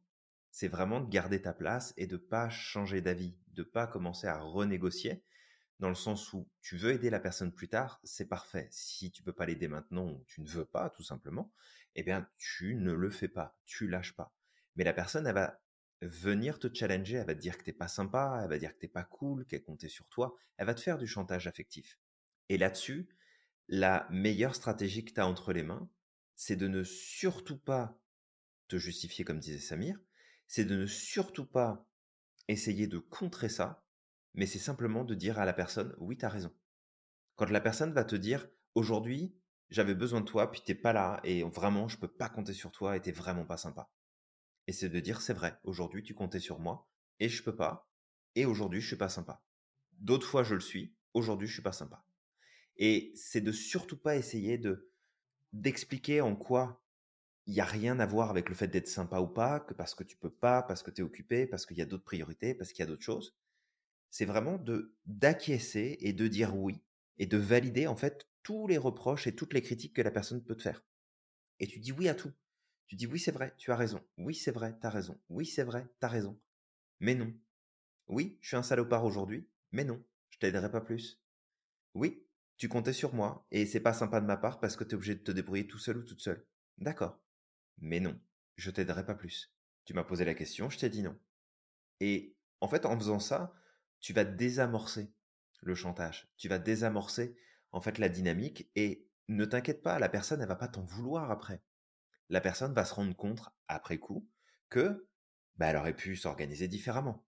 c'est 0.51 0.67
vraiment 0.67 0.99
de 0.99 1.09
garder 1.09 1.41
ta 1.41 1.53
place 1.53 1.93
et 1.97 2.07
de 2.07 2.17
pas 2.17 2.49
changer 2.49 3.01
d'avis, 3.01 3.37
de 3.47 3.63
pas 3.63 3.87
commencer 3.87 4.27
à 4.27 4.39
renégocier, 4.39 5.23
dans 5.79 5.89
le 5.89 5.95
sens 5.95 6.31
où 6.33 6.47
tu 6.61 6.77
veux 6.77 6.91
aider 6.91 7.09
la 7.09 7.19
personne 7.19 7.51
plus 7.51 7.67
tard, 7.67 7.99
c'est 8.03 8.27
parfait. 8.27 8.67
Si 8.71 9.11
tu 9.11 9.23
peux 9.23 9.33
pas 9.33 9.45
l'aider 9.45 9.67
maintenant 9.67 10.21
tu 10.27 10.41
ne 10.41 10.47
veux 10.47 10.65
pas, 10.65 10.89
tout 10.89 11.03
simplement, 11.03 11.51
eh 11.95 12.03
bien, 12.03 12.27
tu 12.37 12.75
ne 12.75 12.91
le 12.91 13.09
fais 13.09 13.27
pas, 13.27 13.57
tu 13.65 13.87
lâches 13.87 14.15
pas. 14.15 14.33
Mais 14.75 14.83
la 14.83 14.93
personne, 14.93 15.27
elle 15.27 15.35
va 15.35 15.61
venir 16.01 16.59
te 16.59 16.73
challenger, 16.73 17.17
elle 17.17 17.27
va 17.27 17.35
te 17.35 17.39
dire 17.39 17.57
que 17.57 17.63
t'es 17.63 17.73
pas 17.73 17.87
sympa, 17.87 18.41
elle 18.43 18.49
va 18.49 18.57
dire 18.57 18.73
que 18.73 18.79
t'es 18.79 18.87
pas 18.87 19.03
cool, 19.03 19.45
qu'elle 19.45 19.63
comptait 19.63 19.89
sur 19.89 20.07
toi, 20.09 20.35
elle 20.57 20.65
va 20.65 20.73
te 20.73 20.81
faire 20.81 20.97
du 20.97 21.07
chantage 21.07 21.47
affectif. 21.47 21.99
Et 22.49 22.57
là-dessus, 22.57 23.07
la 23.67 24.07
meilleure 24.09 24.55
stratégie 24.55 25.05
que 25.05 25.13
tu 25.13 25.21
as 25.21 25.27
entre 25.27 25.53
les 25.53 25.63
mains, 25.63 25.89
c'est 26.35 26.55
de 26.55 26.67
ne 26.67 26.83
surtout 26.83 27.57
pas 27.57 27.99
te 28.67 28.77
justifier 28.77 29.23
comme 29.23 29.39
disait 29.39 29.59
Samir, 29.59 29.99
c'est 30.47 30.65
de 30.65 30.75
ne 30.75 30.85
surtout 30.85 31.45
pas 31.45 31.87
essayer 32.47 32.87
de 32.87 32.97
contrer 32.97 33.49
ça, 33.49 33.83
mais 34.33 34.45
c'est 34.45 34.59
simplement 34.59 35.05
de 35.05 35.15
dire 35.15 35.39
à 35.39 35.45
la 35.45 35.53
personne 35.53 35.95
oui, 35.99 36.17
tu 36.17 36.25
as 36.25 36.29
raison. 36.29 36.53
Quand 37.35 37.49
la 37.49 37.61
personne 37.61 37.93
va 37.93 38.03
te 38.03 38.15
dire 38.15 38.47
aujourd'hui, 38.75 39.35
j'avais 39.73 39.95
besoin 39.95 40.21
de 40.21 40.25
toi, 40.25 40.51
puis 40.51 40.61
t'es 40.63 40.75
pas 40.75 40.93
là, 40.93 41.19
et 41.23 41.41
vraiment, 41.43 41.87
je 41.87 41.97
peux 41.97 42.07
pas 42.07 42.29
compter 42.29 42.53
sur 42.53 42.71
toi, 42.71 42.95
et 42.95 43.01
t'es 43.01 43.11
vraiment 43.11 43.43
pas 43.43 43.57
sympa. 43.57 43.89
Et 44.67 44.71
c'est 44.71 44.87
de 44.87 44.99
dire, 44.99 45.19
c'est 45.19 45.33
vrai, 45.33 45.57
aujourd'hui, 45.63 46.03
tu 46.03 46.13
comptais 46.13 46.39
sur 46.39 46.59
moi, 46.59 46.87
et 47.19 47.27
je 47.27 47.41
peux 47.41 47.55
pas, 47.55 47.89
et 48.35 48.45
aujourd'hui, 48.45 48.81
je 48.81 48.87
suis 48.87 48.95
pas 48.95 49.09
sympa. 49.09 49.43
D'autres 49.93 50.27
fois, 50.27 50.43
je 50.43 50.53
le 50.53 50.61
suis, 50.61 50.95
aujourd'hui, 51.15 51.47
je 51.47 51.53
suis 51.53 51.63
pas 51.63 51.71
sympa. 51.71 52.05
Et 52.77 53.13
c'est 53.15 53.41
de 53.41 53.51
surtout 53.51 53.97
pas 53.97 54.15
essayer 54.15 54.57
de 54.57 54.91
d'expliquer 55.53 56.21
en 56.21 56.35
quoi 56.35 56.83
il 57.45 57.53
y 57.53 57.61
a 57.61 57.65
rien 57.65 57.99
à 57.99 58.05
voir 58.05 58.29
avec 58.29 58.49
le 58.49 58.55
fait 58.55 58.67
d'être 58.67 58.87
sympa 58.87 59.19
ou 59.19 59.27
pas, 59.27 59.59
que 59.59 59.73
parce 59.73 59.95
que 59.95 60.03
tu 60.03 60.17
peux 60.17 60.31
pas, 60.31 60.63
parce 60.63 60.81
que 60.83 60.91
tu 60.91 61.01
es 61.01 61.03
occupé, 61.03 61.45
parce 61.45 61.65
qu'il 61.65 61.77
y 61.77 61.81
a 61.81 61.85
d'autres 61.85 62.03
priorités, 62.03 62.53
parce 62.55 62.71
qu'il 62.71 62.79
y 62.79 62.87
a 62.87 62.89
d'autres 62.89 63.03
choses. 63.03 63.35
C'est 64.11 64.25
vraiment 64.25 64.57
de 64.57 64.95
d'acquiescer 65.05 65.97
et 65.99 66.13
de 66.13 66.27
dire 66.27 66.55
oui 66.55 66.83
et 67.17 67.25
de 67.25 67.37
valider 67.37 67.87
en 67.87 67.95
fait 67.95 68.27
tous 68.43 68.67
les 68.67 68.77
reproches 68.77 69.27
et 69.27 69.35
toutes 69.35 69.53
les 69.53 69.61
critiques 69.61 69.95
que 69.95 70.01
la 70.01 70.11
personne 70.11 70.43
peut 70.43 70.55
te 70.55 70.61
faire. 70.61 70.83
Et 71.59 71.67
tu 71.67 71.79
dis 71.79 71.91
oui 71.91 72.07
à 72.09 72.15
tout. 72.15 72.31
Tu 72.87 72.95
dis 72.95 73.07
oui, 73.07 73.19
c'est 73.19 73.31
vrai, 73.31 73.53
tu 73.57 73.71
as 73.71 73.75
raison. 73.75 74.03
Oui, 74.17 74.35
c'est 74.35 74.51
vrai, 74.51 74.77
tu 74.79 74.85
as 74.85 74.89
raison. 74.89 75.19
Oui, 75.29 75.45
c'est 75.45 75.63
vrai, 75.63 75.87
tu 75.99 76.05
as 76.05 76.09
raison. 76.09 76.39
Mais 76.99 77.15
non. 77.15 77.33
Oui, 78.07 78.37
je 78.41 78.49
suis 78.49 78.57
un 78.57 78.63
salopard 78.63 79.05
aujourd'hui, 79.05 79.49
mais 79.71 79.85
non, 79.85 80.03
je 80.29 80.37
t'aiderai 80.39 80.69
pas 80.69 80.81
plus. 80.81 81.21
Oui, 81.93 82.27
tu 82.57 82.67
comptais 82.67 82.93
sur 82.93 83.13
moi 83.13 83.47
et 83.51 83.65
c'est 83.65 83.79
pas 83.79 83.93
sympa 83.93 84.19
de 84.19 84.25
ma 84.25 84.37
part 84.37 84.59
parce 84.59 84.75
que 84.75 84.83
tu 84.83 84.91
es 84.91 84.95
obligé 84.95 85.15
de 85.15 85.23
te 85.23 85.31
débrouiller 85.31 85.67
tout 85.67 85.79
seul 85.79 85.97
ou 85.97 86.03
toute 86.03 86.21
seule. 86.21 86.45
D'accord. 86.77 87.19
Mais 87.79 87.99
non, 87.99 88.19
je 88.57 88.71
t'aiderai 88.71 89.05
pas 89.05 89.15
plus. 89.15 89.53
Tu 89.85 89.93
m'as 89.93 90.03
posé 90.03 90.25
la 90.25 90.33
question, 90.33 90.69
je 90.69 90.77
t'ai 90.77 90.89
dit 90.89 91.03
non. 91.03 91.17
Et 91.99 92.35
en 92.61 92.67
fait, 92.67 92.85
en 92.85 92.97
faisant 92.97 93.19
ça, 93.19 93.53
tu 93.99 94.13
vas 94.13 94.25
désamorcer 94.25 95.13
le 95.61 95.75
chantage. 95.75 96.31
Tu 96.37 96.49
vas 96.49 96.59
désamorcer 96.59 97.37
en 97.73 97.81
fait 97.81 97.97
la 97.97 98.07
dynamique 98.07 98.69
et 98.75 99.05
ne 99.27 99.45
t'inquiète 99.45 99.81
pas, 99.81 99.99
la 99.99 100.09
personne 100.09 100.41
elle 100.41 100.47
va 100.47 100.55
pas 100.55 100.67
t'en 100.69 100.83
vouloir 100.83 101.31
après. 101.31 101.61
La 102.29 102.39
personne 102.39 102.73
va 102.73 102.85
se 102.85 102.93
rendre 102.93 103.15
compte 103.15 103.41
après 103.67 103.97
coup 103.97 104.29
que 104.69 105.07
bah, 105.57 105.67
elle 105.67 105.77
aurait 105.77 105.95
pu 105.95 106.15
s'organiser 106.15 106.67
différemment. 106.67 107.25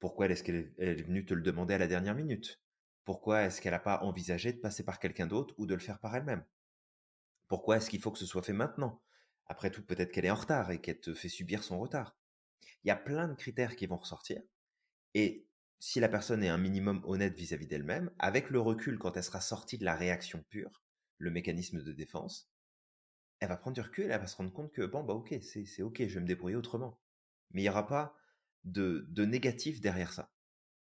Pourquoi 0.00 0.26
est-ce 0.26 0.42
qu'elle 0.42 0.74
est 0.78 1.02
venue 1.02 1.24
te 1.24 1.32
le 1.32 1.42
demander 1.42 1.74
à 1.74 1.78
la 1.78 1.86
dernière 1.86 2.14
minute? 2.14 2.60
Pourquoi 3.04 3.42
est-ce 3.42 3.60
qu'elle 3.60 3.72
n'a 3.72 3.78
pas 3.78 4.00
envisagé 4.02 4.52
de 4.52 4.58
passer 4.58 4.84
par 4.84 4.98
quelqu'un 4.98 5.26
d'autre 5.26 5.54
ou 5.58 5.66
de 5.66 5.74
le 5.74 5.80
faire 5.80 5.98
par 5.98 6.14
elle-même? 6.14 6.44
Pourquoi 7.48 7.76
est-ce 7.76 7.90
qu'il 7.90 8.00
faut 8.00 8.10
que 8.10 8.18
ce 8.18 8.26
soit 8.26 8.42
fait 8.42 8.52
maintenant? 8.52 9.02
Après 9.46 9.70
tout, 9.70 9.84
peut-être 9.84 10.12
qu'elle 10.12 10.24
est 10.24 10.30
en 10.30 10.36
retard 10.36 10.70
et 10.70 10.80
qu'elle 10.80 11.00
te 11.00 11.14
fait 11.14 11.28
subir 11.28 11.62
son 11.62 11.78
retard. 11.78 12.16
Il 12.82 12.88
y 12.88 12.90
a 12.90 12.96
plein 12.96 13.28
de 13.28 13.34
critères 13.34 13.76
qui 13.76 13.86
vont 13.86 13.96
ressortir. 13.96 14.42
Et 15.14 15.46
si 15.84 16.00
la 16.00 16.08
personne 16.08 16.42
est 16.42 16.48
un 16.48 16.56
minimum 16.56 17.02
honnête 17.04 17.36
vis-à-vis 17.36 17.66
d'elle-même, 17.66 18.10
avec 18.18 18.48
le 18.48 18.58
recul 18.58 18.98
quand 18.98 19.18
elle 19.18 19.22
sera 19.22 19.42
sortie 19.42 19.76
de 19.76 19.84
la 19.84 19.94
réaction 19.94 20.42
pure, 20.48 20.82
le 21.18 21.30
mécanisme 21.30 21.82
de 21.82 21.92
défense, 21.92 22.50
elle 23.38 23.50
va 23.50 23.58
prendre 23.58 23.74
du 23.74 23.82
recul, 23.82 24.10
elle 24.10 24.18
va 24.18 24.26
se 24.26 24.36
rendre 24.36 24.50
compte 24.50 24.72
que 24.72 24.86
bon 24.86 25.04
bah 25.04 25.12
ok, 25.12 25.34
c'est 25.42 25.82
ok, 25.82 25.98
je 26.08 26.14
vais 26.14 26.20
me 26.22 26.26
débrouiller 26.26 26.56
autrement. 26.56 26.98
Mais 27.50 27.60
il 27.60 27.64
n'y 27.64 27.68
aura 27.68 27.86
pas 27.86 28.16
de, 28.64 29.04
de 29.10 29.26
négatif 29.26 29.82
derrière 29.82 30.14
ça. 30.14 30.32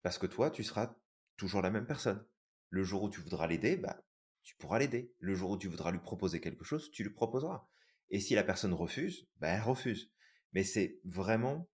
Parce 0.03 0.17
que 0.17 0.25
toi, 0.25 0.51
tu 0.51 0.63
seras 0.63 0.95
toujours 1.35 1.61
la 1.61 1.69
même 1.69 1.85
personne. 1.85 2.25
Le 2.69 2.85
jour 2.85 3.03
où 3.03 3.09
tu 3.09 3.19
voudras 3.19 3.47
l'aider, 3.47 3.75
bah, 3.75 4.01
tu 4.43 4.55
pourras 4.55 4.79
l'aider. 4.79 5.13
Le 5.19 5.35
jour 5.35 5.51
où 5.51 5.57
tu 5.57 5.67
voudras 5.67 5.91
lui 5.91 5.99
proposer 5.99 6.39
quelque 6.39 6.63
chose, 6.63 6.91
tu 6.91 7.03
lui 7.03 7.11
proposeras. 7.11 7.67
Et 8.09 8.21
si 8.21 8.35
la 8.35 8.43
personne 8.45 8.73
refuse, 8.73 9.27
bah, 9.35 9.49
elle 9.49 9.63
refuse. 9.63 10.13
Mais 10.53 10.63
c'est 10.63 11.01
vraiment 11.03 11.69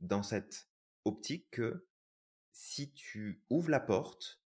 dans 0.00 0.22
cette 0.22 0.68
optique 1.06 1.48
que 1.50 1.87
si 2.58 2.90
tu 2.90 3.40
ouvres 3.50 3.70
la 3.70 3.78
porte, 3.78 4.40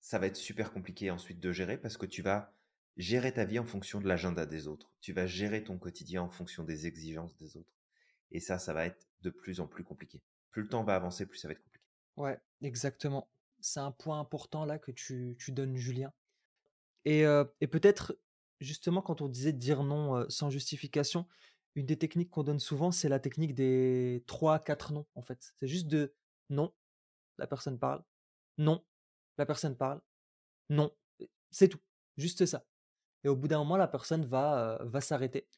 ça 0.00 0.18
va 0.18 0.26
être 0.26 0.36
super 0.36 0.72
compliqué 0.72 1.12
ensuite 1.12 1.38
de 1.38 1.52
gérer 1.52 1.78
parce 1.78 1.96
que 1.96 2.04
tu 2.04 2.20
vas 2.20 2.52
gérer 2.96 3.32
ta 3.32 3.44
vie 3.44 3.60
en 3.60 3.64
fonction 3.64 4.00
de 4.00 4.08
l'agenda 4.08 4.46
des 4.46 4.66
autres. 4.66 4.92
Tu 5.00 5.12
vas 5.12 5.28
gérer 5.28 5.62
ton 5.62 5.78
quotidien 5.78 6.22
en 6.22 6.28
fonction 6.28 6.64
des 6.64 6.88
exigences 6.88 7.36
des 7.36 7.56
autres. 7.56 7.72
Et 8.32 8.40
ça, 8.40 8.58
ça 8.58 8.72
va 8.72 8.84
être 8.84 9.06
de 9.20 9.30
plus 9.30 9.60
en 9.60 9.68
plus 9.68 9.84
compliqué. 9.84 10.20
Plus 10.50 10.62
le 10.62 10.68
temps 10.68 10.82
va 10.82 10.96
avancer, 10.96 11.24
plus 11.24 11.38
ça 11.38 11.46
va 11.46 11.52
être 11.52 11.62
compliqué. 11.62 11.86
Ouais, 12.16 12.36
exactement. 12.62 13.28
C'est 13.60 13.78
un 13.78 13.92
point 13.92 14.18
important 14.18 14.64
là 14.64 14.80
que 14.80 14.90
tu, 14.90 15.36
donnes, 15.50 15.76
Julien. 15.76 16.12
Et, 17.04 17.24
euh, 17.24 17.44
et 17.60 17.68
peut-être, 17.68 18.18
justement, 18.58 19.02
quand 19.02 19.20
on 19.20 19.28
disait 19.28 19.52
dire 19.52 19.84
non 19.84 20.16
euh, 20.16 20.26
sans 20.28 20.50
justification, 20.50 21.28
une 21.76 21.86
des 21.86 21.96
techniques 21.96 22.30
qu'on 22.30 22.42
donne 22.42 22.58
souvent, 22.58 22.90
c'est 22.90 23.08
la 23.08 23.20
technique 23.20 23.54
des 23.54 24.24
3 24.26 24.58
quatre 24.58 24.92
noms, 24.92 25.06
en 25.14 25.22
fait. 25.22 25.54
C'est 25.60 25.68
juste 25.68 25.86
de 25.86 26.12
non, 26.50 26.72
la 27.38 27.46
personne 27.46 27.78
parle, 27.78 28.02
non, 28.58 28.84
la 29.38 29.46
personne 29.46 29.76
parle, 29.76 30.00
non, 30.70 30.92
c'est 31.50 31.68
tout, 31.68 31.80
juste 32.16 32.46
ça. 32.46 32.64
Et 33.24 33.28
au 33.28 33.36
bout 33.36 33.48
d'un 33.48 33.58
moment, 33.58 33.76
la 33.76 33.88
personne 33.88 34.24
va, 34.24 34.78
euh, 34.80 34.84
va 34.84 35.00
s'arrêter. 35.00 35.48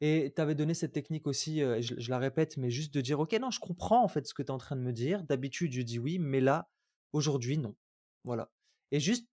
Et 0.00 0.32
tu 0.34 0.40
avais 0.40 0.54
donné 0.54 0.74
cette 0.74 0.92
technique 0.92 1.26
aussi, 1.26 1.62
euh, 1.62 1.80
je, 1.80 2.10
la 2.10 2.18
répète, 2.18 2.56
mais 2.56 2.70
juste 2.70 2.94
de 2.94 3.00
dire, 3.00 3.18
OK, 3.18 3.32
non, 3.34 3.50
je 3.50 3.60
comprends 3.60 4.02
en 4.02 4.08
fait 4.08 4.26
ce 4.26 4.34
que 4.34 4.42
tu 4.42 4.48
es 4.48 4.52
en 4.52 4.58
train 4.58 4.76
de 4.76 4.80
me 4.80 4.92
dire. 4.92 5.24
D'habitude, 5.24 5.72
je 5.72 5.82
dis 5.82 5.98
oui, 5.98 6.18
mais 6.18 6.40
là, 6.40 6.70
aujourd'hui, 7.12 7.58
non. 7.58 7.74
Voilà. 8.24 8.50
Et 8.92 9.00
juste 9.00 9.28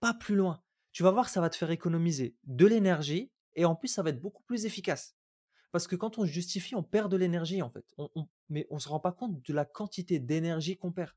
pas 0.00 0.14
plus 0.14 0.36
loin. 0.36 0.62
Tu 0.92 1.02
vas 1.02 1.10
voir, 1.10 1.28
ça 1.28 1.40
va 1.40 1.48
te 1.48 1.56
faire 1.56 1.70
économiser 1.70 2.36
de 2.44 2.66
l'énergie 2.66 3.30
et 3.54 3.64
en 3.64 3.74
plus, 3.74 3.88
ça 3.88 4.02
va 4.02 4.10
être 4.10 4.20
beaucoup 4.20 4.42
plus 4.42 4.66
efficace. 4.66 5.16
Parce 5.72 5.86
que 5.86 5.96
quand 5.96 6.18
on 6.18 6.24
justifie, 6.24 6.74
on 6.74 6.82
perd 6.82 7.10
de 7.10 7.16
l'énergie 7.16 7.62
en 7.62 7.70
fait. 7.70 7.84
mais 8.48 8.66
on 8.70 8.74
ne 8.76 8.80
se 8.80 8.88
rend 8.88 9.00
pas 9.00 9.12
compte 9.12 9.44
de 9.46 9.52
la 9.52 9.64
quantité 9.64 10.18
d'énergie 10.18 10.76
qu'on 10.76 10.92
perd. 10.92 11.12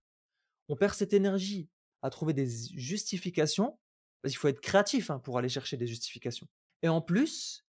On 0.70 0.76
perd 0.76 0.94
cette 0.94 1.14
énergie 1.14 1.70
à 2.02 2.10
trouver 2.10 2.34
des 2.34 2.48
justifications, 2.76 3.78
parce 4.22 4.34
qu'il 4.34 4.40
faut 4.40 4.48
être 4.48 4.62
créatif 4.62 5.10
hein, 5.10 5.20
pour 5.20 5.38
aller 5.38 5.50
chercher 5.50 5.78
des 5.78 5.88
justifications. 5.88 6.48
Et 6.82 6.90
en 6.90 7.02
plus, 7.02 7.66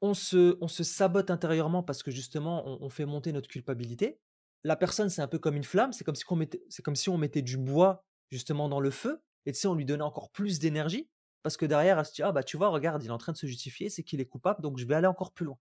on 0.00 0.14
se, 0.14 0.56
on 0.60 0.68
se 0.68 0.84
sabote 0.84 1.30
intérieurement 1.30 1.82
parce 1.82 2.02
que 2.02 2.10
justement, 2.10 2.66
on, 2.66 2.88
fait 2.90 3.06
monter 3.06 3.32
notre 3.32 3.48
culpabilité. 3.48 4.18
La 4.62 4.76
personne, 4.76 5.08
c'est 5.08 5.22
un 5.22 5.28
peu 5.28 5.38
comme 5.38 5.56
une 5.56 5.64
flamme, 5.64 5.92
c'est 5.92 6.04
comme, 6.04 6.14
si 6.14 6.24
on 6.28 6.36
mettait, 6.36 6.62
comme 6.82 6.96
si 6.96 7.08
on 7.08 7.18
mettait 7.18 7.42
du 7.42 7.56
bois 7.56 8.04
justement 8.30 8.68
dans 8.68 8.80
le 8.80 8.90
feu, 8.90 9.22
et 9.46 9.52
tu 9.52 9.60
sais, 9.60 9.68
on 9.68 9.74
lui 9.74 9.84
donnait 9.84 10.02
encore 10.02 10.30
plus 10.30 10.58
d'énergie, 10.58 11.08
parce 11.42 11.56
que 11.56 11.66
derrière, 11.66 11.98
elle 11.98 12.06
se 12.06 12.12
dit, 12.14 12.22
ah 12.22 12.32
bah 12.32 12.42
tu 12.42 12.56
vois, 12.56 12.68
regarde, 12.68 13.02
il 13.02 13.08
est 13.08 13.12
en 13.12 13.18
train 13.18 13.32
de 13.32 13.36
se 13.36 13.46
justifier, 13.46 13.90
c'est 13.90 14.02
qu'il 14.02 14.20
est 14.20 14.26
coupable, 14.26 14.62
donc 14.62 14.78
je 14.78 14.86
vais 14.86 14.94
aller 14.94 15.06
encore 15.06 15.32
plus 15.32 15.44
loin. 15.44 15.58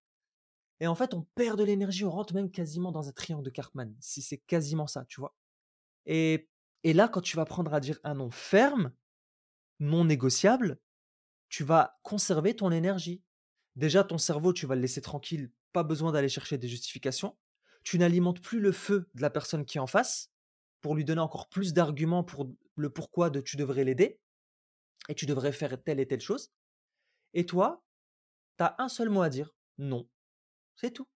Et 0.80 0.88
en 0.88 0.96
fait, 0.96 1.14
on 1.14 1.22
perd 1.36 1.60
de 1.60 1.64
l'énergie, 1.64 2.06
on 2.06 2.12
rentre 2.12 2.34
même 2.34 2.50
quasiment 2.50 2.92
dans 2.92 3.08
un 3.08 3.12
triangle 3.12 3.44
de 3.44 3.50
Cartman, 3.50 3.96
si 4.00 4.22
c'est 4.22 4.40
quasiment 4.40 4.88
ça, 4.88 5.06
tu 5.06 5.20
vois. 5.20 5.36
Et, 6.06 6.50
et 6.84 6.94
là, 6.94 7.08
quand 7.08 7.22
tu 7.22 7.36
vas 7.36 7.46
prendre 7.46 7.74
à 7.74 7.80
dire 7.80 8.00
un 8.04 8.16
nom 8.16 8.30
ferme, 8.30 8.92
non 9.80 10.06
négociable, 10.06 10.80
tu 11.50 11.64
vas 11.64 12.00
conserver 12.04 12.56
ton 12.56 12.72
énergie. 12.72 13.24
Déjà, 13.76 14.04
ton 14.04 14.18
cerveau, 14.18 14.54
tu 14.54 14.66
vas 14.66 14.76
le 14.76 14.82
laisser 14.82 15.02
tranquille, 15.02 15.52
pas 15.72 15.84
besoin 15.84 16.12
d'aller 16.12 16.30
chercher 16.30 16.58
des 16.58 16.68
justifications. 16.68 17.38
Tu 17.84 18.00
n'alimentes 18.00 18.42
plus 18.42 18.60
le 18.60 18.72
feu 18.72 19.10
de 19.14 19.22
la 19.22 19.30
personne 19.30 19.66
qui 19.66 19.78
est 19.78 19.82
en 19.82 19.88
face 19.88 20.32
pour 20.82 20.96
lui 20.96 21.06
donner 21.06 21.22
encore 21.22 21.50
plus 21.50 21.74
d'arguments 21.74 22.24
pour 22.24 22.50
le 22.76 22.90
pourquoi 22.90 23.30
de 23.30 23.42
tu 23.42 23.58
devrais 23.58 23.84
l'aider 23.84 24.20
et 25.10 25.16
tu 25.16 25.26
devrais 25.26 25.52
faire 25.52 25.82
telle 25.82 26.00
et 26.00 26.08
telle 26.08 26.22
chose. 26.22 26.52
Et 27.34 27.46
toi, 27.46 27.84
tu 28.58 28.64
as 28.64 28.76
un 28.80 28.90
seul 28.90 29.10
mot 29.10 29.22
à 29.22 29.30
dire, 29.30 29.56
non. 29.78 30.08
C'est 30.76 30.92
tout. 30.92 31.08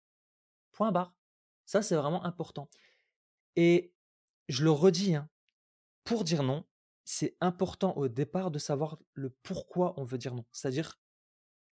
Point 0.72 0.92
barre. 0.92 1.14
Ça, 1.66 1.82
c'est 1.82 1.96
vraiment 1.96 2.24
important. 2.24 2.68
Et 3.56 3.92
je 4.48 4.64
le 4.64 4.70
redis, 4.70 5.14
hein, 5.16 5.28
pour 6.06 6.24
dire 6.24 6.42
non, 6.42 6.64
c'est 7.04 7.36
important 7.40 7.94
au 7.96 8.08
départ 8.08 8.50
de 8.50 8.58
savoir 8.58 8.98
le 9.12 9.30
pourquoi 9.42 9.92
on 10.00 10.04
veut 10.04 10.16
dire 10.16 10.34
non. 10.34 10.46
C'est-à-dire, 10.52 10.98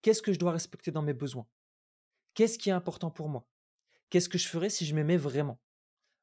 qu'est-ce 0.02 0.22
que 0.22 0.32
je 0.32 0.38
dois 0.38 0.50
respecter 0.50 0.90
dans 0.90 1.02
mes 1.02 1.14
besoins? 1.14 1.46
Qu'est-ce 2.34 2.58
qui 2.58 2.70
est 2.70 2.72
important 2.72 3.10
pour 3.10 3.28
moi? 3.28 3.46
Qu'est-ce 4.10 4.28
que 4.28 4.38
je 4.38 4.48
ferais 4.48 4.70
si 4.70 4.84
je 4.84 4.94
m'aimais 4.94 5.16
vraiment? 5.16 5.60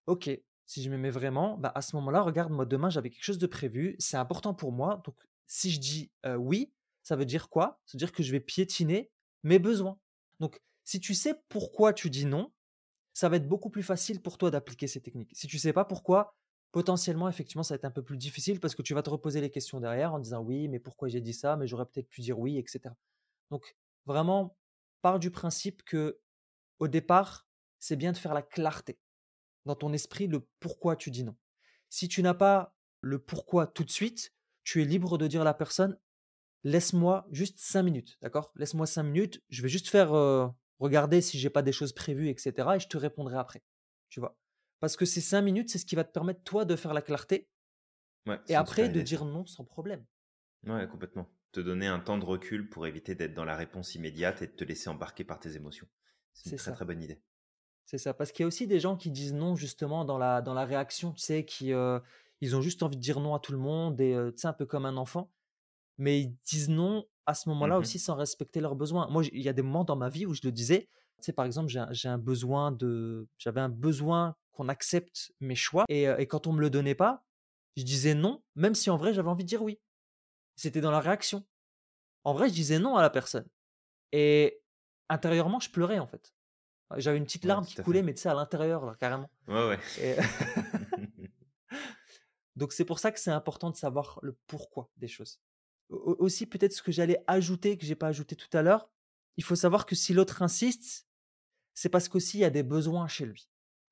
Ok, 0.08 0.30
si 0.66 0.84
je 0.84 0.90
m'aimais 0.90 1.10
vraiment, 1.12 1.58
bah 1.58 1.72
à 1.74 1.82
ce 1.82 1.96
moment-là, 1.96 2.22
regarde, 2.22 2.52
moi 2.52 2.66
demain 2.66 2.90
j'avais 2.90 3.10
quelque 3.10 3.24
chose 3.24 3.38
de 3.38 3.48
prévu, 3.48 3.96
c'est 4.00 4.18
important 4.18 4.54
pour 4.54 4.72
moi. 4.72 5.02
Donc 5.06 5.16
si 5.48 5.72
je 5.72 5.80
dis 5.80 6.12
oui, 6.38 6.74
ça 7.04 7.16
veut 7.16 7.26
dire 7.26 7.50
quoi? 7.50 7.80
Ça 7.86 7.96
veut 7.96 8.00
dire 8.00 8.12
que 8.12 8.24
je 8.24 8.32
vais 8.32 8.40
piétiner 8.40 9.12
mes 9.44 9.60
besoins. 9.60 10.00
Donc 10.40 10.60
si 10.84 11.00
tu 11.00 11.14
sais 11.14 11.36
pourquoi 11.48 11.94
tu 11.94 12.10
dis 12.10 12.26
non, 12.26 12.52
ça 13.14 13.30
va 13.30 13.38
être 13.38 13.48
beaucoup 13.48 13.70
plus 13.70 13.84
facile 13.84 14.22
pour 14.22 14.38
toi 14.38 14.50
d'appliquer 14.52 14.88
ces 14.88 15.02
techniques. 15.02 15.32
Si 15.34 15.48
tu 15.48 15.60
sais 15.60 15.74
pas 15.74 15.86
pourquoi, 15.86 16.36
potentiellement, 16.72 17.30
effectivement, 17.30 17.64
ça 17.64 17.74
va 17.74 17.78
être 17.78 17.86
un 17.86 17.92
peu 17.92 18.04
plus 18.04 18.18
difficile 18.18 18.60
parce 18.60 18.76
que 18.76 18.82
tu 18.82 18.94
vas 18.94 19.02
te 19.04 19.10
reposer 19.10 19.42
les 19.42 19.50
questions 19.50 19.80
derrière 19.80 20.14
en 20.14 20.20
disant 20.20 20.42
oui, 20.42 20.68
mais 20.68 20.80
pourquoi 20.80 21.08
j'ai 21.08 21.22
dit 21.22 21.34
ça, 21.34 21.56
mais 21.58 21.68
j'aurais 21.68 21.86
peut-être 21.86 22.10
pu 22.10 22.22
dire 22.22 22.40
oui, 22.40 22.58
etc. 22.58 22.94
Donc, 23.52 23.76
vraiment, 24.06 24.58
pars 25.02 25.20
du 25.20 25.32
principe 25.32 25.84
que, 25.84 26.20
au 26.80 26.88
départ, 26.88 27.48
c'est 27.80 27.96
bien 27.96 28.12
de 28.12 28.18
faire 28.18 28.34
la 28.34 28.42
clarté 28.42 29.00
dans 29.66 29.76
ton 29.76 29.94
esprit 29.94 30.28
le 30.28 30.48
pourquoi 30.60 30.96
tu 30.96 31.12
dis 31.12 31.24
non. 31.24 31.36
Si 31.90 32.08
tu 32.08 32.22
n'as 32.24 32.34
pas 32.34 32.76
le 33.02 33.20
pourquoi 33.20 33.68
tout 33.68 33.84
de 33.84 33.90
suite, 33.90 34.34
tu 34.64 34.82
es 34.82 34.86
libre 34.86 35.18
de 35.18 35.28
dire 35.28 35.42
à 35.42 35.46
la 35.46 35.54
personne 35.54 35.98
laisse-moi 36.64 37.28
juste 37.32 37.60
cinq 37.60 37.84
minutes, 37.84 38.18
d'accord? 38.22 38.52
Laisse-moi 38.56 38.86
cinq 38.86 39.04
minutes, 39.04 39.42
je 39.50 39.62
vais 39.62 39.70
juste 39.70 39.88
faire 39.88 40.14
euh, 40.14 40.48
regarder 40.80 41.22
si 41.22 41.40
j'ai 41.40 41.50
pas 41.50 41.62
des 41.62 41.72
choses 41.72 41.94
prévues, 41.94 42.30
etc. 42.30 42.76
Et 42.76 42.80
je 42.80 42.88
te 42.88 42.98
répondrai 42.98 43.38
après. 43.38 43.64
Tu 44.10 44.20
vois? 44.20 44.38
Parce 44.80 44.96
que 44.96 45.06
ces 45.06 45.22
cinq 45.22 45.42
minutes, 45.42 45.70
c'est 45.70 45.78
ce 45.78 45.86
qui 45.86 45.96
va 45.96 46.04
te 46.04 46.12
permettre, 46.12 46.44
toi, 46.44 46.66
de 46.66 46.76
faire 46.76 46.94
la 46.94 47.02
clarté. 47.02 47.50
et 48.48 48.56
après, 48.56 48.90
de 48.90 49.02
dire 49.02 49.26
non 49.26 49.46
sans 49.46 49.66
problème. 49.66 50.06
Ouais, 50.66 50.88
complètement. 50.88 51.28
Te 51.52 51.60
donner 51.60 51.88
un 51.88 52.00
temps 52.00 52.18
de 52.18 52.26
recul 52.26 52.70
pour 52.70 52.86
éviter 52.86 53.16
d'être 53.16 53.34
dans 53.34 53.46
la 53.46 53.56
réponse 53.56 53.96
immédiate 53.96 54.42
et 54.42 54.48
de 54.48 54.52
te 54.52 54.64
laisser 54.64 54.90
embarquer 54.90 55.24
par 55.24 55.40
tes 55.40 55.56
émotions. 55.56 55.88
C'est 56.34 56.52
une 56.52 56.58
très, 56.58 56.74
très 56.74 56.86
bonne 56.86 57.02
idée. 57.02 57.22
C'est 57.86 57.98
ça. 57.98 58.14
Parce 58.14 58.32
qu'il 58.32 58.44
y 58.44 58.46
a 58.46 58.48
aussi 58.48 58.68
des 58.68 58.80
gens 58.80 58.96
qui 58.96 59.10
disent 59.10 59.34
non, 59.34 59.56
justement, 59.56 60.06
dans 60.06 60.18
la, 60.18 60.42
dans 60.42 60.54
la 60.54 60.66
réaction. 60.66 61.12
Tu 61.12 61.22
sais, 61.22 61.44
qui 61.44 61.74
euh, 61.74 62.00
ils 62.40 62.56
ont 62.56 62.62
juste 62.62 62.84
envie 62.84 62.98
de 62.98 63.02
dire 63.02 63.20
non 63.20 63.34
à 63.34 63.40
tout 63.40 63.52
le 63.52 63.58
monde 63.58 64.00
et, 64.00 64.14
euh, 64.14 64.32
tu 64.32 64.40
sais, 64.40 64.48
un 64.48 64.54
peu 64.54 64.66
comme 64.66 64.86
un 64.86 64.96
enfant. 64.96 65.32
Mais 65.98 66.22
ils 66.22 66.36
disent 66.46 66.70
non 66.70 67.06
à 67.26 67.34
ce 67.34 67.50
moment-là 67.50 67.78
mmh 67.78 67.82
aussi 67.82 68.00
sans 68.00 68.16
respecter 68.16 68.60
leurs 68.60 68.76
besoins. 68.76 69.08
Moi, 69.10 69.24
il 69.34 69.42
y 69.42 69.50
a 69.50 69.54
des 69.54 69.62
moments 69.62 69.84
dans 69.84 69.96
ma 69.96 70.10
vie 70.10 70.26
où 70.26 70.34
je 70.34 70.42
le 70.44 70.52
disais. 70.52 70.88
Tu 71.18 71.26
sais, 71.26 71.34
par 71.34 71.46
exemple, 71.46 71.72
j'ai 71.92 72.10
un 72.10 72.18
besoin 72.18 72.72
de, 72.72 73.28
j'avais 73.38 73.60
un 73.60 73.70
besoin 73.70 74.36
qu'on 74.60 74.68
accepte 74.68 75.32
mes 75.40 75.56
choix. 75.56 75.86
Et, 75.88 76.06
quand 76.28 76.46
on 76.46 76.52
me 76.52 76.60
le 76.60 76.70
donnait 76.70 76.96
pas, 76.96 77.24
je 77.78 77.84
disais 77.84 78.14
non, 78.14 78.44
même 78.56 78.76
si 78.76 78.90
en 78.90 78.98
vrai 78.98 79.14
j'avais 79.14 79.30
envie 79.30 79.46
de 79.46 79.48
dire 79.48 79.64
oui. 79.64 79.80
C'était 80.58 80.82
dans 80.82 80.92
la 80.92 81.00
réaction. 81.00 81.48
En 82.26 82.34
vrai, 82.34 82.50
je 82.50 82.54
disais 82.54 82.78
non 82.78 82.98
à 82.98 83.02
la 83.02 83.10
personne. 83.10 83.48
Et 84.12 84.62
intérieurement, 85.08 85.62
je 85.62 85.70
pleurais 85.70 86.00
en 86.00 86.08
fait. 86.08 86.34
J'avais 86.98 87.18
une 87.18 87.24
petite 87.24 87.46
larme 87.46 87.66
qui 87.66 87.76
coulait, 87.76 88.02
mais 88.02 88.14
tu 88.14 88.22
sais, 88.22 88.30
à 88.30 88.34
l'intérieur, 88.34 88.98
carrément. 88.98 89.30
Ouais, 89.48 89.80
ouais. 90.00 90.18
Donc 92.58 92.74
c'est 92.74 92.84
pour 92.84 93.00
ça 93.00 93.14
que 93.14 93.20
c'est 93.20 93.32
important 93.32 93.70
de 93.70 93.78
savoir 93.78 94.20
le 94.22 94.38
pourquoi 94.48 94.90
des 94.98 95.08
choses. 95.08 95.40
aussi 95.88 96.46
peut-être 96.46 96.74
ce 96.74 96.82
que 96.82 96.92
j'allais 96.92 97.24
ajouter, 97.28 97.78
que 97.78 97.86
j'ai 97.86 97.96
pas 97.96 98.08
ajouté 98.08 98.36
tout 98.36 98.50
à 98.58 98.62
l'heure, 98.62 98.90
il 99.38 99.44
faut 99.46 99.56
savoir 99.56 99.86
que 99.86 99.96
si 99.96 100.14
l'autre 100.14 100.42
insiste, 100.42 101.08
c'est 101.74 101.88
parce 101.88 102.10
qu'aussi 102.10 102.40
il 102.40 102.42
y 102.42 102.46
a 102.46 102.50
des 102.50 102.64
besoins 102.64 103.08
chez 103.08 103.26
lui. 103.26 103.49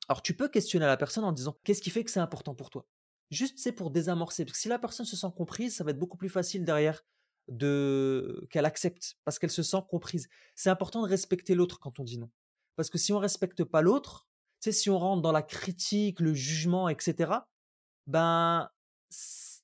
Alors 0.08 0.22
tu 0.22 0.36
peux 0.36 0.48
questionner 0.48 0.86
la 0.86 0.98
personne 0.98 1.24
en 1.24 1.32
disant 1.32 1.58
qu'est-ce 1.64 1.82
qui 1.82 1.90
fait 1.90 2.04
que 2.04 2.12
c'est 2.12 2.20
important 2.20 2.56
pour 2.56 2.70
toi? 2.70 2.86
Juste 3.30 3.60
c'est 3.60 3.74
pour 3.74 3.92
désamorcer. 3.92 4.46
Parce 4.46 4.58
que 4.58 4.62
si 4.62 4.70
la 4.70 4.80
personne 4.80 5.06
se 5.06 5.16
sent 5.16 5.28
comprise, 5.36 5.76
ça 5.76 5.84
va 5.84 5.92
être 5.92 6.00
beaucoup 6.00 6.18
plus 6.18 6.30
facile 6.30 6.64
derrière 6.64 7.04
de 7.50 8.48
qu'elle 8.50 8.66
accepte 8.66 9.18
parce 9.26 9.40
qu'elle 9.40 9.52
se 9.52 9.64
sent 9.64 9.82
comprise. 9.90 10.28
C'est 10.56 10.70
important 10.70 11.02
de 11.02 11.10
respecter 11.10 11.56
l'autre 11.56 11.80
quand 11.80 12.00
on 12.00 12.04
dit 12.04 12.18
non. 12.18 12.30
Parce 12.76 12.90
que 12.90 12.98
si 12.98 13.12
on 13.12 13.20
respecte 13.20 13.64
pas 13.64 13.82
l'autre, 13.82 14.28
tu 14.62 14.72
si 14.72 14.90
on 14.90 14.98
rentre 14.98 15.22
dans 15.22 15.32
la 15.32 15.42
critique, 15.42 16.20
le 16.20 16.34
jugement, 16.34 16.90
etc., 16.90 17.32
ben 18.06 18.70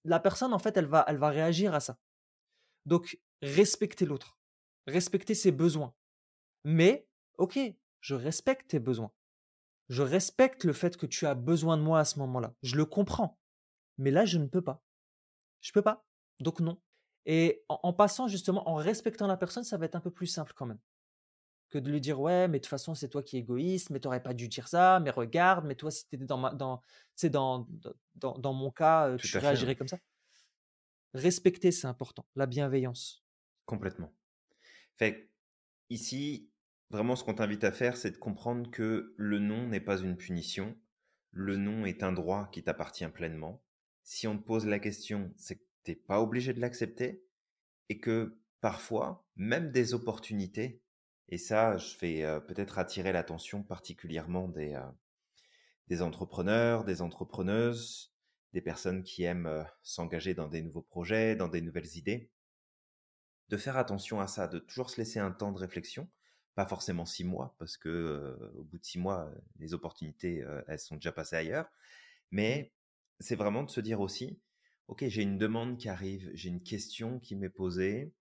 la 0.06 0.20
personne 0.20 0.54
en 0.54 0.60
fait 0.60 0.76
elle 0.76 0.86
va 0.86 1.06
elle 1.08 1.18
va 1.18 1.30
réagir 1.30 1.74
à 1.74 1.80
ça. 1.80 1.98
Donc 2.86 3.18
respecter 3.42 4.06
l'autre, 4.06 4.38
respecter 4.88 5.36
ses 5.36 5.52
besoins. 5.52 5.94
Mais 6.66 7.08
ok, 7.38 7.60
je 8.02 8.16
respecte 8.16 8.70
tes 8.70 8.80
besoins. 8.80 9.12
Je 9.90 10.02
respecte 10.02 10.64
le 10.64 10.74
fait 10.74 10.98
que 10.98 11.06
tu 11.06 11.26
as 11.26 11.36
besoin 11.36 11.78
de 11.78 11.82
moi 11.82 12.00
à 12.00 12.06
ce 12.06 12.20
moment-là. 12.20 12.54
Je 12.64 12.76
le 12.76 12.86
comprends. 12.86 13.38
Mais 13.98 14.12
là, 14.12 14.26
je 14.26 14.38
ne 14.38 14.48
peux 14.48 14.62
pas. 14.62 14.82
Je 15.62 15.72
peux 15.72 15.82
pas. 15.82 16.06
Donc 16.40 16.60
non. 16.60 16.82
Et 17.26 17.64
en, 17.70 17.94
passant 17.94 18.28
justement, 18.28 18.68
en 18.68 18.76
respectant 18.76 19.28
la 19.28 19.38
personne, 19.38 19.64
ça 19.64 19.78
va 19.78 19.86
être 19.86 19.96
un 19.96 20.02
peu 20.02 20.12
plus 20.12 20.28
simple 20.28 20.54
quand 20.56 20.66
même. 20.66 20.80
Que 21.70 21.78
de 21.80 21.90
lui 21.90 22.02
dire, 22.02 22.20
ouais, 22.20 22.48
mais 22.48 22.60
de 22.60 22.64
toute 22.64 22.70
façon, 22.70 22.96
c'est 22.96 23.10
toi 23.10 23.24
qui 23.24 23.38
es 23.38 23.40
égoïste, 23.40 23.90
mais 23.90 24.00
tu 24.00 24.08
n'aurais 24.08 24.22
pas 24.22 24.34
dû 24.34 24.48
dire 24.48 24.68
ça, 24.68 25.00
mais 25.00 25.10
regarde, 25.10 25.66
mais 25.66 25.76
toi, 25.76 25.90
si 25.90 26.08
tu 26.08 26.16
étais 26.16 26.26
dans, 26.26 26.54
dans, 26.54 26.82
dans, 27.30 27.68
dans, 28.16 28.38
dans 28.38 28.54
mon 28.54 28.72
cas, 28.72 29.10
euh, 29.10 29.18
tu 29.18 29.38
réagirais 29.38 29.76
comme 29.76 29.88
ça. 29.88 29.98
Respecter, 31.14 31.72
c'est 31.72 31.88
important. 31.88 32.26
La 32.36 32.46
bienveillance. 32.46 33.24
Complètement. 33.66 34.14
Fait 34.98 35.30
ici, 35.90 36.52
vraiment, 36.90 37.16
ce 37.16 37.24
qu'on 37.24 37.34
t'invite 37.34 37.64
à 37.64 37.72
faire, 37.72 37.98
c'est 37.98 38.12
de 38.12 38.18
comprendre 38.18 38.70
que 38.72 39.14
le 39.18 39.40
non 39.40 39.68
n'est 39.68 39.80
pas 39.80 39.98
une 39.98 40.18
punition. 40.18 40.76
Le 41.32 41.58
non 41.58 41.86
est 41.86 42.04
un 42.04 42.12
droit 42.12 42.50
qui 42.52 42.64
t'appartient 42.64 43.08
pleinement. 43.08 43.64
Si 44.04 44.28
on 44.28 44.38
te 44.38 44.44
pose 44.44 44.66
la 44.66 44.80
question, 44.80 45.34
c'est 45.38 45.56
que 45.58 45.64
t'es 45.84 45.96
pas 45.96 46.22
obligé 46.22 46.54
de 46.54 46.60
l'accepter 46.60 47.26
et 47.90 48.00
que 48.00 48.40
parfois, 48.62 49.28
même 49.36 49.72
des 49.72 49.94
opportunités, 49.94 50.82
et 51.30 51.38
ça, 51.38 51.78
je 51.78 51.96
fais 51.96 52.24
euh, 52.24 52.40
peut-être 52.40 52.80
attirer 52.80 53.12
l'attention 53.12 53.64
particulièrement 53.64 54.48
des, 54.48 54.76
euh, 54.76 54.82
des 55.88 56.02
entrepreneurs, 56.02 56.84
des 56.84 57.02
entrepreneuses, 57.02 58.14
des 58.54 58.62
personnes 58.62 59.04
qui 59.04 59.24
aiment 59.24 59.48
euh, 59.48 59.64
s'engager 59.82 60.34
dans 60.34 60.48
des 60.48 60.62
nouveaux 60.62 60.82
projets, 60.82 61.36
dans 61.36 61.48
des 61.48 61.62
nouvelles 61.62 61.98
idées, 61.98 62.30
de 63.50 63.58
faire 63.58 63.78
attention 63.78 64.20
à 64.20 64.28
ça, 64.28 64.48
de 64.48 64.60
toujours 64.60 64.90
se 64.90 64.98
laisser 64.98 65.20
un 65.20 65.32
temps 65.32 65.52
de 65.52 65.60
réflexion, 65.60 66.08
pas 66.56 66.66
forcément 66.66 67.06
six 67.06 67.24
mois, 67.24 67.56
parce 67.60 67.78
que 67.78 68.38
au 68.56 68.64
bout 68.64 68.78
de 68.78 68.86
six 68.86 69.00
mois, 69.00 69.32
les 69.58 69.74
opportunités, 69.74 70.46
elles 70.68 70.80
sont 70.80 70.96
déjà 70.96 71.12
passées 71.12 71.36
ailleurs, 71.36 71.72
mais 72.32 72.74
c'est 73.20 73.36
vraiment 73.36 73.64
de 73.64 73.70
se 73.70 73.82
dire 73.82 74.02
aussi, 74.02 74.40
ok, 74.88 75.06
j'ai 75.08 75.22
une 75.22 75.38
demande 75.38 75.78
qui 75.78 75.90
arrive, 75.90 76.30
j'ai 76.34 76.50
une 76.50 76.62
question 76.62 77.20
qui 77.20 77.36
m'est 77.36 77.50
posée, 77.50 78.14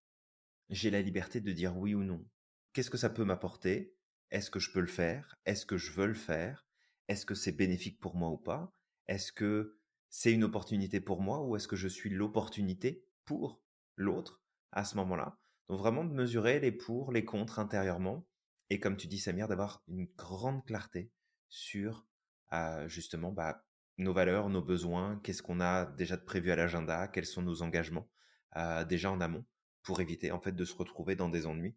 j'ai 0.70 0.91
la 0.91 1.03
liberté 1.03 1.41
de 1.41 1.53
dire 1.53 1.76
oui 1.76 1.95
ou 1.95 2.05
non. 2.05 2.24
Qu'est-ce 2.72 2.91
que 2.91 2.97
ça 2.97 3.11
peut 3.11 3.24
m'apporter? 3.24 3.95
Est-ce 4.30 4.51
que 4.51 4.61
je 4.61 4.72
peux 4.72 4.80
le 4.80 4.87
faire? 4.87 5.37
Est-ce 5.45 5.66
que 5.66 5.76
je 5.76 5.93
veux 5.93 6.07
le 6.07 6.14
faire? 6.14 6.66
Est-ce 7.09 7.26
que 7.26 7.35
c'est 7.35 7.53
bénéfique 7.53 8.01
pour 8.01 8.16
moi 8.16 8.30
ou 8.30 8.39
pas? 8.39 8.72
Est-ce 9.09 9.33
que 9.33 9.76
c'est 10.09 10.33
une 10.33 10.45
opportunité 10.45 11.01
pour 11.01 11.20
moi 11.20 11.43
ou 11.43 11.57
est-ce 11.57 11.68
que 11.68 11.76
je 11.76 11.89
suis 11.89 12.09
l'opportunité 12.09 13.05
pour 13.26 13.61
l'autre 13.97 14.43
à 14.70 14.85
ce 14.85 14.97
moment-là? 14.97 15.41
Donc 15.69 15.79
vraiment 15.79 16.05
de 16.05 16.13
mesurer 16.13 16.61
les 16.61 16.73
pour, 16.73 17.13
les 17.13 17.25
contre 17.25 17.59
intérieurement 17.59 18.27
et 18.71 18.81
comme 18.81 18.97
tu 18.97 19.07
dis 19.07 19.19
Samir, 19.19 19.49
d'avoir 19.49 19.83
une 19.89 20.07
grande 20.17 20.65
clarté 20.65 21.11
sur 21.49 22.07
euh, 22.53 22.89
justement 22.89 23.31
bah, 23.31 23.65
nos 23.99 24.13
valeurs, 24.13 24.49
nos 24.49 24.63
besoins, 24.63 25.21
qu'est-ce 25.23 25.43
qu'on 25.43 25.61
a 25.61 25.87
déjà 25.87 26.17
de 26.17 26.25
prévu 26.25 26.51
à 26.51 26.57
l'agenda, 26.57 27.09
quels 27.09 27.27
sont 27.27 27.43
nos 27.43 27.63
engagements 27.63 28.09
euh, 28.57 28.85
déjà 28.85 29.11
en 29.11 29.21
amont 29.21 29.45
pour 29.83 30.01
éviter 30.01 30.31
en 30.31 30.41
fait 30.41 30.53
de 30.53 30.65
se 30.65 30.75
retrouver 30.75 31.17
dans 31.17 31.29
des 31.29 31.47
ennuis 31.47 31.77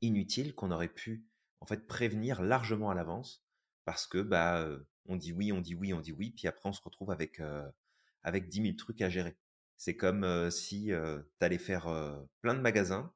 inutiles 0.00 0.54
qu'on 0.54 0.70
aurait 0.70 0.88
pu 0.88 1.24
en 1.60 1.66
fait 1.66 1.86
prévenir 1.86 2.42
largement 2.42 2.90
à 2.90 2.94
l'avance 2.94 3.44
parce 3.84 4.06
que 4.06 4.18
bah 4.18 4.60
euh, 4.60 4.78
on 5.06 5.16
dit 5.16 5.32
oui, 5.32 5.52
on 5.52 5.60
dit 5.60 5.74
oui, 5.74 5.92
on 5.92 6.00
dit 6.00 6.12
oui, 6.12 6.30
puis 6.30 6.48
après 6.48 6.68
on 6.68 6.72
se 6.72 6.82
retrouve 6.82 7.10
avec 7.10 7.40
euh, 7.40 7.68
avec 8.22 8.48
10 8.48 8.62
000 8.62 8.76
trucs 8.76 9.02
à 9.02 9.08
gérer. 9.08 9.36
C'est 9.80 9.96
comme 9.96 10.50
si 10.50 10.90
tu 10.90 11.44
allais 11.44 11.56
faire 11.56 11.86
plein 12.42 12.54
de 12.54 12.60
magasins 12.60 13.14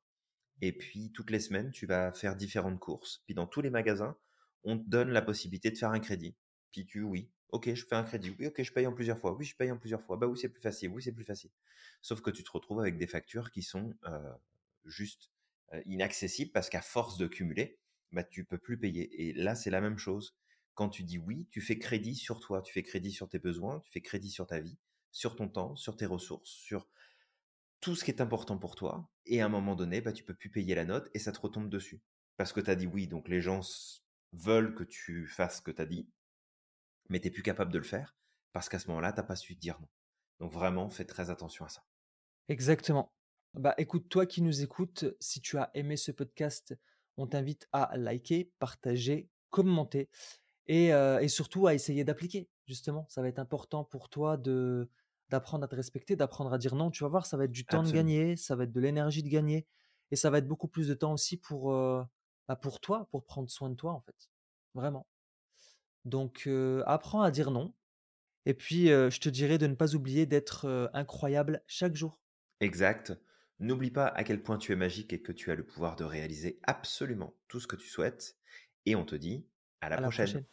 et 0.63 0.73
puis 0.73 1.13
toutes 1.13 1.31
les 1.31 1.41
semaines 1.41 1.71
tu 1.73 1.85
vas 1.85 2.11
faire 2.15 2.37
différentes 2.37 2.81
courses, 2.81 3.23
puis 3.27 3.35
dans 3.35 3.47
tous 3.47 3.61
les 3.61 3.69
magasins 3.69 4.17
on 4.63 4.79
te 4.79 4.89
donne 4.89 5.11
la 5.11 5.21
possibilité 5.21 5.71
de 5.71 5.77
faire 5.77 5.91
un 5.91 6.01
crédit. 6.01 6.35
Puis 6.73 6.87
tu 6.87 7.03
oui, 7.03 7.31
Ok, 7.51 7.73
je 7.73 7.85
fais 7.85 7.95
un 7.95 8.03
crédit. 8.03 8.35
Oui, 8.39 8.47
ok, 8.47 8.63
je 8.63 8.73
paye 8.73 8.87
en 8.87 8.95
plusieurs 8.95 9.19
fois. 9.19 9.37
Oui, 9.37 9.45
je 9.45 9.55
paye 9.55 9.71
en 9.71 9.77
plusieurs 9.77 10.03
fois. 10.03 10.17
Bah 10.17 10.27
oui, 10.27 10.39
c'est 10.39 10.49
plus 10.49 10.63
facile. 10.63 10.89
Oui, 10.89 11.03
c'est 11.03 11.13
plus 11.13 11.23
facile. 11.23 11.51
Sauf 12.01 12.23
que 12.23 12.31
tu 12.31 12.43
te 12.43 12.51
retrouves 12.51 12.81
avec 12.81 12.97
des 12.97 13.07
factures 13.07 13.51
qui 13.51 13.63
sont 13.63 13.95
juste 14.87 15.31
inaccessibles 15.85 16.51
parce 16.51 16.71
qu'à 16.71 16.81
force 16.81 17.19
de 17.19 17.27
cumuler, 17.27 17.79
bah, 18.11 18.25
tu 18.25 18.47
peux 18.47 18.59
plus 18.59 18.79
payer. 18.79 19.29
Et 19.29 19.35
là, 19.35 19.55
c'est 19.55 19.71
la 19.71 19.83
même 19.83 19.99
chose. 19.99 20.35
Quand 20.75 20.89
tu 20.89 21.05
dis 21.05 21.19
oui, 21.19 21.47
tu 21.51 21.61
fais 21.61 21.79
crédit 21.79 22.15
sur 22.17 22.41
toi, 22.41 22.63
tu 22.63 22.73
fais 22.73 22.83
crédit 22.83 23.13
sur 23.13 23.29
tes 23.29 23.39
besoins, 23.39 23.81
tu 23.81 23.93
fais 23.93 24.01
crédit 24.01 24.31
sur 24.31 24.47
ta 24.47 24.61
vie, 24.61 24.79
sur 25.15 25.37
ton 25.37 25.49
temps, 25.49 25.77
sur 25.77 25.97
tes 25.97 26.07
ressources, 26.07 26.51
sur 26.51 26.87
tout 27.81 27.95
ce 27.95 28.05
qui 28.05 28.11
est 28.11 28.21
important 28.21 28.59
pour 28.59 28.75
toi. 28.75 29.09
Et 29.25 29.41
à 29.41 29.47
un 29.47 29.49
moment 29.49 29.77
donné, 29.77 30.01
bah, 30.01 30.13
tu 30.13 30.25
peux 30.25 30.35
plus 30.35 30.51
payer 30.51 30.75
la 30.75 30.85
note 30.85 31.09
et 31.15 31.19
ça 31.19 31.33
te 31.33 31.41
retombe 31.41 31.71
dessus. 31.71 32.03
Parce 32.37 32.53
que 32.53 32.61
tu 32.61 32.71
as 32.71 32.75
dit 32.75 32.87
oui, 32.87 33.07
donc 33.07 33.29
les 33.29 33.41
gens 33.41 33.61
veulent 34.33 34.75
que 34.75 34.85
tu 34.85 35.27
fasses 35.27 35.59
ce 35.59 35.63
que 35.63 35.71
tu 35.71 35.81
as 35.81 35.87
dit 35.87 36.09
mais 37.09 37.21
tu 37.21 37.31
plus 37.31 37.43
capable 37.43 37.73
de 37.73 37.79
le 37.79 37.85
faire 37.85 38.17
parce 38.53 38.69
qu'à 38.69 38.79
ce 38.79 38.89
moment-là, 38.89 39.13
tu 39.13 39.19
n'as 39.19 39.25
pas 39.25 39.37
su 39.37 39.55
dire 39.55 39.79
non. 39.81 39.89
Donc 40.41 40.53
vraiment, 40.53 40.91
fais 40.91 41.05
très 41.05 41.31
attention 41.31 41.65
à 41.65 41.69
ça. 41.69 41.85
Exactement. 42.49 43.13
Bah 43.55 43.75
écoute, 43.79 44.09
toi 44.09 44.27
qui 44.27 44.43
nous 44.43 44.63
écoutes, 44.63 45.05
si 45.21 45.41
tu 45.41 45.59
as 45.59 45.71
aimé 45.75 45.97
ce 45.97 46.11
podcast, 46.11 46.75
on 47.17 47.27
t'invite 47.27 47.69
à 47.73 47.97
liker, 47.97 48.51
partager, 48.59 49.29
commenter 49.51 50.09
et, 50.67 50.89
et 50.89 51.29
surtout 51.29 51.67
à 51.67 51.75
essayer 51.75 52.05
d'appliquer. 52.05 52.49
Justement, 52.67 53.07
ça 53.09 53.23
va 53.23 53.29
être 53.29 53.39
important 53.39 53.85
pour 53.85 54.09
toi 54.09 54.37
de 54.37 54.89
d'apprendre 55.31 55.65
à 55.65 55.69
te 55.69 55.75
respecter, 55.75 56.17
d'apprendre 56.17 56.53
à 56.53 56.59
dire 56.59 56.75
non. 56.75 56.91
Tu 56.91 57.03
vas 57.03 57.09
voir, 57.09 57.27
ça 57.27 57.37
va 57.37 57.45
être 57.45 57.53
du 57.53 57.65
temps 57.65 57.83
de 57.83 57.91
gagner, 57.91 58.37
ça 58.37 58.57
va 58.57 58.65
être 58.65 58.73
de 58.73 58.81
l'énergie 58.81 59.23
de 59.23 59.29
gagner 59.29 59.67
et 60.11 60.17
ça 60.17 60.31
va 60.31 60.39
être 60.39 60.47
beaucoup 60.47 60.69
plus 60.69 60.89
de 60.89 60.95
temps 60.95 61.13
aussi 61.13 61.37
pour, 61.37 61.73
bah, 61.73 62.57
pour 62.57 62.81
toi, 62.81 63.09
pour 63.11 63.25
prendre 63.25 63.51
soin 63.51 63.71
de 63.71 63.75
toi 63.75 63.93
en 63.93 64.01
fait. 64.01 64.31
Vraiment. 64.75 65.07
Donc, 66.05 66.49
apprends 66.87 67.23
à 67.23 67.31
dire 67.31 67.51
non. 67.51 67.75
Et 68.47 68.55
puis, 68.55 68.89
je 68.89 69.19
te 69.21 69.29
dirais 69.29 69.59
de 69.59 69.67
ne 69.67 69.75
pas 69.75 69.95
oublier 69.95 70.27
d'être 70.27 70.91
incroyable 70.93 71.63
chaque 71.67 71.97
jour. 71.97 72.21
Exact. 72.61 73.13
N'oublie 73.61 73.91
pas 73.91 74.09
à 74.09 74.25
quel 74.25 74.43
point 74.43 74.59
tu 74.59 74.73
es 74.73 74.77
magique 74.77 75.13
et 75.13 75.23
que 75.23 75.33
tu 75.33 75.51
as 75.51 75.55
le 75.55 75.65
pouvoir 75.65 75.97
de 75.97 76.05
réaliser 76.05 76.59
absolument 76.65 77.35
tout 77.49 77.61
ce 77.61 77.67
que 77.67 77.77
tu 77.77 77.89
souhaites. 77.89 78.37
Et 78.85 78.97
on 78.97 79.05
te 79.05 79.15
dit 79.15 79.47
à 79.81 79.89
la 79.89 80.03
prochaine. 80.03 80.45